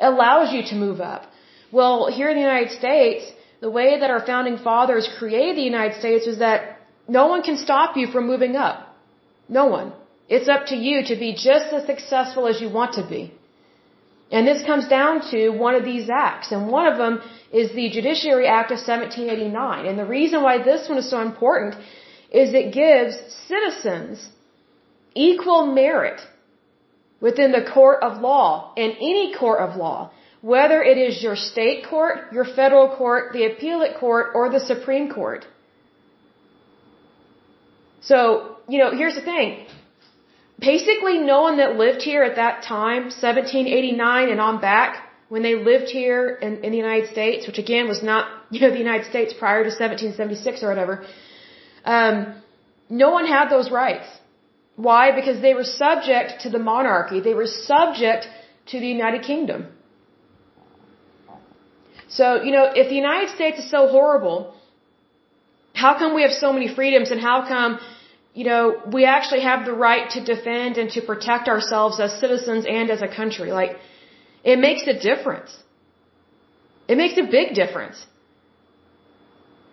allows 0.00 0.52
you 0.52 0.62
to 0.70 0.74
move 0.74 1.00
up. 1.00 1.22
Well, 1.70 2.10
here 2.12 2.28
in 2.30 2.36
the 2.36 2.46
United 2.52 2.72
States, 2.72 3.24
the 3.60 3.70
way 3.70 4.00
that 4.00 4.10
our 4.10 4.24
founding 4.26 4.58
fathers 4.58 5.08
created 5.18 5.56
the 5.56 5.68
United 5.74 5.98
States 6.00 6.26
is 6.26 6.38
that 6.40 6.80
no 7.08 7.28
one 7.28 7.42
can 7.42 7.56
stop 7.56 7.96
you 7.96 8.08
from 8.08 8.26
moving 8.26 8.56
up. 8.56 8.78
No 9.48 9.66
one. 9.66 9.92
It's 10.28 10.48
up 10.48 10.66
to 10.66 10.76
you 10.76 11.04
to 11.10 11.16
be 11.16 11.32
just 11.34 11.72
as 11.72 11.86
successful 11.86 12.46
as 12.48 12.60
you 12.60 12.68
want 12.70 12.94
to 12.94 13.06
be. 13.06 13.32
And 14.32 14.46
this 14.46 14.62
comes 14.64 14.88
down 14.88 15.20
to 15.30 15.50
one 15.50 15.74
of 15.74 15.84
these 15.84 16.08
acts. 16.10 16.52
And 16.52 16.68
one 16.68 16.86
of 16.90 16.96
them 16.96 17.20
is 17.52 17.72
the 17.72 17.90
Judiciary 17.90 18.46
Act 18.46 18.70
of 18.70 18.78
1789. 18.78 19.86
And 19.86 19.98
the 19.98 20.06
reason 20.06 20.42
why 20.42 20.62
this 20.62 20.88
one 20.88 20.98
is 20.98 21.10
so 21.10 21.20
important 21.20 21.74
is 22.32 22.54
it 22.54 22.72
gives 22.72 23.14
citizens 23.46 24.28
equal 25.14 25.66
merit 25.66 26.20
within 27.20 27.52
the 27.52 27.64
court 27.74 28.02
of 28.02 28.20
law, 28.20 28.72
in 28.76 28.90
any 28.92 29.34
court 29.34 29.60
of 29.60 29.76
law, 29.76 30.10
whether 30.40 30.82
it 30.82 30.98
is 30.98 31.22
your 31.22 31.36
state 31.36 31.86
court, 31.86 32.32
your 32.32 32.44
federal 32.44 32.88
court, 32.96 33.32
the 33.32 33.44
appellate 33.44 33.96
court, 33.98 34.32
or 34.34 34.50
the 34.50 34.58
Supreme 34.58 35.08
Court. 35.10 35.44
So, 38.00 38.56
you 38.68 38.78
know, 38.78 38.90
here's 38.90 39.14
the 39.14 39.22
thing. 39.22 39.66
Basically, 40.58 41.18
no 41.18 41.42
one 41.42 41.58
that 41.58 41.76
lived 41.76 42.02
here 42.02 42.24
at 42.24 42.36
that 42.36 42.64
time, 42.64 43.02
1789 43.04 44.28
and 44.30 44.40
on 44.40 44.60
back, 44.60 45.08
when 45.28 45.42
they 45.42 45.54
lived 45.54 45.88
here 45.88 46.38
in, 46.42 46.64
in 46.64 46.72
the 46.72 46.76
United 46.76 47.10
States, 47.10 47.46
which 47.46 47.58
again 47.58 47.88
was 47.88 48.02
not, 48.02 48.28
you 48.50 48.60
know, 48.60 48.70
the 48.70 48.78
United 48.78 49.06
States 49.08 49.32
prior 49.32 49.62
to 49.62 49.70
1776 49.70 50.62
or 50.62 50.68
whatever, 50.68 51.04
um, 51.84 52.42
no 52.88 53.10
one 53.10 53.26
had 53.26 53.48
those 53.48 53.70
rights. 53.70 54.08
Why? 54.76 55.12
Because 55.12 55.40
they 55.40 55.54
were 55.54 55.64
subject 55.64 56.42
to 56.42 56.50
the 56.50 56.58
monarchy. 56.58 57.20
They 57.20 57.34
were 57.34 57.46
subject 57.46 58.26
to 58.66 58.80
the 58.80 58.86
United 58.86 59.22
Kingdom. 59.22 59.66
So, 62.08 62.42
you 62.42 62.52
know, 62.52 62.64
if 62.74 62.88
the 62.88 62.94
United 62.94 63.30
States 63.34 63.58
is 63.58 63.70
so 63.70 63.88
horrible, 63.88 64.54
how 65.74 65.98
come 65.98 66.14
we 66.14 66.22
have 66.22 66.32
so 66.32 66.52
many 66.52 66.68
freedoms 66.74 67.10
and 67.10 67.20
how 67.20 67.48
come, 67.48 67.80
you 68.34 68.44
know, 68.44 68.80
we 68.92 69.04
actually 69.04 69.42
have 69.42 69.64
the 69.64 69.72
right 69.72 70.10
to 70.10 70.22
defend 70.22 70.76
and 70.76 70.90
to 70.90 71.00
protect 71.00 71.48
ourselves 71.48 72.00
as 72.00 72.20
citizens 72.20 72.66
and 72.68 72.90
as 72.90 73.00
a 73.02 73.08
country? 73.08 73.50
Like, 73.50 73.76
it 74.44 74.58
makes 74.58 74.82
a 74.86 74.98
difference. 74.98 75.56
It 76.88 76.96
makes 76.96 77.16
a 77.16 77.22
big 77.22 77.54
difference. 77.54 78.06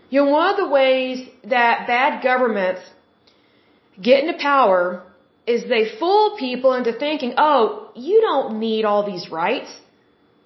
You 0.10 0.26
know, 0.26 0.32
one 0.32 0.48
of 0.52 0.58
the 0.58 0.70
ways 0.70 1.28
that 1.44 1.88
bad 1.88 2.24
governments 2.24 2.82
get 4.02 4.24
into 4.24 4.38
power 4.42 5.04
is 5.46 5.68
they 5.68 5.86
fool 6.00 6.36
people 6.38 6.74
into 6.74 6.94
thinking, 7.06 7.34
oh, 7.38 7.92
you 7.96 8.22
don't 8.22 8.60
need 8.60 8.86
all 8.86 9.04
these 9.06 9.30
rights. 9.30 9.72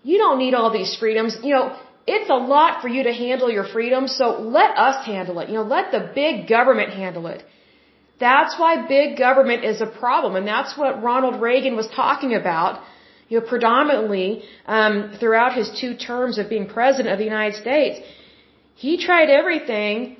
You 0.04 0.18
don't 0.18 0.38
need 0.38 0.54
all 0.54 0.72
these 0.72 0.96
freedoms. 1.02 1.38
You 1.44 1.54
know, 1.56 1.66
it's 2.06 2.30
a 2.30 2.40
lot 2.56 2.82
for 2.82 2.90
you 2.90 3.04
to 3.04 3.14
handle 3.14 3.50
your 3.58 3.68
freedoms, 3.76 4.16
so 4.20 4.26
let 4.60 4.78
us 4.78 5.06
handle 5.06 5.40
it. 5.40 5.50
You 5.50 5.56
know, 5.56 5.64
let 5.64 5.92
the 5.92 6.12
big 6.14 6.48
government 6.48 6.92
handle 6.92 7.28
it. 7.28 7.44
That's 8.20 8.58
why 8.60 8.88
big 8.88 9.18
government 9.18 9.64
is 9.64 9.82
a 9.82 9.86
problem, 9.86 10.36
and 10.36 10.48
that's 10.48 10.78
what 10.78 11.02
Ronald 11.02 11.42
Reagan 11.42 11.76
was 11.76 11.88
talking 11.88 12.34
about, 12.34 12.82
you 13.30 13.40
know, 13.40 13.46
predominantly 13.46 14.44
um, 14.66 15.14
throughout 15.20 15.54
his 15.54 15.68
two 15.80 15.96
terms 15.96 16.38
of 16.38 16.50
being 16.50 16.68
president 16.68 17.14
of 17.14 17.20
the 17.20 17.26
United 17.26 17.56
States 17.66 18.00
he 18.76 18.98
tried 18.98 19.30
everything 19.30 20.18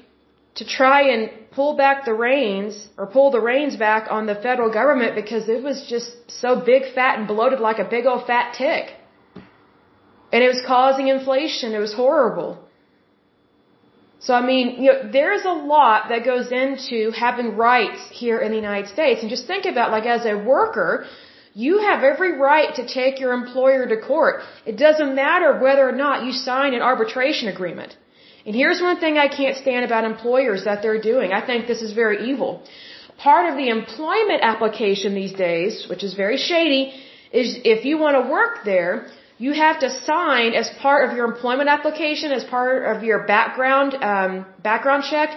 to 0.56 0.66
try 0.66 1.14
and 1.14 1.32
pull 1.52 1.76
back 1.76 2.06
the 2.06 2.14
reins 2.14 2.88
or 2.98 3.06
pull 3.08 3.32
the 3.32 3.40
reins 3.40 3.76
back 3.76 4.08
on 4.10 4.26
the 4.26 4.36
federal 4.36 4.72
government 4.72 5.16
because 5.16 5.50
it 5.50 5.64
was 5.64 5.86
just 5.88 6.10
so 6.42 6.60
big, 6.60 6.84
fat, 6.94 7.20
and 7.20 7.28
bloated 7.28 7.60
like 7.60 7.80
a 7.80 7.88
big 7.96 8.06
old 8.06 8.26
fat 8.28 8.54
tick. 8.54 8.94
And 10.32 10.44
it 10.44 10.48
was 10.48 10.62
causing 10.66 11.08
inflation. 11.08 11.74
It 11.74 11.80
was 11.80 11.94
horrible. 11.94 12.60
So, 14.20 14.34
I 14.34 14.42
mean, 14.52 14.82
you 14.82 14.90
know, 14.92 15.12
there's 15.12 15.46
a 15.46 15.52
lot 15.52 16.10
that 16.10 16.24
goes 16.24 16.52
into 16.52 17.12
having 17.12 17.58
rights 17.58 18.02
here 18.10 18.40
in 18.40 18.52
the 18.52 18.56
United 18.56 18.90
States. 18.90 19.22
And 19.22 19.30
just 19.30 19.48
think 19.48 19.66
about, 19.66 19.92
like, 19.92 20.06
as 20.06 20.26
a 20.26 20.38
worker, 20.38 21.06
you 21.54 21.80
have 21.80 22.04
every 22.04 22.38
right 22.38 22.74
to 22.76 22.88
take 22.88 23.20
your 23.20 23.34
employer 23.34 23.86
to 23.86 23.98
court. 23.98 24.42
It 24.66 24.78
doesn't 24.78 25.14
matter 25.14 25.60
whether 25.60 25.88
or 25.88 25.92
not 25.92 26.26
you 26.26 26.32
sign 26.32 26.74
an 26.74 26.82
arbitration 26.82 27.50
agreement. 27.50 27.98
And 28.46 28.56
here's 28.56 28.82
one 28.82 29.00
thing 29.00 29.18
I 29.18 29.28
can't 29.28 29.58
stand 29.58 29.86
about 29.86 30.04
employers 30.04 30.66
that 30.66 30.82
they're 30.82 31.02
doing. 31.02 31.32
I 31.32 31.46
think 31.46 31.68
this 31.68 31.82
is 31.82 31.94
very 31.94 32.30
evil. 32.30 32.62
Part 33.18 33.50
of 33.50 33.56
the 33.56 33.70
employment 33.70 34.42
application 34.42 35.16
these 35.16 35.34
days, 35.34 35.88
which 35.90 36.04
is 36.04 36.14
very 36.14 36.38
shady, 36.38 36.94
is 37.32 37.60
if 37.64 37.86
you 37.86 37.98
want 37.98 38.16
to 38.22 38.30
work 38.30 38.66
there, 38.66 39.08
you 39.38 39.54
have 39.54 39.80
to 39.80 39.90
sign 39.90 40.54
as 40.54 40.70
part 40.82 41.10
of 41.10 41.16
your 41.16 41.26
employment 41.26 41.70
application, 41.70 42.32
as 42.32 42.44
part 42.44 42.96
of 42.96 43.04
your 43.04 43.26
background 43.26 43.96
um, 44.12 44.46
background 44.62 45.04
check. 45.10 45.30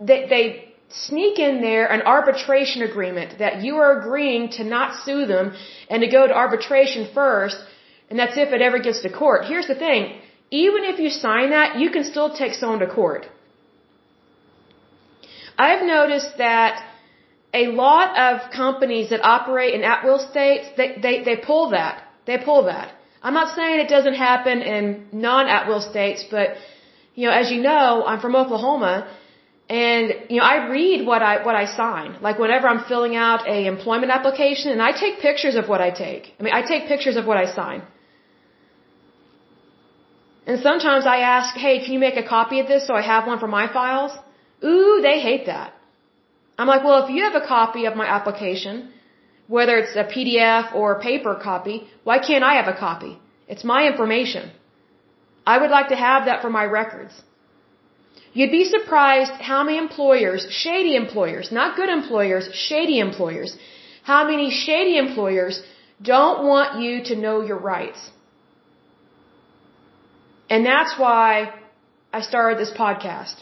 They, 0.00 0.26
they 0.28 0.74
sneak 0.88 1.38
in 1.38 1.60
there 1.60 1.86
an 1.86 2.02
arbitration 2.02 2.82
agreement 2.82 3.38
that 3.38 3.62
you 3.62 3.76
are 3.76 4.00
agreeing 4.00 4.50
to 4.58 4.64
not 4.64 5.04
sue 5.04 5.24
them 5.26 5.54
and 5.88 6.02
to 6.02 6.08
go 6.08 6.26
to 6.26 6.34
arbitration 6.34 7.08
first, 7.14 7.58
and 8.10 8.18
that's 8.18 8.36
if 8.36 8.52
it 8.52 8.60
ever 8.60 8.78
gets 8.78 9.02
to 9.02 9.10
court. 9.10 9.44
Here's 9.46 9.66
the 9.66 9.74
thing 9.74 10.20
even 10.50 10.84
if 10.84 10.98
you 10.98 11.10
sign 11.10 11.50
that, 11.50 11.78
you 11.78 11.90
can 11.90 12.04
still 12.04 12.34
take 12.34 12.54
someone 12.54 12.80
to 12.80 12.86
court. 12.86 13.26
I've 15.56 15.84
noticed 15.84 16.38
that 16.38 16.84
a 17.52 17.68
lot 17.68 18.18
of 18.18 18.50
companies 18.50 19.10
that 19.10 19.24
operate 19.24 19.74
in 19.74 19.82
at-will 19.82 20.18
states, 20.18 20.66
they, 20.76 20.98
they, 21.00 21.22
they 21.22 21.36
pull 21.36 21.70
that. 21.70 22.02
They 22.26 22.38
pull 22.38 22.64
that. 22.64 22.92
I'm 23.22 23.34
not 23.34 23.54
saying 23.56 23.80
it 23.80 23.88
doesn't 23.88 24.14
happen 24.14 24.60
in 24.60 25.06
non-at-will 25.12 25.80
states, 25.80 26.24
but, 26.30 26.56
you 27.14 27.26
know, 27.26 27.32
as 27.32 27.50
you 27.50 27.62
know, 27.62 28.04
I'm 28.04 28.20
from 28.20 28.34
Oklahoma, 28.36 29.08
and, 29.68 30.12
you 30.28 30.38
know, 30.38 30.44
I 30.44 30.68
read 30.68 31.06
what 31.06 31.22
I, 31.22 31.42
what 31.44 31.54
I 31.54 31.64
sign. 31.64 32.18
Like 32.20 32.38
whenever 32.38 32.68
I'm 32.68 32.84
filling 32.84 33.16
out 33.16 33.48
a 33.48 33.66
employment 33.66 34.12
application, 34.12 34.72
and 34.72 34.82
I 34.82 34.92
take 34.92 35.20
pictures 35.20 35.54
of 35.54 35.68
what 35.68 35.80
I 35.80 35.90
take. 35.90 36.34
I 36.38 36.42
mean, 36.42 36.52
I 36.52 36.62
take 36.62 36.86
pictures 36.86 37.16
of 37.16 37.24
what 37.26 37.38
I 37.38 37.46
sign. 37.46 37.82
And 40.46 40.60
sometimes 40.60 41.06
I 41.06 41.18
ask, 41.36 41.56
hey, 41.56 41.78
can 41.84 41.92
you 41.94 41.98
make 41.98 42.16
a 42.16 42.28
copy 42.36 42.60
of 42.60 42.66
this 42.66 42.86
so 42.86 42.94
I 42.94 43.02
have 43.02 43.26
one 43.26 43.38
for 43.38 43.48
my 43.48 43.66
files? 43.72 44.12
Ooh, 44.62 45.00
they 45.02 45.18
hate 45.20 45.46
that. 45.46 45.72
I'm 46.58 46.66
like, 46.66 46.84
well, 46.84 47.04
if 47.04 47.10
you 47.10 47.22
have 47.24 47.34
a 47.34 47.46
copy 47.46 47.86
of 47.86 47.96
my 47.96 48.06
application, 48.06 48.90
whether 49.48 49.76
it's 49.78 49.96
a 49.96 50.04
PDF 50.04 50.74
or 50.74 50.92
a 50.92 51.00
paper 51.00 51.34
copy, 51.34 51.76
why 52.04 52.18
can't 52.18 52.44
I 52.44 52.54
have 52.54 52.68
a 52.68 52.78
copy? 52.78 53.18
It's 53.48 53.64
my 53.64 53.86
information. 53.86 54.50
I 55.46 55.58
would 55.58 55.70
like 55.70 55.88
to 55.88 55.96
have 55.96 56.26
that 56.26 56.40
for 56.42 56.50
my 56.50 56.64
records. 56.64 57.14
You'd 58.32 58.50
be 58.50 58.64
surprised 58.64 59.32
how 59.50 59.62
many 59.64 59.78
employers, 59.78 60.46
shady 60.50 60.96
employers, 60.96 61.52
not 61.52 61.76
good 61.76 61.88
employers, 61.88 62.48
shady 62.52 62.98
employers, 62.98 63.56
how 64.02 64.26
many 64.26 64.50
shady 64.50 64.96
employers 64.98 65.62
don't 66.02 66.44
want 66.44 66.80
you 66.82 67.04
to 67.04 67.14
know 67.16 67.42
your 67.42 67.58
rights. 67.58 68.10
And 70.50 70.64
that's 70.66 70.98
why 70.98 71.52
I 72.12 72.20
started 72.20 72.58
this 72.58 72.72
podcast. 72.72 73.36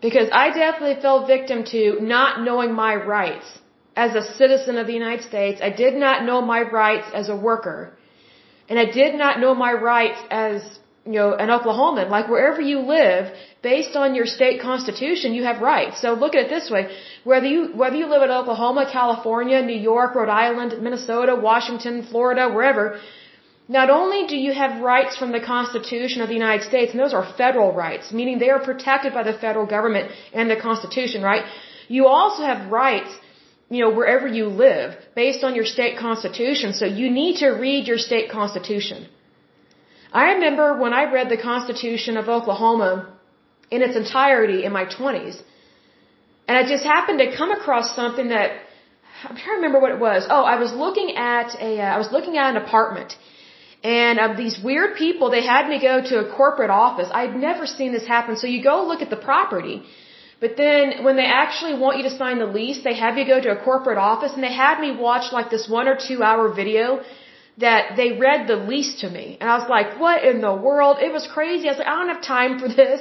Because 0.00 0.28
I 0.32 0.50
definitely 0.50 1.00
fell 1.02 1.26
victim 1.26 1.64
to 1.74 2.00
not 2.00 2.42
knowing 2.42 2.72
my 2.72 2.94
rights 2.94 3.46
as 3.96 4.14
a 4.14 4.24
citizen 4.40 4.78
of 4.78 4.86
the 4.86 4.92
United 4.92 5.24
States. 5.24 5.60
I 5.60 5.70
did 5.70 5.94
not 5.94 6.24
know 6.24 6.40
my 6.40 6.60
rights 6.62 7.08
as 7.20 7.28
a 7.28 7.36
worker. 7.36 7.78
And 8.68 8.78
I 8.78 8.84
did 8.84 9.14
not 9.22 9.40
know 9.40 9.54
my 9.54 9.72
rights 9.72 10.20
as, 10.30 10.62
you 11.04 11.16
know, 11.20 11.30
an 11.44 11.48
Oklahoman. 11.48 12.08
Like 12.16 12.28
wherever 12.28 12.60
you 12.60 12.78
live, 12.80 13.34
based 13.62 13.96
on 13.96 14.14
your 14.14 14.26
state 14.26 14.60
constitution, 14.60 15.34
you 15.34 15.44
have 15.50 15.60
rights. 15.60 16.00
So 16.02 16.12
look 16.12 16.34
at 16.36 16.42
it 16.46 16.50
this 16.56 16.70
way. 16.70 16.84
Whether 17.24 17.46
you, 17.46 17.60
whether 17.82 17.96
you 17.96 18.06
live 18.14 18.22
in 18.22 18.30
Oklahoma, 18.30 18.88
California, 18.92 19.62
New 19.62 19.80
York, 19.92 20.14
Rhode 20.14 20.28
Island, 20.28 20.80
Minnesota, 20.80 21.34
Washington, 21.34 22.06
Florida, 22.10 22.48
wherever, 22.54 23.00
not 23.76 23.90
only 23.90 24.26
do 24.26 24.36
you 24.36 24.52
have 24.54 24.80
rights 24.80 25.16
from 25.18 25.30
the 25.30 25.40
Constitution 25.40 26.22
of 26.22 26.28
the 26.28 26.38
United 26.42 26.64
States, 26.66 26.92
and 26.92 27.00
those 27.00 27.12
are 27.12 27.24
federal 27.36 27.70
rights, 27.72 28.12
meaning 28.12 28.38
they 28.38 28.48
are 28.56 28.64
protected 28.70 29.12
by 29.12 29.22
the 29.22 29.34
federal 29.34 29.66
government 29.66 30.10
and 30.32 30.50
the 30.50 30.56
Constitution, 30.56 31.22
right? 31.22 31.44
You 31.86 32.06
also 32.06 32.42
have 32.44 32.72
rights, 32.72 33.10
you 33.68 33.80
know, 33.82 33.90
wherever 33.90 34.26
you 34.26 34.46
live, 34.46 34.96
based 35.14 35.44
on 35.44 35.54
your 35.54 35.66
state 35.66 35.98
constitution, 35.98 36.72
so 36.72 36.86
you 36.86 37.10
need 37.10 37.36
to 37.44 37.48
read 37.66 37.86
your 37.86 37.98
state 37.98 38.30
constitution. 38.30 39.06
I 40.12 40.24
remember 40.32 40.78
when 40.78 40.94
I 40.94 41.12
read 41.12 41.28
the 41.28 41.36
Constitution 41.36 42.16
of 42.16 42.30
Oklahoma 42.30 42.92
in 43.70 43.82
its 43.82 43.96
entirety 43.96 44.64
in 44.64 44.72
my 44.72 44.86
20s, 44.86 45.42
and 46.46 46.56
I 46.56 46.62
just 46.66 46.84
happened 46.84 47.18
to 47.18 47.36
come 47.36 47.50
across 47.50 47.94
something 47.94 48.28
that, 48.28 48.52
I'm 49.24 49.36
trying 49.36 49.56
to 49.56 49.60
remember 49.60 49.80
what 49.80 49.90
it 49.90 49.98
was. 49.98 50.26
Oh, 50.30 50.44
I 50.44 50.56
was 50.56 50.72
looking 50.72 51.16
at 51.16 51.54
a, 51.60 51.80
uh, 51.80 51.96
I 51.96 51.98
was 51.98 52.10
looking 52.10 52.38
at 52.38 52.56
an 52.56 52.56
apartment 52.56 53.16
and 53.88 54.18
um, 54.24 54.32
these 54.42 54.56
weird 54.68 54.90
people, 55.02 55.30
they 55.30 55.44
had 55.54 55.68
me 55.72 55.76
go 55.90 55.94
to 56.10 56.16
a 56.24 56.26
corporate 56.38 56.72
office. 56.86 57.08
I'd 57.20 57.36
never 57.48 57.64
seen 57.78 57.90
this 57.96 58.06
happen. 58.14 58.36
So 58.40 58.46
you 58.54 58.62
go 58.72 58.76
look 58.90 59.02
at 59.06 59.10
the 59.14 59.22
property, 59.30 59.76
but 60.42 60.56
then 60.62 61.04
when 61.04 61.16
they 61.20 61.28
actually 61.42 61.74
want 61.84 61.96
you 61.98 62.04
to 62.08 62.14
sign 62.22 62.38
the 62.38 62.50
lease, 62.58 62.80
they 62.88 62.96
have 63.04 63.16
you 63.20 63.26
go 63.34 63.38
to 63.46 63.50
a 63.56 63.60
corporate 63.68 64.00
office 64.10 64.34
and 64.34 64.42
they 64.48 64.56
had 64.64 64.76
me 64.86 64.90
watch 65.06 65.32
like 65.38 65.48
this 65.54 65.64
one 65.78 65.88
or 65.92 65.96
two 66.08 66.18
hour 66.22 66.44
video 66.62 67.00
that 67.64 67.96
they 68.00 68.10
read 68.26 68.46
the 68.50 68.58
lease 68.72 68.92
to 69.00 69.08
me. 69.16 69.26
And 69.40 69.48
I 69.52 69.56
was 69.60 69.68
like, 69.76 69.88
what 70.02 70.22
in 70.32 70.42
the 70.48 70.54
world? 70.66 70.98
It 71.06 71.12
was 71.18 71.26
crazy. 71.38 71.64
I 71.68 71.72
was 71.72 71.78
like, 71.78 71.92
I 71.92 71.96
don't 71.98 72.12
have 72.14 72.22
time 72.22 72.58
for 72.62 72.68
this. 72.82 73.00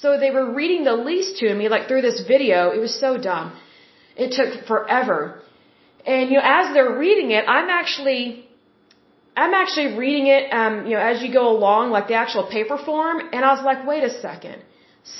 So 0.00 0.18
they 0.24 0.32
were 0.38 0.46
reading 0.60 0.82
the 0.90 0.96
lease 1.08 1.30
to 1.40 1.54
me 1.60 1.68
like 1.74 1.86
through 1.88 2.02
this 2.08 2.20
video. 2.34 2.70
It 2.76 2.80
was 2.88 2.98
so 3.06 3.10
dumb. 3.30 3.48
It 4.16 4.32
took 4.38 4.66
forever. 4.66 5.20
And 6.04 6.30
you 6.30 6.36
know, 6.38 6.46
as 6.58 6.74
they're 6.74 6.98
reading 7.06 7.30
it, 7.30 7.44
I'm 7.56 7.70
actually 7.80 8.47
I'm 9.42 9.54
actually 9.62 9.90
reading 10.04 10.26
it, 10.36 10.44
um, 10.60 10.74
you 10.86 10.94
know, 10.94 11.04
as 11.10 11.22
you 11.22 11.30
go 11.40 11.46
along, 11.56 11.90
like 11.96 12.08
the 12.12 12.18
actual 12.24 12.44
paper 12.56 12.78
form, 12.88 13.16
and 13.32 13.40
I 13.48 13.50
was 13.56 13.64
like, 13.70 13.86
wait 13.92 14.02
a 14.10 14.12
second. 14.26 14.58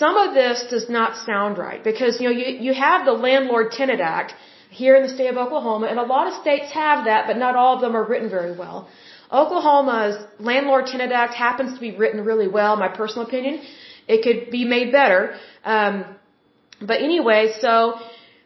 Some 0.03 0.17
of 0.25 0.35
this 0.35 0.65
does 0.75 0.87
not 0.99 1.11
sound 1.29 1.57
right 1.67 1.83
because, 1.91 2.21
you 2.21 2.27
know, 2.29 2.37
you, 2.41 2.47
you 2.67 2.75
have 2.75 3.07
the 3.11 3.17
Landlord 3.27 3.71
Tenant 3.79 4.01
Act 4.01 4.35
here 4.71 4.95
in 4.99 5.03
the 5.07 5.13
state 5.17 5.31
of 5.35 5.39
Oklahoma, 5.45 5.87
and 5.87 5.99
a 5.99 6.09
lot 6.15 6.27
of 6.29 6.35
states 6.43 6.73
have 6.73 7.05
that, 7.11 7.27
but 7.29 7.37
not 7.45 7.57
all 7.61 7.77
of 7.77 7.81
them 7.81 7.95
are 7.97 8.07
written 8.11 8.29
very 8.39 8.55
well. 8.63 8.89
Oklahoma's 9.31 10.17
Landlord 10.39 10.87
Tenant 10.87 11.13
Act 11.13 11.35
happens 11.35 11.75
to 11.75 11.81
be 11.81 11.93
written 11.97 12.25
really 12.25 12.49
well, 12.49 12.77
my 12.77 12.89
personal 12.89 13.27
opinion. 13.27 13.63
It 14.07 14.23
could 14.25 14.51
be 14.51 14.65
made 14.65 14.91
better. 14.91 15.21
Um, 15.65 16.05
but 16.81 17.03
anyway, 17.09 17.43
so 17.61 17.73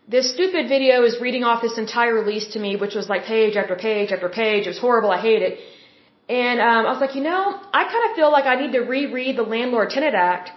this 0.08 0.32
stupid 0.32 0.68
video 0.68 1.04
is 1.04 1.20
reading 1.20 1.44
off 1.44 1.62
this 1.62 1.78
entire 1.78 2.14
release 2.14 2.48
to 2.54 2.58
me, 2.58 2.76
which 2.76 2.94
was 2.94 3.08
like 3.08 3.24
page 3.24 3.56
after 3.56 3.76
page 3.76 4.10
after 4.10 4.28
page. 4.28 4.66
It 4.66 4.70
was 4.70 4.78
horrible. 4.78 5.10
I 5.10 5.20
hate 5.20 5.42
it. 5.42 5.58
And 6.28 6.60
um, 6.60 6.86
I 6.86 6.90
was 6.92 7.00
like, 7.00 7.14
you 7.14 7.22
know, 7.22 7.60
I 7.72 7.84
kind 7.84 8.10
of 8.10 8.16
feel 8.16 8.30
like 8.30 8.46
I 8.46 8.56
need 8.56 8.72
to 8.72 8.80
reread 8.80 9.36
the 9.36 9.42
Landlord 9.42 9.90
Tenant 9.90 10.14
Act 10.14 10.50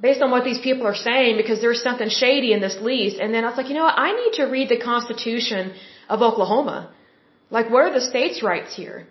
based 0.00 0.22
on 0.22 0.30
what 0.30 0.44
these 0.44 0.58
people 0.58 0.86
are 0.86 0.94
saying 0.94 1.36
because 1.36 1.60
there's 1.60 1.82
something 1.82 2.08
shady 2.08 2.52
in 2.52 2.60
this 2.60 2.76
lease. 2.80 3.18
And 3.20 3.34
then 3.34 3.44
I 3.44 3.48
was 3.48 3.56
like, 3.56 3.68
you 3.68 3.74
know 3.74 3.84
what? 3.84 3.98
I 3.98 4.12
need 4.12 4.32
to 4.34 4.44
read 4.44 4.68
the 4.68 4.78
Constitution 4.78 5.72
of 6.08 6.22
Oklahoma. 6.22 6.90
Like, 7.50 7.70
what 7.70 7.82
are 7.84 7.92
the 7.92 8.00
states' 8.00 8.42
rights 8.42 8.74
here? 8.74 9.06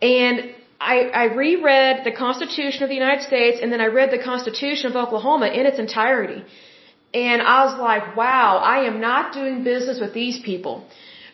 And 0.00 0.54
I, 0.80 0.96
I 1.22 1.24
reread 1.34 2.04
the 2.04 2.12
Constitution 2.12 2.82
of 2.82 2.88
the 2.88 2.94
United 2.94 3.22
States 3.22 3.58
and 3.62 3.72
then 3.72 3.80
I 3.80 3.86
read 3.86 4.10
the 4.10 4.22
Constitution 4.22 4.90
of 4.90 4.96
Oklahoma 4.96 5.46
in 5.46 5.66
its 5.66 5.78
entirety. 5.78 6.44
And 7.14 7.40
I 7.42 7.64
was 7.64 7.78
like, 7.78 8.16
wow, 8.16 8.56
I 8.74 8.76
am 8.90 9.00
not 9.00 9.32
doing 9.32 9.62
business 9.62 10.00
with 10.00 10.12
these 10.14 10.38
people. 10.40 10.84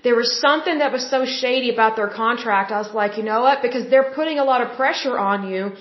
There 0.05 0.17
was 0.23 0.31
something 0.41 0.79
that 0.79 0.93
was 0.93 1.05
so 1.15 1.25
shady 1.25 1.71
about 1.77 1.97
their 1.97 2.09
contract. 2.09 2.71
I 2.71 2.81
was 2.87 2.93
like, 3.01 3.17
you 3.19 3.25
know 3.31 3.41
what? 3.47 3.63
Because 3.67 3.89
they're 3.91 4.11
putting 4.19 4.39
a 4.39 4.45
lot 4.45 4.61
of 4.65 4.77
pressure 4.77 5.19
on 5.19 5.49
you 5.51 5.73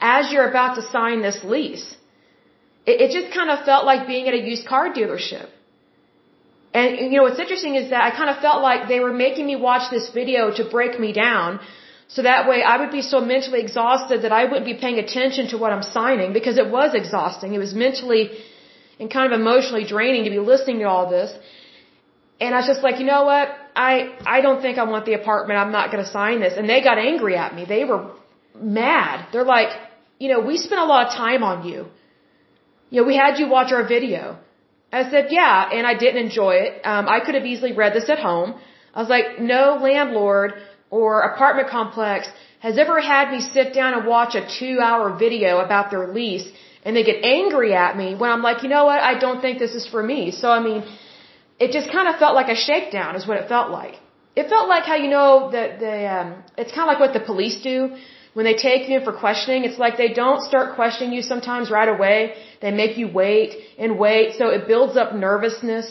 as 0.00 0.30
you're 0.32 0.48
about 0.48 0.76
to 0.76 0.82
sign 0.96 1.22
this 1.22 1.38
lease. 1.42 1.86
It, 2.84 3.00
it 3.04 3.10
just 3.18 3.34
kind 3.38 3.50
of 3.50 3.64
felt 3.64 3.84
like 3.84 4.06
being 4.06 4.28
at 4.28 4.34
a 4.34 4.42
used 4.52 4.66
car 4.66 4.92
dealership. 4.98 5.48
And, 6.78 6.98
you 7.10 7.16
know, 7.16 7.22
what's 7.26 7.38
interesting 7.38 7.74
is 7.76 7.90
that 7.90 8.02
I 8.08 8.10
kind 8.20 8.30
of 8.34 8.38
felt 8.46 8.60
like 8.62 8.88
they 8.88 9.00
were 9.00 9.12
making 9.26 9.46
me 9.46 9.56
watch 9.56 9.90
this 9.90 10.10
video 10.10 10.50
to 10.58 10.64
break 10.76 11.00
me 11.04 11.12
down. 11.12 11.60
So 12.08 12.22
that 12.22 12.48
way 12.50 12.62
I 12.62 12.76
would 12.80 12.92
be 12.98 13.02
so 13.02 13.20
mentally 13.20 13.60
exhausted 13.60 14.22
that 14.22 14.32
I 14.40 14.44
wouldn't 14.44 14.66
be 14.66 14.74
paying 14.74 14.98
attention 14.98 15.48
to 15.52 15.56
what 15.62 15.72
I'm 15.72 15.82
signing 15.82 16.34
because 16.34 16.58
it 16.58 16.68
was 16.70 16.94
exhausting. 16.94 17.54
It 17.54 17.62
was 17.66 17.74
mentally 17.86 18.24
and 18.98 19.10
kind 19.10 19.32
of 19.32 19.38
emotionally 19.40 19.84
draining 19.84 20.24
to 20.24 20.30
be 20.30 20.38
listening 20.38 20.78
to 20.80 20.84
all 20.84 21.08
this. 21.10 21.30
And 22.40 22.54
I 22.54 22.58
was 22.58 22.66
just 22.66 22.82
like, 22.82 22.98
you 23.00 23.06
know 23.06 23.24
what? 23.24 23.48
I 23.74 23.92
I 24.36 24.40
don't 24.40 24.60
think 24.60 24.78
I 24.78 24.84
want 24.84 25.04
the 25.06 25.14
apartment. 25.14 25.58
I'm 25.58 25.72
not 25.72 25.90
going 25.92 26.04
to 26.04 26.10
sign 26.10 26.40
this. 26.40 26.54
And 26.56 26.68
they 26.68 26.82
got 26.82 26.98
angry 26.98 27.36
at 27.36 27.54
me. 27.54 27.64
They 27.64 27.84
were 27.84 28.10
mad. 28.54 29.26
They're 29.32 29.44
like, 29.44 29.70
you 30.18 30.28
know, 30.30 30.40
we 30.40 30.56
spent 30.56 30.80
a 30.80 30.84
lot 30.84 31.08
of 31.08 31.12
time 31.14 31.42
on 31.42 31.66
you. 31.68 31.86
You 32.90 33.00
know, 33.00 33.06
we 33.06 33.16
had 33.16 33.38
you 33.38 33.48
watch 33.48 33.72
our 33.72 33.86
video. 33.86 34.38
I 34.92 35.10
said, 35.10 35.26
yeah, 35.30 35.68
and 35.72 35.86
I 35.86 35.94
didn't 35.94 36.24
enjoy 36.26 36.54
it. 36.66 36.72
Um, 36.84 37.08
I 37.08 37.18
could 37.24 37.34
have 37.34 37.44
easily 37.44 37.72
read 37.72 37.92
this 37.92 38.08
at 38.08 38.18
home. 38.18 38.54
I 38.94 39.00
was 39.00 39.08
like, 39.08 39.40
no 39.40 39.78
landlord 39.82 40.54
or 40.90 41.22
apartment 41.32 41.68
complex 41.68 42.28
has 42.60 42.78
ever 42.78 43.00
had 43.00 43.30
me 43.30 43.40
sit 43.40 43.74
down 43.74 43.94
and 43.94 44.06
watch 44.06 44.34
a 44.34 44.46
two 44.58 44.78
hour 44.80 45.16
video 45.18 45.58
about 45.58 45.90
their 45.90 46.06
lease 46.08 46.48
and 46.86 46.96
they 46.96 47.04
get 47.10 47.18
angry 47.38 47.72
at 47.84 47.92
me 48.00 48.08
when 48.20 48.30
I'm 48.34 48.44
like, 48.48 48.62
you 48.64 48.70
know 48.74 48.84
what, 48.90 49.00
I 49.10 49.14
don't 49.24 49.40
think 49.44 49.58
this 49.64 49.74
is 49.80 49.84
for 49.94 50.02
me. 50.12 50.20
So 50.40 50.46
I 50.58 50.60
mean, 50.66 50.80
it 51.64 51.72
just 51.78 51.88
kind 51.96 52.08
of 52.10 52.14
felt 52.22 52.34
like 52.40 52.50
a 52.56 52.58
shakedown 52.66 53.16
is 53.20 53.26
what 53.28 53.38
it 53.42 53.48
felt 53.54 53.70
like. 53.80 53.96
It 54.40 54.48
felt 54.54 54.68
like 54.74 54.84
how 54.92 54.98
you 55.04 55.10
know 55.16 55.50
that 55.56 55.80
the 55.84 55.94
um, 56.16 56.28
it's 56.62 56.72
kind 56.76 56.84
of 56.86 56.90
like 56.92 57.02
what 57.04 57.14
the 57.18 57.24
police 57.32 57.56
do 57.70 57.78
when 58.34 58.44
they 58.48 58.56
take 58.68 58.88
you 58.88 58.98
in 58.98 59.04
for 59.08 59.14
questioning. 59.24 59.64
It's 59.68 59.80
like 59.84 59.94
they 60.04 60.12
don't 60.22 60.42
start 60.50 60.76
questioning 60.80 61.12
you 61.18 61.22
sometimes 61.32 61.70
right 61.78 61.92
away. 61.96 62.18
They 62.64 62.72
make 62.82 62.98
you 63.00 63.08
wait 63.22 63.50
and 63.78 63.98
wait, 64.06 64.36
so 64.38 64.44
it 64.56 64.68
builds 64.72 64.96
up 65.02 65.14
nervousness. 65.28 65.88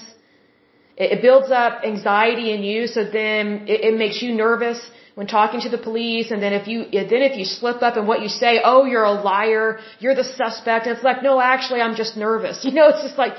It, 1.03 1.07
it 1.15 1.21
builds 1.27 1.49
up 1.63 1.83
anxiety 1.91 2.47
in 2.55 2.61
you, 2.69 2.87
so 2.95 3.03
then 3.03 3.45
it, 3.73 3.79
it 3.89 3.95
makes 4.03 4.21
you 4.21 4.29
nervous 4.45 4.79
when 5.15 5.27
talking 5.27 5.61
to 5.61 5.69
the 5.69 5.77
police 5.77 6.31
and 6.31 6.41
then 6.43 6.53
if 6.53 6.67
you 6.67 6.85
then 6.91 7.21
if 7.29 7.37
you 7.37 7.45
slip 7.45 7.81
up 7.81 7.97
in 7.97 8.05
what 8.05 8.21
you 8.21 8.29
say 8.29 8.61
oh 8.63 8.85
you're 8.85 9.09
a 9.15 9.17
liar 9.29 9.79
you're 9.99 10.15
the 10.15 10.29
suspect 10.41 10.87
and 10.87 10.95
it's 10.95 11.03
like 11.09 11.23
no 11.23 11.39
actually 11.39 11.81
i'm 11.81 11.95
just 11.95 12.17
nervous 12.17 12.63
you 12.67 12.73
know 12.77 12.87
it's 12.89 13.03
just 13.07 13.17
like 13.17 13.33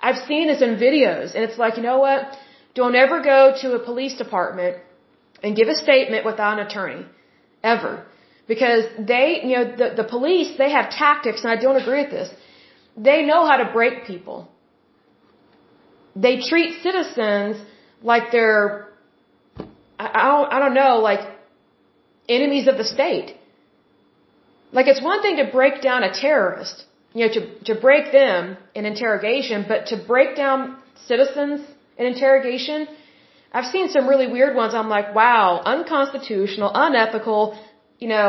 i've 0.00 0.20
seen 0.28 0.46
this 0.52 0.62
in 0.68 0.76
videos 0.76 1.34
and 1.34 1.44
it's 1.48 1.58
like 1.64 1.76
you 1.76 1.82
know 1.82 1.98
what 1.98 2.38
don't 2.74 2.94
ever 2.94 3.20
go 3.22 3.54
to 3.62 3.72
a 3.74 3.80
police 3.90 4.16
department 4.24 4.76
and 5.42 5.56
give 5.56 5.68
a 5.68 5.74
statement 5.74 6.24
without 6.24 6.58
an 6.58 6.66
attorney 6.66 7.04
ever 7.62 8.04
Because 8.50 8.84
they, 8.98 9.42
you 9.44 9.54
know, 9.56 9.64
the, 9.80 9.88
the 10.02 10.04
police, 10.04 10.48
they 10.58 10.70
have 10.70 10.90
tactics, 10.90 11.44
and 11.44 11.50
I 11.52 11.56
don't 11.64 11.76
agree 11.80 12.02
with 12.02 12.10
this. 12.10 12.30
They 12.96 13.24
know 13.24 13.46
how 13.46 13.56
to 13.58 13.66
break 13.72 14.06
people. 14.06 14.38
They 16.16 16.40
treat 16.40 16.82
citizens 16.82 17.56
like 18.02 18.32
they're, 18.32 18.88
I, 20.00 20.24
don't, 20.30 20.52
I 20.54 20.58
don't 20.62 20.74
know, 20.82 20.98
like 21.10 21.22
enemies 22.28 22.66
of 22.72 22.76
the 22.78 22.84
state. 22.96 23.36
Like 24.72 24.86
it's 24.86 25.02
one 25.02 25.20
thing 25.22 25.36
to 25.42 25.46
break 25.58 25.82
down 25.82 26.02
a 26.04 26.12
terrorist, 26.12 26.84
you 27.14 27.26
know, 27.26 27.32
to, 27.36 27.42
to 27.68 27.74
break 27.80 28.12
them 28.12 28.56
in 28.74 28.86
interrogation, 28.86 29.64
but 29.66 29.86
to 29.90 29.96
break 30.12 30.36
down 30.36 30.76
citizens 31.06 31.60
in 31.98 32.06
interrogation, 32.06 32.86
I've 33.52 33.70
seen 33.74 33.88
some 33.90 34.06
really 34.06 34.28
weird 34.36 34.54
ones. 34.54 34.74
I'm 34.74 34.88
like, 34.88 35.14
wow, 35.14 35.60
unconstitutional, 35.64 36.70
unethical, 36.72 37.58
you 37.98 38.08
know, 38.08 38.28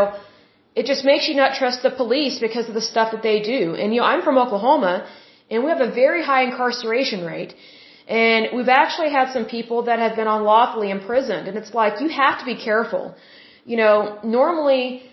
it 0.76 0.86
just 0.86 1.04
makes 1.06 1.28
you 1.28 1.36
not 1.36 1.58
trust 1.62 1.84
the 1.84 1.92
police 1.92 2.40
because 2.40 2.68
of 2.68 2.74
the 2.74 2.82
stuff 2.94 3.12
that 3.12 3.22
they 3.22 3.42
do. 3.42 3.76
And, 3.76 3.94
you 3.94 4.02
know, 4.02 4.08
I'm 4.08 4.24
from 4.24 4.38
Oklahoma 4.38 5.08
and 5.50 5.64
we 5.64 5.70
have 5.70 5.82
a 5.82 5.92
very 5.92 6.24
high 6.24 6.44
incarceration 6.44 7.26
rate. 7.26 7.54
And 8.08 8.50
we've 8.56 8.70
actually 8.70 9.12
had 9.12 9.32
some 9.32 9.46
people 9.46 9.84
that 9.84 10.00
have 10.00 10.16
been 10.16 10.28
unlawfully 10.28 10.90
imprisoned. 10.92 11.48
And 11.48 11.58
it's 11.58 11.74
like, 11.74 12.02
you 12.02 12.10
have 12.10 12.40
to 12.40 12.46
be 12.46 12.56
careful. 12.56 13.16
You 13.66 13.78
know, 13.78 14.20
normally, 14.24 15.04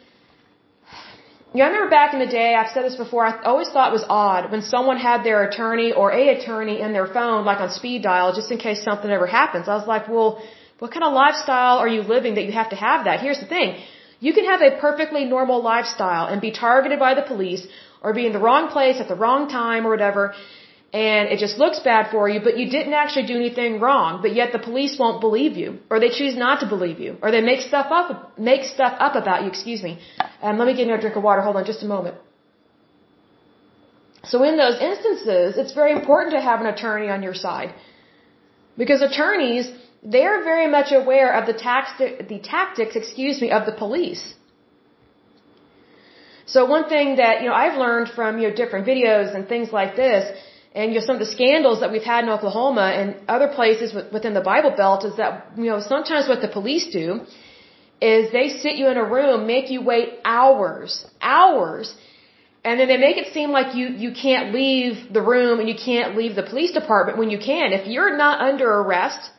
you 1.52 1.58
know, 1.58 1.64
I 1.64 1.68
remember 1.68 1.90
back 1.90 2.14
in 2.14 2.20
the 2.20 2.26
day, 2.26 2.54
I've 2.54 2.70
said 2.74 2.84
this 2.84 2.96
before, 2.96 3.24
I 3.26 3.42
always 3.42 3.68
thought 3.68 3.88
it 3.88 3.92
was 3.92 4.04
odd 4.08 4.50
when 4.50 4.62
someone 4.62 4.98
had 4.98 5.22
their 5.22 5.44
attorney 5.48 5.92
or 5.92 6.12
a 6.12 6.28
attorney 6.36 6.80
in 6.80 6.92
their 6.92 7.06
phone, 7.06 7.44
like 7.44 7.60
on 7.60 7.70
speed 7.70 8.02
dial, 8.02 8.34
just 8.34 8.50
in 8.50 8.58
case 8.58 8.82
something 8.82 9.10
ever 9.10 9.26
happens. 9.26 9.68
I 9.68 9.74
was 9.74 9.86
like, 9.86 10.08
well, 10.08 10.42
what 10.78 10.90
kind 10.92 11.04
of 11.04 11.12
lifestyle 11.12 11.78
are 11.78 11.88
you 11.88 12.02
living 12.02 12.34
that 12.36 12.44
you 12.44 12.52
have 12.52 12.70
to 12.70 12.76
have 12.76 13.04
that? 13.04 13.20
Here's 13.20 13.40
the 13.40 13.46
thing. 13.46 13.76
You 14.20 14.32
can 14.32 14.44
have 14.46 14.60
a 14.62 14.78
perfectly 14.80 15.24
normal 15.24 15.62
lifestyle 15.62 16.26
and 16.26 16.40
be 16.40 16.50
targeted 16.50 16.98
by 16.98 17.14
the 17.14 17.22
police 17.22 17.66
or 18.02 18.12
be 18.12 18.26
in 18.26 18.32
the 18.32 18.38
wrong 18.38 18.68
place 18.68 19.00
at 19.00 19.08
the 19.08 19.14
wrong 19.14 19.48
time 19.48 19.86
or 19.86 19.90
whatever 19.90 20.34
and 20.92 21.28
it 21.28 21.38
just 21.38 21.58
looks 21.58 21.80
bad 21.80 22.10
for 22.10 22.28
you, 22.30 22.40
but 22.40 22.56
you 22.56 22.70
didn't 22.70 22.94
actually 22.94 23.26
do 23.26 23.36
anything 23.36 23.78
wrong, 23.78 24.22
but 24.22 24.34
yet 24.34 24.52
the 24.52 24.58
police 24.58 24.98
won't 24.98 25.20
believe 25.20 25.56
you, 25.56 25.78
or 25.90 26.00
they 26.00 26.08
choose 26.08 26.34
not 26.34 26.60
to 26.60 26.66
believe 26.66 26.98
you, 26.98 27.18
or 27.20 27.30
they 27.30 27.42
make 27.42 27.60
stuff 27.60 27.88
up, 27.90 28.38
make 28.38 28.64
stuff 28.64 28.94
up 28.98 29.14
about 29.14 29.42
you, 29.42 29.48
excuse 29.48 29.82
me. 29.82 29.98
Um, 30.40 30.56
let 30.58 30.66
me 30.66 30.74
get 30.74 30.88
a 30.88 30.98
drink 30.98 31.16
of 31.16 31.22
water, 31.22 31.42
hold 31.42 31.56
on 31.56 31.66
just 31.66 31.82
a 31.82 31.86
moment. 31.86 32.16
So 34.24 34.42
in 34.44 34.56
those 34.56 34.80
instances, 34.80 35.58
it's 35.58 35.74
very 35.74 35.92
important 35.92 36.34
to 36.34 36.40
have 36.40 36.60
an 36.60 36.66
attorney 36.66 37.08
on 37.10 37.22
your 37.22 37.34
side. 37.34 37.74
Because 38.76 39.02
attorneys, 39.02 39.70
they're 40.02 40.42
very 40.42 40.68
much 40.68 40.92
aware 40.92 41.30
of 41.38 41.46
the, 41.46 41.52
tax- 41.52 41.98
the 41.98 42.38
tactics, 42.38 42.96
excuse 42.96 43.40
me, 43.40 43.50
of 43.50 43.66
the 43.66 43.72
police. 43.72 44.34
So 46.46 46.64
one 46.64 46.88
thing 46.88 47.16
that, 47.16 47.42
you 47.42 47.48
know, 47.48 47.54
I've 47.54 47.78
learned 47.78 48.08
from, 48.08 48.38
you 48.38 48.48
know, 48.48 48.54
different 48.54 48.86
videos 48.86 49.34
and 49.34 49.46
things 49.46 49.70
like 49.70 49.96
this, 49.96 50.22
and 50.74 50.92
you 50.92 51.00
know 51.00 51.06
some 51.06 51.16
of 51.16 51.20
the 51.20 51.32
scandals 51.38 51.80
that 51.80 51.90
we've 51.92 52.10
had 52.14 52.24
in 52.24 52.30
Oklahoma 52.30 52.86
and 52.98 53.16
other 53.28 53.48
places 53.48 53.94
within 54.12 54.34
the 54.34 54.40
Bible 54.40 54.72
Belt 54.76 55.04
is 55.04 55.16
that 55.16 55.46
you 55.56 55.70
know 55.70 55.80
sometimes 55.80 56.28
what 56.28 56.40
the 56.40 56.48
police 56.48 56.86
do 56.92 57.20
is 58.00 58.30
they 58.32 58.48
sit 58.48 58.76
you 58.76 58.88
in 58.88 58.96
a 58.96 59.04
room, 59.04 59.46
make 59.46 59.70
you 59.70 59.80
wait 59.82 60.08
hours, 60.24 61.04
hours, 61.20 61.94
and 62.64 62.78
then 62.78 62.88
they 62.88 62.96
make 62.96 63.16
it 63.16 63.32
seem 63.32 63.50
like 63.50 63.74
you 63.74 63.88
you 64.04 64.12
can't 64.12 64.54
leave 64.54 65.12
the 65.12 65.22
room 65.22 65.58
and 65.60 65.68
you 65.68 65.78
can't 65.88 66.16
leave 66.16 66.36
the 66.36 66.46
police 66.52 66.72
department 66.72 67.18
when 67.18 67.30
you 67.30 67.38
can. 67.38 67.72
If 67.72 67.86
you're 67.86 68.16
not 68.16 68.40
under 68.40 68.68
arrest, 68.80 69.30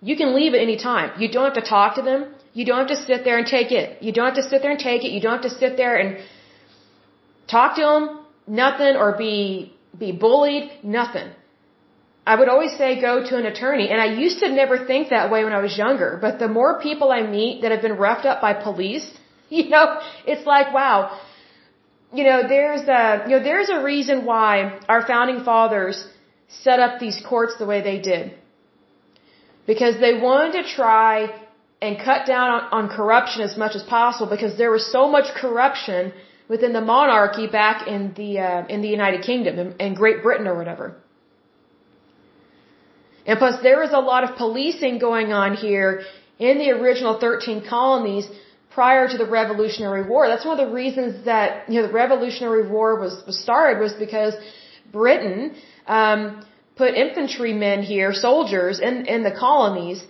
you 0.00 0.16
can 0.16 0.34
leave 0.34 0.54
at 0.54 0.60
any 0.60 0.76
time. 0.76 1.20
You 1.20 1.28
don't 1.30 1.44
have 1.44 1.62
to 1.62 1.68
talk 1.68 1.96
to 1.96 2.02
them. 2.02 2.34
You 2.52 2.64
don't 2.64 2.78
have 2.88 2.92
to 2.96 3.02
sit 3.04 3.24
there 3.24 3.38
and 3.38 3.46
take 3.46 3.70
it. 3.70 4.02
You 4.02 4.12
don't 4.12 4.26
have 4.26 4.42
to 4.42 4.48
sit 4.50 4.62
there 4.62 4.70
and 4.70 4.80
take 4.80 5.04
it. 5.04 5.10
You 5.10 5.20
don't 5.20 5.42
have 5.42 5.50
to 5.50 5.56
sit 5.62 5.76
there 5.76 5.96
and 5.96 6.18
talk 7.48 7.76
to 7.76 7.82
them, 7.82 8.20
nothing, 8.46 8.96
or 8.96 9.16
be 9.18 9.75
be 9.98 10.12
bullied, 10.12 10.70
nothing. 10.82 11.28
I 12.26 12.34
would 12.38 12.48
always 12.48 12.76
say 12.76 13.00
go 13.00 13.14
to 13.28 13.36
an 13.36 13.46
attorney. 13.46 13.88
And 13.90 14.00
I 14.00 14.08
used 14.24 14.40
to 14.40 14.48
never 14.48 14.76
think 14.90 15.10
that 15.10 15.30
way 15.30 15.44
when 15.44 15.52
I 15.52 15.60
was 15.60 15.78
younger. 15.78 16.18
But 16.20 16.38
the 16.40 16.48
more 16.48 16.80
people 16.80 17.12
I 17.12 17.22
meet 17.22 17.62
that 17.62 17.70
have 17.70 17.82
been 17.82 17.98
roughed 18.06 18.26
up 18.26 18.40
by 18.40 18.52
police, 18.54 19.06
you 19.48 19.68
know, 19.68 19.86
it's 20.26 20.46
like, 20.54 20.74
wow. 20.74 21.20
You 22.12 22.24
know, 22.24 22.38
there's 22.48 22.82
a, 22.82 23.24
you 23.26 23.32
know, 23.36 23.42
there's 23.42 23.68
a 23.68 23.82
reason 23.82 24.24
why 24.24 24.80
our 24.88 25.06
founding 25.06 25.44
fathers 25.44 25.96
set 26.48 26.78
up 26.80 26.98
these 26.98 27.20
courts 27.28 27.56
the 27.58 27.66
way 27.66 27.80
they 27.82 27.98
did. 28.00 28.34
Because 29.66 29.98
they 30.00 30.14
wanted 30.14 30.52
to 30.62 30.68
try 30.68 31.12
and 31.82 31.98
cut 31.98 32.26
down 32.26 32.48
on, 32.50 32.62
on 32.78 32.88
corruption 32.88 33.42
as 33.42 33.56
much 33.56 33.74
as 33.74 33.82
possible 33.82 34.28
because 34.36 34.56
there 34.56 34.70
was 34.70 34.90
so 34.90 35.08
much 35.08 35.26
corruption 35.34 36.12
within 36.48 36.72
the 36.72 36.80
monarchy 36.80 37.46
back 37.46 37.86
in 37.86 38.12
the 38.14 38.38
uh, 38.38 38.66
in 38.68 38.82
the 38.82 38.88
United 38.88 39.22
Kingdom 39.22 39.58
in, 39.58 39.68
in 39.86 39.94
Great 39.94 40.22
Britain 40.22 40.46
or 40.46 40.56
whatever. 40.56 40.96
And 43.26 43.38
plus, 43.38 43.60
there 43.62 43.82
is 43.82 43.92
a 43.92 43.98
lot 43.98 44.22
of 44.24 44.36
policing 44.36 44.98
going 44.98 45.32
on 45.32 45.54
here 45.54 46.02
in 46.38 46.58
the 46.58 46.70
original 46.70 47.18
13 47.18 47.64
colonies 47.68 48.28
prior 48.70 49.08
to 49.08 49.16
the 49.22 49.26
Revolutionary 49.26 50.04
War. 50.06 50.28
That's 50.28 50.44
one 50.44 50.60
of 50.60 50.66
the 50.66 50.72
reasons 50.72 51.24
that 51.24 51.68
you 51.68 51.80
know 51.80 51.86
the 51.88 51.96
Revolutionary 52.04 52.68
War 52.68 53.00
was 53.00 53.14
was 53.26 53.38
started 53.46 53.80
was 53.80 53.94
because 53.94 54.34
Britain 54.92 55.56
um, 55.86 56.20
put 56.76 56.94
infantrymen 56.94 57.82
here, 57.82 58.12
soldiers 58.12 58.78
in 58.88 59.06
in 59.14 59.24
the 59.28 59.34
colonies, 59.46 60.04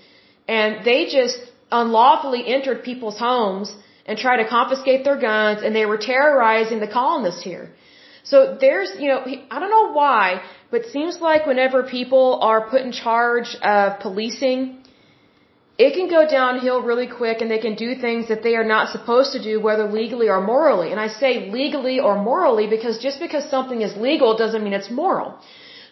and 0.47 0.85
they 0.85 1.01
just 1.19 1.39
unlawfully 1.73 2.43
entered 2.47 2.85
people's 2.91 3.19
homes 3.19 3.75
and 4.07 4.19
try 4.19 4.37
to 4.43 4.49
confiscate 4.49 5.05
their 5.05 5.19
guns, 5.29 5.63
and 5.65 5.75
they 5.75 5.87
were 5.87 5.99
terrorizing 5.99 6.81
the 6.81 6.89
colonists 7.01 7.43
here. 7.43 7.71
So 8.31 8.57
there's, 8.61 8.91
you 8.99 9.09
know, 9.09 9.21
I 9.51 9.61
don't 9.61 9.71
know 9.71 9.93
why, 9.93 10.43
but 10.71 10.81
it 10.83 10.89
seems 10.97 11.21
like 11.21 11.47
whenever 11.47 11.83
people 11.85 12.41
are 12.43 12.61
put 12.73 12.81
in 12.83 12.93
charge 12.93 13.57
of 13.63 14.01
policing, 14.01 14.59
it 15.79 15.91
can 15.95 16.09
go 16.09 16.23
downhill 16.29 16.81
really 16.83 17.07
quick 17.07 17.41
and 17.41 17.51
they 17.51 17.59
can 17.67 17.75
do 17.75 17.95
things 17.95 18.29
that 18.29 18.43
they 18.43 18.55
are 18.57 18.65
not 18.65 18.91
supposed 18.91 19.33
to 19.37 19.43
do, 19.43 19.61
whether 19.61 19.85
legally 19.85 20.29
or 20.29 20.41
morally. 20.41 20.91
And 20.91 20.99
I 20.99 21.09
say 21.09 21.51
legally 21.51 22.01
or 22.01 22.15
morally 22.31 22.67
because 22.67 22.99
just 22.99 23.21
because 23.21 23.49
something 23.51 23.83
is 23.83 23.97
legal 23.97 24.37
doesn't 24.37 24.65
mean 24.65 24.73
it's 24.73 24.91
moral. 24.91 25.39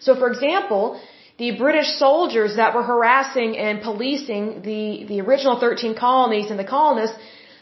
So 0.01 0.17
for 0.17 0.29
example, 0.33 1.01
the 1.39 1.51
British 1.65 1.89
soldiers 1.99 2.57
that 2.57 2.75
were 2.75 2.83
harassing 2.83 3.57
and 3.59 3.83
policing 3.83 4.62
the, 4.62 5.05
the 5.11 5.21
original 5.21 5.59
13 5.61 5.95
colonies 5.95 6.51
and 6.51 6.59
the 6.59 6.65
colonists, 6.65 7.17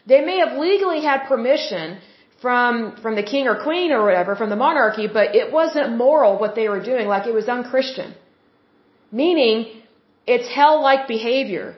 they 0.07 0.21
may 0.21 0.39
have 0.39 0.59
legally 0.59 1.01
had 1.03 1.29
permission 1.29 1.99
from 2.41 2.97
from 3.03 3.15
the 3.15 3.23
king 3.23 3.47
or 3.47 3.57
queen 3.63 3.93
or 3.93 4.03
whatever 4.05 4.35
from 4.35 4.51
the 4.51 4.57
monarchy, 4.57 5.07
but 5.07 5.37
it 5.37 5.53
wasn't 5.53 5.97
moral 5.97 6.39
what 6.39 6.55
they 6.55 6.69
were 6.69 6.83
doing, 6.83 7.07
like 7.07 7.27
it 7.27 7.35
was 7.41 7.49
unchristian. 7.49 8.15
Meaning, 9.13 9.57
it's 10.27 10.49
hell-like 10.49 11.07
behavior, 11.07 11.77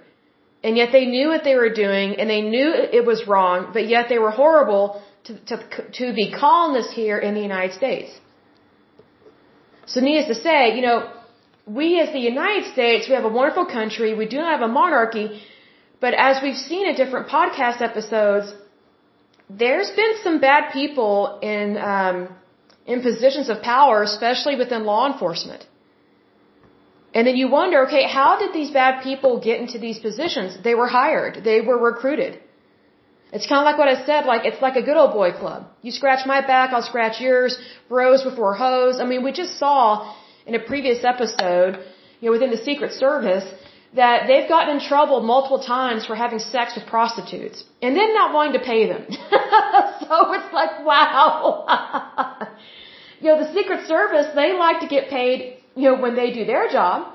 and 0.62 0.76
yet 0.76 0.90
they 0.92 1.06
knew 1.14 1.28
what 1.28 1.44
they 1.44 1.56
were 1.56 1.74
doing, 1.84 2.16
and 2.18 2.30
they 2.30 2.40
knew 2.40 2.68
it 2.98 3.04
was 3.04 3.26
wrong, 3.26 3.70
but 3.76 3.86
yet 3.94 4.08
they 4.08 4.18
were 4.18 4.30
horrible 4.42 5.02
to 5.24 5.32
to 5.50 5.56
to 5.98 6.12
the 6.12 6.26
colonists 6.44 6.92
here 6.92 7.18
in 7.18 7.34
the 7.34 7.44
United 7.52 7.74
States. 7.74 8.10
So, 9.86 10.00
needless 10.00 10.28
to 10.34 10.42
say, 10.42 10.76
you 10.76 10.82
know, 10.82 11.10
we 11.66 12.00
as 12.00 12.12
the 12.12 12.24
United 12.34 12.72
States, 12.72 13.08
we 13.08 13.14
have 13.14 13.24
a 13.24 13.34
wonderful 13.40 13.66
country. 13.66 14.14
We 14.14 14.26
do 14.26 14.38
not 14.38 14.52
have 14.58 14.68
a 14.70 14.72
monarchy, 14.72 15.42
but 16.00 16.14
as 16.14 16.42
we've 16.42 16.62
seen 16.70 16.86
in 16.86 16.94
different 16.94 17.28
podcast 17.28 17.80
episodes, 17.80 18.52
there's 19.48 19.90
been 19.90 20.14
some 20.22 20.40
bad 20.40 20.72
people 20.72 21.38
in 21.42 21.76
um, 21.76 22.28
in 22.86 23.02
positions 23.02 23.48
of 23.48 23.62
power, 23.62 24.02
especially 24.02 24.56
within 24.56 24.84
law 24.84 25.10
enforcement. 25.10 25.66
And 27.14 27.26
then 27.26 27.36
you 27.36 27.48
wonder, 27.48 27.86
okay, 27.86 28.04
how 28.08 28.38
did 28.38 28.52
these 28.52 28.70
bad 28.70 29.02
people 29.02 29.40
get 29.40 29.60
into 29.60 29.78
these 29.78 29.98
positions? 30.00 30.58
They 30.62 30.74
were 30.74 30.88
hired. 30.88 31.44
They 31.44 31.60
were 31.60 31.78
recruited. 31.78 32.40
It's 33.32 33.46
kind 33.46 33.60
of 33.62 33.66
like 33.70 33.78
what 33.78 33.88
I 33.88 34.04
said, 34.06 34.26
like, 34.26 34.44
it's 34.44 34.62
like 34.62 34.76
a 34.76 34.82
good 34.88 34.96
old 34.96 35.12
boy 35.12 35.30
club. 35.32 35.66
You 35.82 35.90
scratch 35.90 36.24
my 36.24 36.40
back, 36.40 36.72
I'll 36.72 36.88
scratch 36.92 37.20
yours, 37.20 37.58
bros 37.88 38.22
before 38.22 38.54
hoes. 38.54 39.00
I 39.00 39.04
mean, 39.04 39.24
we 39.24 39.32
just 39.32 39.58
saw 39.58 40.14
in 40.46 40.54
a 40.54 40.60
previous 40.60 41.02
episode, 41.04 41.72
you 42.20 42.26
know, 42.26 42.32
within 42.32 42.50
the 42.50 42.62
Secret 42.68 42.92
Service, 42.92 43.46
that 43.94 44.26
they've 44.26 44.48
gotten 44.48 44.76
in 44.76 44.80
trouble 44.82 45.20
multiple 45.20 45.62
times 45.62 46.04
for 46.04 46.16
having 46.16 46.40
sex 46.40 46.74
with 46.74 46.86
prostitutes 46.86 47.64
and 47.80 47.96
then 47.96 48.12
not 48.12 48.34
wanting 48.34 48.54
to 48.54 48.64
pay 48.64 48.88
them. 48.88 49.04
so 49.08 50.14
it's 50.36 50.52
like, 50.52 50.84
wow. 50.84 51.64
you 53.20 53.28
know, 53.28 53.38
the 53.44 53.52
Secret 53.54 53.86
Service, 53.86 54.26
they 54.34 54.52
like 54.52 54.80
to 54.80 54.88
get 54.88 55.08
paid, 55.08 55.58
you 55.76 55.84
know, 55.88 56.00
when 56.00 56.16
they 56.16 56.32
do 56.32 56.44
their 56.44 56.68
job, 56.68 57.12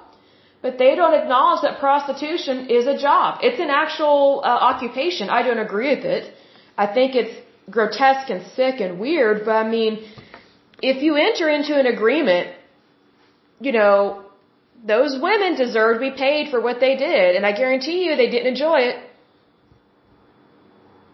but 0.62 0.78
they 0.78 0.96
don't 0.96 1.14
acknowledge 1.14 1.62
that 1.64 1.80
prostitution 1.80 2.70
is 2.70 2.88
a 2.88 2.98
job. 2.98 3.40
It's 3.44 3.60
an 3.60 3.70
actual 3.70 4.42
uh, 4.44 4.48
occupation. 4.48 5.30
I 5.30 5.44
don't 5.44 5.60
agree 5.60 5.96
with 5.96 6.06
it. 6.06 6.34
I 6.78 6.88
think 6.88 7.14
it's 7.16 7.36
grotesque 7.70 8.30
and 8.30 8.46
sick 8.56 8.80
and 8.80 9.00
weird, 9.00 9.44
but 9.44 9.52
I 9.52 9.70
mean, 9.70 10.08
if 10.82 11.04
you 11.04 11.16
enter 11.18 11.50
into 11.50 11.78
an 11.78 11.88
agreement, 11.88 12.56
you 13.60 13.74
know, 13.74 14.29
those 14.86 15.18
women 15.22 15.56
deserve 15.56 15.96
to 15.96 16.00
be 16.00 16.12
paid 16.12 16.52
for 16.52 16.62
what 16.62 16.80
they 16.80 16.96
did, 16.96 17.36
and 17.36 17.46
I 17.46 17.52
guarantee 17.52 18.06
you 18.06 18.16
they 18.16 18.30
didn't 18.30 18.48
enjoy 18.48 18.80
it. 18.90 18.96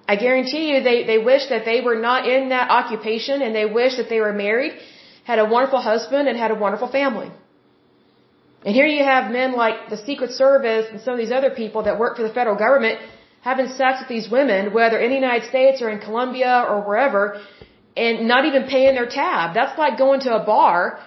I 0.07 0.15
guarantee 0.17 0.71
you 0.71 0.83
they, 0.83 1.03
they 1.03 1.17
wish 1.17 1.47
that 1.49 1.65
they 1.65 1.81
were 1.81 1.95
not 1.95 2.27
in 2.27 2.49
that 2.49 2.69
occupation 2.69 3.41
and 3.41 3.55
they 3.55 3.65
wish 3.65 3.97
that 3.97 4.07
they 4.07 4.19
were 4.19 4.33
married, 4.33 4.73
had 5.23 5.39
a 5.39 5.45
wonderful 5.45 5.81
husband, 5.81 6.27
and 6.27 6.37
had 6.37 6.51
a 6.51 6.55
wonderful 6.55 6.87
family. 6.87 7.31
And 8.63 8.73
here 8.73 8.85
you 8.85 9.03
have 9.03 9.31
men 9.31 9.53
like 9.53 9.89
the 9.89 9.97
Secret 9.97 10.31
Service 10.31 10.85
and 10.91 11.01
some 11.01 11.13
of 11.13 11.19
these 11.19 11.31
other 11.31 11.49
people 11.49 11.83
that 11.83 11.97
work 11.97 12.17
for 12.17 12.23
the 12.23 12.33
federal 12.33 12.55
government 12.55 12.99
having 13.41 13.67
sex 13.67 13.99
with 14.01 14.09
these 14.09 14.27
women, 14.29 14.73
whether 14.73 14.97
in 14.97 15.09
the 15.09 15.15
United 15.15 15.47
States 15.49 15.81
or 15.81 15.89
in 15.89 15.99
Colombia 15.99 16.65
or 16.69 16.81
wherever, 16.81 17.39
and 17.95 18.27
not 18.27 18.45
even 18.45 18.63
paying 18.63 18.95
their 18.95 19.09
tab. 19.21 19.53
That's 19.53 19.77
like 19.77 19.99
going 19.99 20.21
to 20.21 20.31
a 20.35 20.43
bar, 20.43 20.99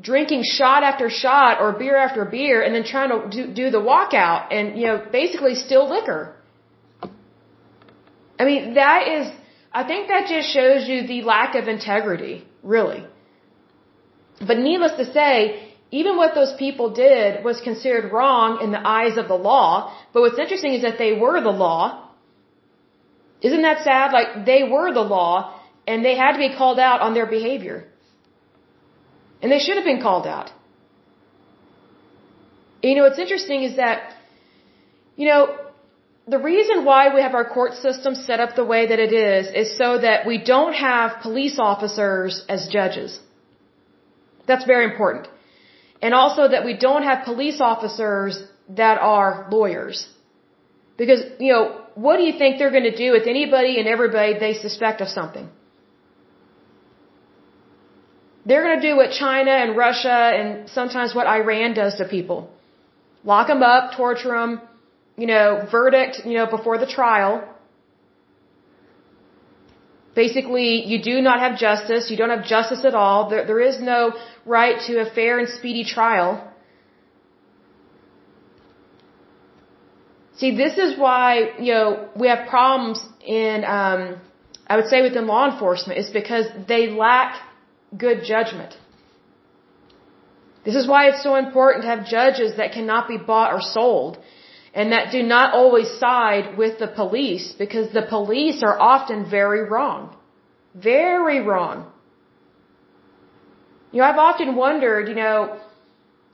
drinking 0.00 0.42
shot 0.44 0.82
after 0.82 1.08
shot 1.08 1.60
or 1.60 1.72
beer 1.72 1.96
after 1.96 2.24
beer, 2.24 2.62
and 2.62 2.74
then 2.74 2.84
trying 2.84 3.10
to 3.10 3.28
do, 3.30 3.52
do 3.52 3.70
the 3.70 3.78
walkout 3.78 4.52
and, 4.52 4.78
you 4.78 4.86
know, 4.86 5.02
basically 5.10 5.54
steal 5.54 5.88
liquor. 5.88 6.34
I 8.38 8.44
mean, 8.44 8.74
that 8.74 9.08
is, 9.08 9.32
I 9.72 9.84
think 9.84 10.08
that 10.08 10.26
just 10.28 10.50
shows 10.50 10.86
you 10.86 11.06
the 11.06 11.22
lack 11.22 11.54
of 11.54 11.68
integrity, 11.68 12.46
really. 12.62 13.04
But 14.46 14.58
needless 14.58 14.92
to 14.98 15.10
say, 15.12 15.66
even 15.90 16.16
what 16.16 16.34
those 16.34 16.52
people 16.58 16.90
did 16.92 17.42
was 17.42 17.60
considered 17.60 18.12
wrong 18.12 18.60
in 18.62 18.70
the 18.70 18.86
eyes 18.86 19.16
of 19.16 19.28
the 19.28 19.34
law. 19.34 19.96
But 20.12 20.20
what's 20.20 20.38
interesting 20.38 20.74
is 20.74 20.82
that 20.82 20.98
they 20.98 21.12
were 21.12 21.40
the 21.40 21.50
law. 21.50 22.10
Isn't 23.40 23.62
that 23.62 23.84
sad? 23.84 24.12
Like, 24.12 24.44
they 24.44 24.64
were 24.64 24.92
the 24.92 25.00
law, 25.00 25.58
and 25.86 26.04
they 26.04 26.16
had 26.16 26.32
to 26.32 26.38
be 26.38 26.54
called 26.54 26.78
out 26.78 27.00
on 27.00 27.14
their 27.14 27.26
behavior. 27.26 27.86
And 29.46 29.52
they 29.54 29.60
should 29.64 29.76
have 29.80 29.84
been 29.84 30.02
called 30.02 30.26
out. 30.26 30.48
You 32.82 32.94
know, 32.96 33.04
what's 33.06 33.20
interesting 33.24 33.62
is 33.62 33.76
that, 33.76 33.98
you 35.14 35.26
know, 35.28 35.42
the 36.34 36.40
reason 36.46 36.84
why 36.84 37.02
we 37.14 37.20
have 37.26 37.34
our 37.40 37.48
court 37.56 37.74
system 37.74 38.16
set 38.16 38.40
up 38.40 38.56
the 38.56 38.64
way 38.72 38.80
that 38.88 38.98
it 38.98 39.12
is 39.12 39.46
is 39.62 39.78
so 39.82 39.88
that 40.06 40.26
we 40.30 40.38
don't 40.52 40.72
have 40.72 41.22
police 41.26 41.60
officers 41.60 42.44
as 42.48 42.66
judges. 42.76 43.20
That's 44.48 44.64
very 44.64 44.84
important. 44.90 45.28
And 46.02 46.12
also 46.22 46.48
that 46.48 46.64
we 46.64 46.76
don't 46.76 47.04
have 47.04 47.24
police 47.24 47.60
officers 47.60 48.42
that 48.80 48.98
are 49.00 49.46
lawyers. 49.52 50.08
Because, 50.96 51.22
you 51.38 51.52
know, 51.52 51.64
what 51.94 52.16
do 52.16 52.24
you 52.24 52.36
think 52.40 52.58
they're 52.58 52.76
going 52.78 52.90
to 52.94 52.98
do 53.04 53.12
with 53.12 53.28
anybody 53.36 53.78
and 53.78 53.86
everybody 53.86 54.36
they 54.40 54.54
suspect 54.54 55.00
of 55.00 55.08
something? 55.20 55.48
They're 58.46 58.62
going 58.62 58.80
to 58.80 58.88
do 58.88 58.96
what 58.96 59.10
China 59.10 59.50
and 59.50 59.76
Russia 59.76 60.18
and 60.38 60.68
sometimes 60.70 61.14
what 61.14 61.26
Iran 61.26 61.74
does 61.74 61.96
to 61.96 62.04
people. 62.16 62.48
Lock 63.24 63.48
them 63.48 63.62
up, 63.62 63.96
torture 63.96 64.34
them, 64.38 64.60
you 65.16 65.26
know, 65.26 65.66
verdict, 65.70 66.20
you 66.24 66.34
know, 66.38 66.46
before 66.46 66.78
the 66.78 66.86
trial. 66.86 67.32
Basically, 70.14 70.86
you 70.90 71.02
do 71.02 71.20
not 71.20 71.40
have 71.40 71.58
justice. 71.58 72.08
You 72.10 72.16
don't 72.16 72.30
have 72.30 72.44
justice 72.46 72.84
at 72.84 72.94
all. 72.94 73.28
There, 73.30 73.44
there 73.46 73.60
is 73.60 73.80
no 73.80 74.12
right 74.46 74.76
to 74.86 75.00
a 75.00 75.10
fair 75.10 75.40
and 75.40 75.48
speedy 75.48 75.84
trial. 75.84 76.30
See, 80.36 80.56
this 80.56 80.78
is 80.78 80.98
why, 80.98 81.50
you 81.58 81.72
know, 81.72 82.08
we 82.14 82.28
have 82.28 82.46
problems 82.48 83.00
in, 83.26 83.64
um, 83.64 84.20
I 84.66 84.76
would 84.76 84.86
say 84.86 85.02
within 85.02 85.26
law 85.26 85.50
enforcement, 85.50 85.98
is 85.98 86.10
because 86.10 86.46
they 86.68 86.90
lack 86.90 87.34
good 87.96 88.24
judgment. 88.24 88.74
This 90.64 90.74
is 90.74 90.88
why 90.88 91.08
it's 91.08 91.22
so 91.22 91.36
important 91.36 91.84
to 91.84 91.88
have 91.88 92.06
judges 92.06 92.56
that 92.56 92.72
cannot 92.72 93.06
be 93.08 93.18
bought 93.18 93.52
or 93.52 93.60
sold 93.60 94.18
and 94.74 94.92
that 94.92 95.10
do 95.10 95.22
not 95.22 95.54
always 95.54 95.88
side 95.98 96.58
with 96.58 96.78
the 96.78 96.88
police 96.88 97.54
because 97.58 97.92
the 97.92 98.02
police 98.02 98.62
are 98.62 98.78
often 98.78 99.28
very 99.30 99.62
wrong. 99.70 100.14
Very 100.74 101.40
wrong. 101.40 101.90
You 103.92 104.00
know, 104.00 104.08
I've 104.08 104.18
often 104.30 104.56
wondered, 104.56 105.08
you 105.08 105.14
know, 105.14 105.58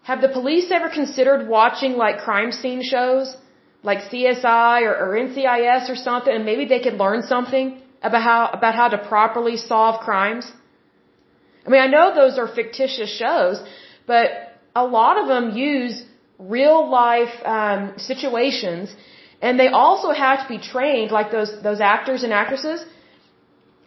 have 0.03 0.21
the 0.21 0.29
police 0.29 0.73
ever 0.73 0.89
considered 0.89 1.49
watching 1.49 1.93
like 1.93 2.19
crime 2.19 2.51
scene 2.51 2.83
shows 2.83 3.37
like 3.83 3.99
CSI 4.11 4.83
or, 4.89 4.95
or 5.03 5.09
NCIS 5.27 5.91
or 5.91 5.95
something 5.95 6.35
and 6.35 6.45
maybe 6.45 6.65
they 6.65 6.81
could 6.81 6.95
learn 6.95 7.23
something 7.23 7.81
about 8.03 8.23
how, 8.23 8.51
about 8.53 8.75
how 8.75 8.89
to 8.89 8.99
properly 8.99 9.57
solve 9.57 10.01
crimes? 10.01 10.51
I 11.67 11.71
mean, 11.71 11.81
I 11.81 11.87
know 11.87 12.15
those 12.15 12.39
are 12.39 12.49
fictitious 12.49 13.11
shows, 13.11 13.63
but 14.07 14.31
a 14.75 14.85
lot 14.85 15.17
of 15.19 15.29
them 15.29 15.57
use 15.57 16.05
real 16.39 16.91
life 16.91 17.35
um, 17.45 17.95
situations, 17.97 18.95
and 19.41 19.59
they 19.59 19.69
also 19.69 20.11
have 20.11 20.43
to 20.43 20.49
be 20.49 20.59
trained, 20.59 21.11
like 21.13 21.31
those 21.31 21.53
those 21.63 21.81
actors 21.81 22.25
and 22.25 22.33
actresses. 22.33 22.85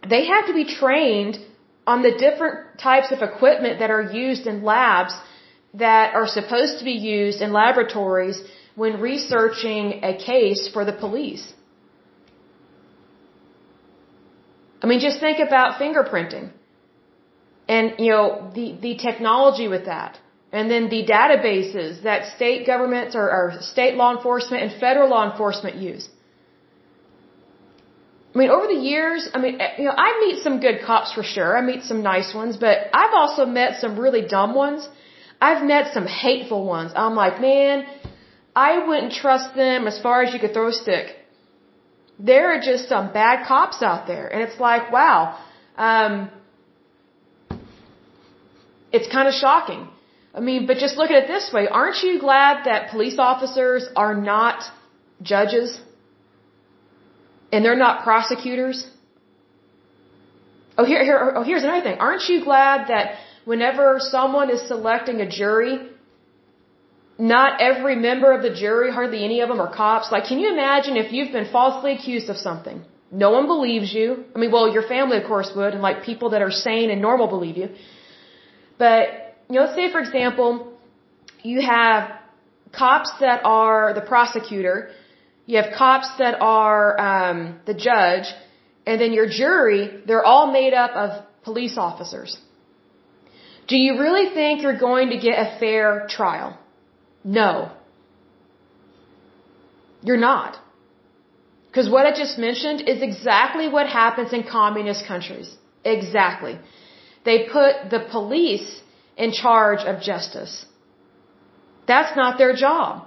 They 0.07 0.25
have 0.27 0.47
to 0.47 0.53
be 0.53 0.65
trained 0.65 1.39
on 1.87 2.01
the 2.01 2.11
different 2.25 2.79
types 2.79 3.11
of 3.11 3.21
equipment 3.21 3.79
that 3.79 3.89
are 3.89 4.01
used 4.01 4.47
in 4.47 4.63
labs 4.63 5.13
that 5.73 6.15
are 6.15 6.27
supposed 6.27 6.79
to 6.79 6.85
be 6.85 6.97
used 7.17 7.41
in 7.41 7.51
laboratories 7.51 8.41
when 8.75 8.99
researching 8.99 10.03
a 10.03 10.13
case 10.17 10.69
for 10.71 10.85
the 10.85 10.93
police. 10.93 11.53
I 14.81 14.87
mean, 14.87 14.99
just 14.99 15.19
think 15.19 15.39
about 15.39 15.79
fingerprinting 15.81 16.51
and, 17.67 17.93
you 17.97 18.11
know, 18.11 18.51
the, 18.53 18.77
the 18.81 18.95
technology 18.97 19.67
with 19.67 19.85
that. 19.85 20.19
And 20.51 20.69
then 20.71 20.89
the 20.89 21.05
databases 21.05 22.03
that 22.03 22.35
state 22.35 22.65
governments 22.65 23.15
or, 23.15 23.29
or 23.29 23.57
state 23.61 23.95
law 23.95 24.15
enforcement 24.15 24.63
and 24.63 24.79
federal 24.79 25.09
law 25.09 25.29
enforcement 25.29 25.75
use. 25.77 26.07
I 28.33 28.37
mean, 28.37 28.49
over 28.49 28.67
the 28.67 28.81
years, 28.93 29.29
I 29.33 29.37
mean, 29.39 29.59
you 29.77 29.85
know, 29.85 29.95
I 29.97 30.09
meet 30.25 30.43
some 30.43 30.59
good 30.59 30.81
cops 30.85 31.13
for 31.13 31.23
sure. 31.23 31.57
I 31.57 31.61
meet 31.61 31.83
some 31.83 32.01
nice 32.03 32.33
ones, 32.33 32.57
but 32.57 32.89
I've 32.93 33.13
also 33.13 33.45
met 33.45 33.79
some 33.79 33.97
really 33.97 34.23
dumb 34.27 34.53
ones. 34.53 34.87
I've 35.41 35.63
met 35.63 35.93
some 35.93 36.05
hateful 36.05 36.65
ones. 36.65 36.91
I'm 36.95 37.15
like, 37.15 37.39
man, 37.39 37.85
I 38.55 38.85
wouldn't 38.87 39.13
trust 39.13 39.55
them 39.55 39.87
as 39.87 39.99
far 39.99 40.23
as 40.23 40.33
you 40.33 40.39
could 40.39 40.53
throw 40.53 40.67
a 40.67 40.73
stick. 40.73 41.15
There 42.19 42.45
are 42.53 42.61
just 42.61 42.87
some 42.87 43.11
bad 43.11 43.45
cops 43.47 43.81
out 43.81 44.07
there. 44.07 44.27
And 44.27 44.41
it's 44.41 44.59
like, 44.59 44.91
wow, 44.91 45.37
um, 45.77 46.29
it's 48.91 49.07
kind 49.11 49.27
of 49.27 49.33
shocking. 49.33 49.87
I 50.33 50.41
mean, 50.41 50.65
but 50.67 50.77
just 50.77 50.97
look 50.97 51.11
at 51.11 51.23
it 51.23 51.27
this 51.27 51.51
way. 51.53 51.67
Aren't 51.67 52.03
you 52.03 52.19
glad 52.19 52.65
that 52.65 52.91
police 52.91 53.17
officers 53.17 53.87
are 53.95 54.13
not 54.13 54.63
judges? 55.21 55.79
And 57.51 57.63
they're 57.63 57.81
not 57.87 58.03
prosecutors? 58.03 58.85
Oh, 60.77 60.85
here, 60.85 61.03
here, 61.03 61.33
oh, 61.37 61.43
here's 61.43 61.63
another 61.63 61.83
thing. 61.83 61.97
Aren't 61.99 62.27
you 62.27 62.43
glad 62.43 62.89
that 62.89 63.15
whenever 63.45 63.97
someone 63.99 64.49
is 64.49 64.67
selecting 64.67 65.21
a 65.21 65.29
jury, 65.29 65.87
not 67.17 67.61
every 67.61 67.95
member 67.95 68.33
of 68.33 68.41
the 68.41 68.53
jury, 68.53 68.91
hardly 68.91 69.23
any 69.23 69.39
of 69.39 69.47
them 69.47 69.61
are 69.61 69.73
cops? 69.73 70.11
Like, 70.11 70.25
can 70.25 70.39
you 70.39 70.51
imagine 70.51 70.97
if 70.97 71.13
you've 71.13 71.31
been 71.31 71.49
falsely 71.49 71.93
accused 71.93 72.29
of 72.29 72.37
something? 72.37 72.83
No 73.09 73.31
one 73.31 73.47
believes 73.47 73.93
you. 73.93 74.25
I 74.35 74.39
mean, 74.39 74.51
well, 74.51 74.67
your 74.73 74.85
family, 74.95 75.17
of 75.17 75.23
course, 75.23 75.49
would, 75.55 75.73
and 75.73 75.81
like 75.81 76.03
people 76.03 76.31
that 76.31 76.41
are 76.41 76.51
sane 76.51 76.89
and 76.89 77.01
normal 77.01 77.27
believe 77.27 77.55
you. 77.55 77.69
But 78.77 79.35
you 79.49 79.55
know, 79.59 79.73
say 79.75 79.91
for 79.91 79.99
example, 79.99 80.73
you 81.43 81.61
have 81.61 82.11
cops 82.71 83.11
that 83.19 83.41
are 83.43 83.93
the 83.93 84.01
prosecutor, 84.01 84.89
you 85.45 85.57
have 85.61 85.71
cops 85.77 86.09
that 86.17 86.41
are 86.41 86.99
um, 86.99 87.59
the 87.65 87.73
judge, 87.73 88.27
and 88.85 88.99
then 88.99 89.13
your 89.13 89.27
jury, 89.27 90.01
they're 90.07 90.23
all 90.23 90.51
made 90.51 90.73
up 90.73 90.91
of 90.91 91.25
police 91.43 91.77
officers. 91.77 92.37
Do 93.67 93.77
you 93.77 93.99
really 93.99 94.33
think 94.33 94.61
you're 94.61 94.77
going 94.77 95.09
to 95.09 95.17
get 95.17 95.35
a 95.39 95.59
fair 95.59 96.05
trial? 96.07 96.57
No. 97.23 97.71
You're 100.03 100.23
not. 100.31 100.57
Because 101.67 101.89
what 101.89 102.05
I 102.05 102.11
just 102.11 102.37
mentioned 102.37 102.87
is 102.87 103.01
exactly 103.01 103.67
what 103.67 103.87
happens 103.87 104.33
in 104.33 104.43
communist 104.43 105.05
countries. 105.07 105.55
Exactly. 105.83 106.59
They 107.25 107.37
put 107.57 107.89
the 107.89 108.01
police 108.15 108.81
in 109.17 109.31
charge 109.31 109.81
of 109.91 110.01
justice. 110.01 110.65
That's 111.87 112.15
not 112.15 112.37
their 112.37 112.55
job. 112.55 113.05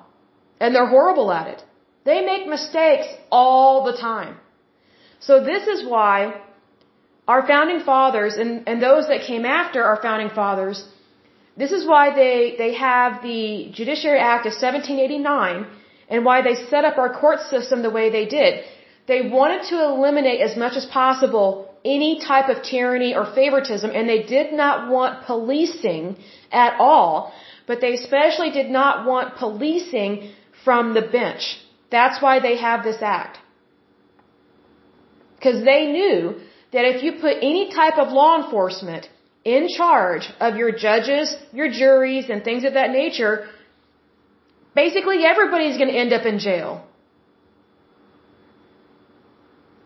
And 0.61 0.75
they're 0.75 0.93
horrible 0.97 1.31
at 1.33 1.47
it. 1.55 1.63
They 2.05 2.21
make 2.25 2.47
mistakes 2.47 3.09
all 3.31 3.85
the 3.85 3.97
time. 3.97 4.37
So 5.21 5.45
this 5.45 5.67
is 5.67 5.89
why 5.89 6.41
our 7.27 7.47
founding 7.47 7.81
fathers 7.81 8.35
and, 8.35 8.69
and 8.69 8.83
those 8.83 9.07
that 9.09 9.21
came 9.31 9.45
after 9.45 9.85
our 9.85 10.01
founding 10.01 10.31
fathers, 10.31 10.85
this 11.57 11.73
is 11.73 11.87
why 11.87 12.15
they, 12.15 12.55
they 12.57 12.75
have 12.75 13.23
the 13.23 13.71
Judiciary 13.73 14.21
Act 14.21 14.47
of 14.47 14.53
1789 14.53 15.67
and 16.09 16.25
why 16.25 16.41
they 16.43 16.55
set 16.55 16.85
up 16.85 16.97
our 16.99 17.13
court 17.21 17.41
system 17.41 17.83
the 17.83 17.91
way 17.91 18.11
they 18.11 18.27
did. 18.27 18.65
They 19.07 19.29
wanted 19.29 19.63
to 19.71 19.85
eliminate 19.85 20.41
as 20.41 20.57
much 20.57 20.77
as 20.77 20.87
possible 20.87 21.68
any 21.85 22.21
type 22.21 22.49
of 22.49 22.63
tyranny 22.63 23.15
or 23.15 23.25
favoritism, 23.35 23.91
and 23.91 24.09
they 24.09 24.23
did 24.23 24.53
not 24.53 24.91
want 24.91 25.27
policing 25.27 26.17
at 26.51 26.75
all. 26.79 27.33
But 27.67 27.81
they 27.81 27.95
especially 27.95 28.51
did 28.51 28.71
not 28.71 29.07
want 29.07 29.37
policing 29.37 30.33
from 30.65 30.95
the 30.95 31.03
bench. 31.03 31.59
That's 31.91 32.23
why 32.23 32.41
they 32.41 32.57
have 32.57 32.83
this 32.83 33.01
act. 33.03 33.39
Because 35.37 35.65
they 35.65 35.87
knew 35.87 36.41
that 36.73 36.85
if 36.85 37.03
you 37.03 37.13
put 37.13 37.37
any 37.37 37.71
type 37.71 37.99
of 37.99 38.13
law 38.13 38.43
enforcement 38.43 39.09
in 39.45 39.69
charge 39.69 40.29
of 40.41 40.57
your 40.57 40.73
judges, 40.73 41.35
your 41.53 41.71
juries, 41.71 42.29
and 42.29 42.43
things 42.43 42.65
of 42.65 42.75
that 42.75 42.91
nature, 42.91 43.49
basically 44.75 45.25
everybody's 45.25 45.79
going 45.79 45.91
to 45.91 45.99
end 46.05 46.13
up 46.13 46.27
in 46.27 46.39
jail. 46.39 46.85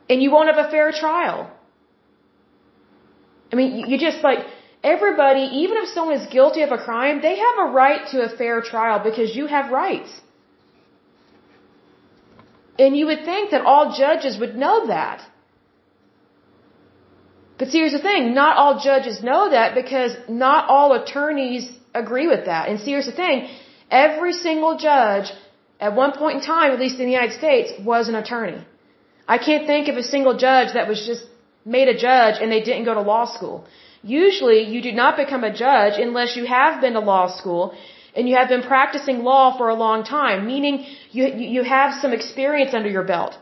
And 0.09 0.22
you 0.22 0.30
won't 0.30 0.49
have 0.55 0.66
a 0.66 0.70
fair 0.70 0.93
trial. 0.93 1.51
I 3.53 3.57
mean, 3.57 3.91
you 3.91 3.99
just 3.99 4.23
like, 4.23 4.41
everybody, 4.83 5.45
even 5.63 5.77
if 5.83 5.89
someone 5.89 6.17
is 6.17 6.27
guilty 6.27 6.63
of 6.63 6.73
a 6.73 6.79
crime, 6.79 7.21
they 7.21 7.37
have 7.47 7.57
a 7.67 7.71
right 7.71 8.07
to 8.13 8.23
a 8.23 8.31
fair 8.41 8.63
trial 8.63 8.99
because 9.09 9.37
you 9.37 9.47
have 9.47 9.71
rights. 9.71 10.11
And 12.79 12.97
you 12.97 13.07
would 13.07 13.25
think 13.25 13.51
that 13.51 13.63
all 13.73 13.95
judges 13.97 14.39
would 14.39 14.57
know 14.57 14.87
that. 14.87 15.21
But 17.59 17.69
see, 17.69 17.79
here's 17.79 17.93
the 17.93 18.01
thing, 18.11 18.35
not 18.35 18.57
all 18.57 18.81
judges 18.81 19.23
know 19.23 19.51
that 19.51 19.75
because 19.75 20.17
not 20.29 20.69
all 20.69 20.95
attorneys 21.01 21.71
agree 21.95 22.27
with 22.27 22.47
that. 22.47 22.69
And 22.69 22.81
see, 22.81 22.93
here's 22.93 23.07
the 23.07 23.19
thing, 23.25 23.49
every 23.91 24.33
single 24.33 24.79
judge 24.79 25.31
at 25.79 25.95
one 25.95 26.13
point 26.13 26.39
in 26.39 26.43
time, 26.43 26.73
at 26.73 26.81
least 26.81 26.99
in 26.99 27.07
the 27.07 27.13
United 27.13 27.37
States, 27.43 27.73
was 27.85 28.09
an 28.09 28.15
attorney. 28.15 28.61
I 29.29 29.39
can't 29.39 29.67
think 29.67 29.89
of 29.89 29.97
a 29.97 30.03
single 30.03 30.37
judge 30.37 30.75
that 30.75 30.89
was 30.89 31.07
just 31.07 31.25
made 31.65 31.89
a 31.89 31.97
judge 31.97 32.37
and 32.41 32.51
they 32.51 32.61
didn't 32.61 32.85
go 32.85 32.95
to 32.95 33.01
law 33.01 33.25
school. 33.25 33.65
Usually 34.03 34.63
you 34.63 34.83
do 34.83 34.93
not 34.93 35.17
become 35.17 35.45
a 35.45 35.53
judge 35.53 35.95
unless 35.99 36.37
you 36.37 36.45
have 36.47 36.81
been 36.81 36.95
to 36.95 37.01
law 37.01 37.27
school 37.29 37.75
and 38.15 38.29
you 38.29 38.37
have 38.37 38.49
been 38.49 38.63
practicing 38.63 39.21
law 39.21 39.57
for 39.57 39.69
a 39.69 39.75
long 39.75 40.05
time, 40.05 40.47
meaning 40.47 40.85
you, 41.11 41.27
you 41.27 41.63
have 41.63 41.95
some 41.95 42.13
experience 42.13 42.75
under 42.75 42.89
your 42.89 43.05
belt. 43.05 43.39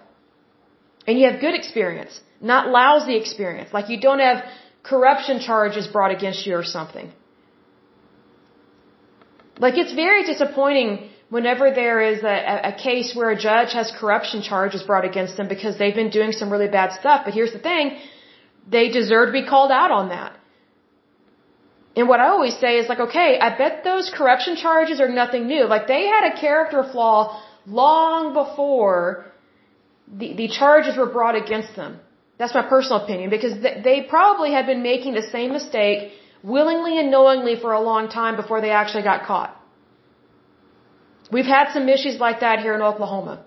And 1.06 1.18
you 1.18 1.30
have 1.30 1.40
good 1.40 1.54
experience, 1.54 2.20
not 2.40 2.68
lousy 2.68 3.16
experience. 3.16 3.72
Like 3.72 3.88
you 3.88 3.98
don't 4.00 4.20
have 4.20 4.44
corruption 4.82 5.40
charges 5.40 5.86
brought 5.86 6.12
against 6.12 6.46
you 6.46 6.54
or 6.54 6.62
something. 6.62 7.10
Like 9.58 9.76
it's 9.76 9.92
very 9.92 10.24
disappointing 10.24 11.09
whenever 11.30 11.70
there 11.70 12.00
is 12.12 12.22
a, 12.22 12.36
a 12.72 12.74
case 12.88 13.14
where 13.14 13.30
a 13.30 13.38
judge 13.48 13.72
has 13.72 13.92
corruption 14.00 14.42
charges 14.42 14.82
brought 14.82 15.06
against 15.10 15.36
them 15.38 15.48
because 15.48 15.78
they've 15.78 15.98
been 16.02 16.10
doing 16.10 16.32
some 16.32 16.50
really 16.50 16.68
bad 16.68 16.92
stuff. 17.00 17.22
But 17.24 17.34
here's 17.34 17.52
the 17.52 17.64
thing, 17.70 17.98
they 18.68 18.88
deserve 18.90 19.28
to 19.28 19.32
be 19.32 19.46
called 19.46 19.70
out 19.70 19.90
on 19.90 20.10
that. 20.10 20.36
And 21.96 22.08
what 22.08 22.20
I 22.20 22.28
always 22.28 22.56
say 22.64 22.78
is 22.78 22.88
like, 22.88 23.00
okay, 23.08 23.38
I 23.40 23.56
bet 23.56 23.82
those 23.84 24.10
corruption 24.16 24.56
charges 24.56 25.00
are 25.00 25.08
nothing 25.08 25.46
new. 25.46 25.64
Like 25.66 25.86
they 25.86 26.04
had 26.06 26.32
a 26.32 26.40
character 26.40 26.82
flaw 26.92 27.42
long 27.66 28.32
before 28.32 29.26
the, 30.20 30.34
the 30.34 30.48
charges 30.48 30.96
were 30.96 31.10
brought 31.18 31.34
against 31.34 31.74
them. 31.76 32.00
That's 32.38 32.54
my 32.54 32.62
personal 32.62 33.04
opinion 33.04 33.28
because 33.28 33.54
they 33.60 34.06
probably 34.08 34.52
had 34.52 34.66
been 34.66 34.82
making 34.82 35.14
the 35.14 35.22
same 35.22 35.52
mistake 35.52 36.12
willingly 36.42 36.98
and 36.98 37.10
knowingly 37.10 37.56
for 37.60 37.72
a 37.72 37.80
long 37.80 38.08
time 38.08 38.36
before 38.36 38.60
they 38.60 38.70
actually 38.70 39.02
got 39.02 39.26
caught. 39.26 39.59
We've 41.32 41.46
had 41.46 41.72
some 41.72 41.88
issues 41.88 42.18
like 42.18 42.40
that 42.40 42.60
here 42.60 42.74
in 42.74 42.82
Oklahoma. 42.82 43.44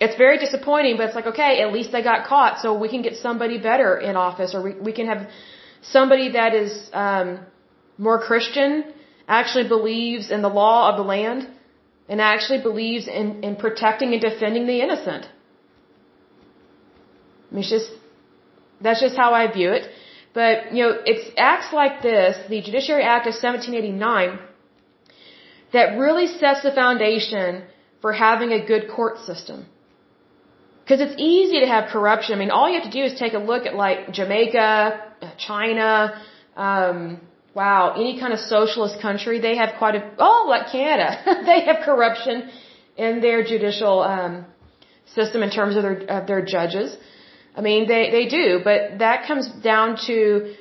It's 0.00 0.16
very 0.16 0.38
disappointing, 0.38 0.96
but 0.96 1.06
it's 1.06 1.14
like, 1.14 1.26
okay, 1.26 1.60
at 1.60 1.72
least 1.72 1.90
they 1.92 2.02
got 2.02 2.26
caught 2.26 2.60
so 2.62 2.78
we 2.78 2.88
can 2.88 3.02
get 3.02 3.16
somebody 3.16 3.58
better 3.58 3.98
in 3.98 4.16
office 4.16 4.54
or 4.54 4.62
we, 4.62 4.72
we 4.88 4.92
can 4.92 5.06
have 5.06 5.28
somebody 5.82 6.32
that 6.32 6.54
is 6.54 6.72
um, 6.92 7.40
more 7.98 8.20
Christian, 8.20 8.84
actually 9.26 9.66
believes 9.68 10.30
in 10.30 10.40
the 10.42 10.48
law 10.48 10.90
of 10.90 10.96
the 10.96 11.02
land, 11.02 11.48
and 12.08 12.20
actually 12.20 12.62
believes 12.62 13.06
in, 13.06 13.42
in 13.44 13.56
protecting 13.56 14.12
and 14.12 14.22
defending 14.22 14.66
the 14.66 14.80
innocent. 14.80 15.26
I 17.50 17.54
mean, 17.54 17.60
it's 17.60 17.70
just, 17.70 17.90
that's 18.80 19.00
just 19.00 19.16
how 19.16 19.34
I 19.34 19.52
view 19.52 19.72
it. 19.72 19.84
But, 20.32 20.72
you 20.72 20.84
know, 20.84 20.92
it's 21.04 21.30
acts 21.36 21.72
like 21.72 22.02
this, 22.02 22.36
the 22.48 22.62
Judiciary 22.62 23.02
Act 23.02 23.26
of 23.26 23.34
1789, 23.34 24.38
that 25.72 25.98
really 25.98 26.26
sets 26.26 26.62
the 26.62 26.72
foundation 26.72 27.62
for 28.00 28.12
having 28.12 28.52
a 28.52 28.64
good 28.64 28.84
court 28.96 29.18
system. 29.18 29.66
Because 30.82 31.00
it's 31.00 31.16
easy 31.18 31.60
to 31.60 31.66
have 31.66 31.90
corruption. 31.90 32.34
I 32.34 32.38
mean, 32.38 32.50
all 32.50 32.68
you 32.70 32.80
have 32.80 32.90
to 32.90 32.96
do 33.00 33.04
is 33.04 33.18
take 33.18 33.34
a 33.34 33.38
look 33.50 33.66
at 33.66 33.74
like 33.74 34.10
Jamaica, 34.12 34.68
uh, 35.20 35.30
China, 35.36 36.20
um, 36.56 37.20
wow, 37.54 37.94
any 37.96 38.18
kind 38.18 38.32
of 38.32 38.40
socialist 38.40 39.00
country, 39.00 39.40
they 39.40 39.56
have 39.56 39.74
quite 39.78 39.96
a, 39.96 40.02
oh, 40.18 40.46
like 40.48 40.72
Canada, 40.72 41.42
they 41.50 41.60
have 41.68 41.78
corruption 41.84 42.50
in 42.96 43.20
their 43.20 43.44
judicial, 43.44 44.00
um, 44.02 44.46
system 45.14 45.42
in 45.42 45.50
terms 45.50 45.76
of 45.76 45.82
their, 45.82 45.98
of 46.16 46.26
their 46.26 46.42
judges. 46.44 46.96
I 47.56 47.60
mean, 47.60 47.88
they, 47.88 48.10
they 48.10 48.26
do, 48.28 48.60
but 48.62 48.98
that 48.98 49.26
comes 49.26 49.48
down 49.48 49.96
to 50.06 50.54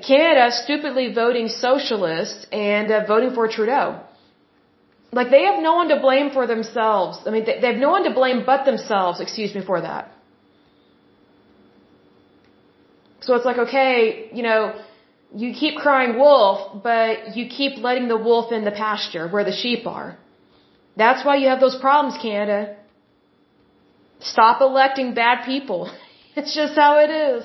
Canada 0.00 0.50
stupidly 0.50 1.12
voting 1.12 1.48
socialist 1.48 2.46
and 2.52 2.90
uh, 2.90 3.06
voting 3.06 3.32
for 3.34 3.46
Trudeau. 3.48 4.00
Like 5.12 5.30
they 5.30 5.42
have 5.42 5.62
no 5.62 5.74
one 5.74 5.88
to 5.88 6.00
blame 6.00 6.30
for 6.30 6.46
themselves. 6.46 7.18
I 7.26 7.30
mean, 7.30 7.44
they, 7.44 7.60
they 7.60 7.68
have 7.68 7.76
no 7.76 7.90
one 7.90 8.04
to 8.04 8.12
blame 8.12 8.42
but 8.44 8.64
themselves, 8.64 9.20
excuse 9.20 9.54
me, 9.54 9.62
for 9.64 9.80
that. 9.80 10.10
So 13.20 13.34
it's 13.36 13.44
like, 13.44 13.58
okay, 13.58 14.30
you 14.32 14.42
know, 14.42 14.74
you 15.34 15.54
keep 15.54 15.76
crying 15.76 16.18
wolf, 16.18 16.82
but 16.82 17.36
you 17.36 17.48
keep 17.48 17.78
letting 17.78 18.08
the 18.08 18.16
wolf 18.16 18.52
in 18.52 18.64
the 18.64 18.70
pasture 18.70 19.28
where 19.28 19.44
the 19.44 19.52
sheep 19.52 19.86
are. 19.86 20.18
That's 20.96 21.24
why 21.24 21.36
you 21.36 21.48
have 21.48 21.60
those 21.60 21.76
problems, 21.76 22.20
Canada. 22.20 22.76
Stop 24.20 24.60
electing 24.60 25.14
bad 25.14 25.44
people. 25.44 25.90
It's 26.36 26.52
just 26.52 26.74
how 26.74 26.98
it 26.98 27.10
is. 27.10 27.44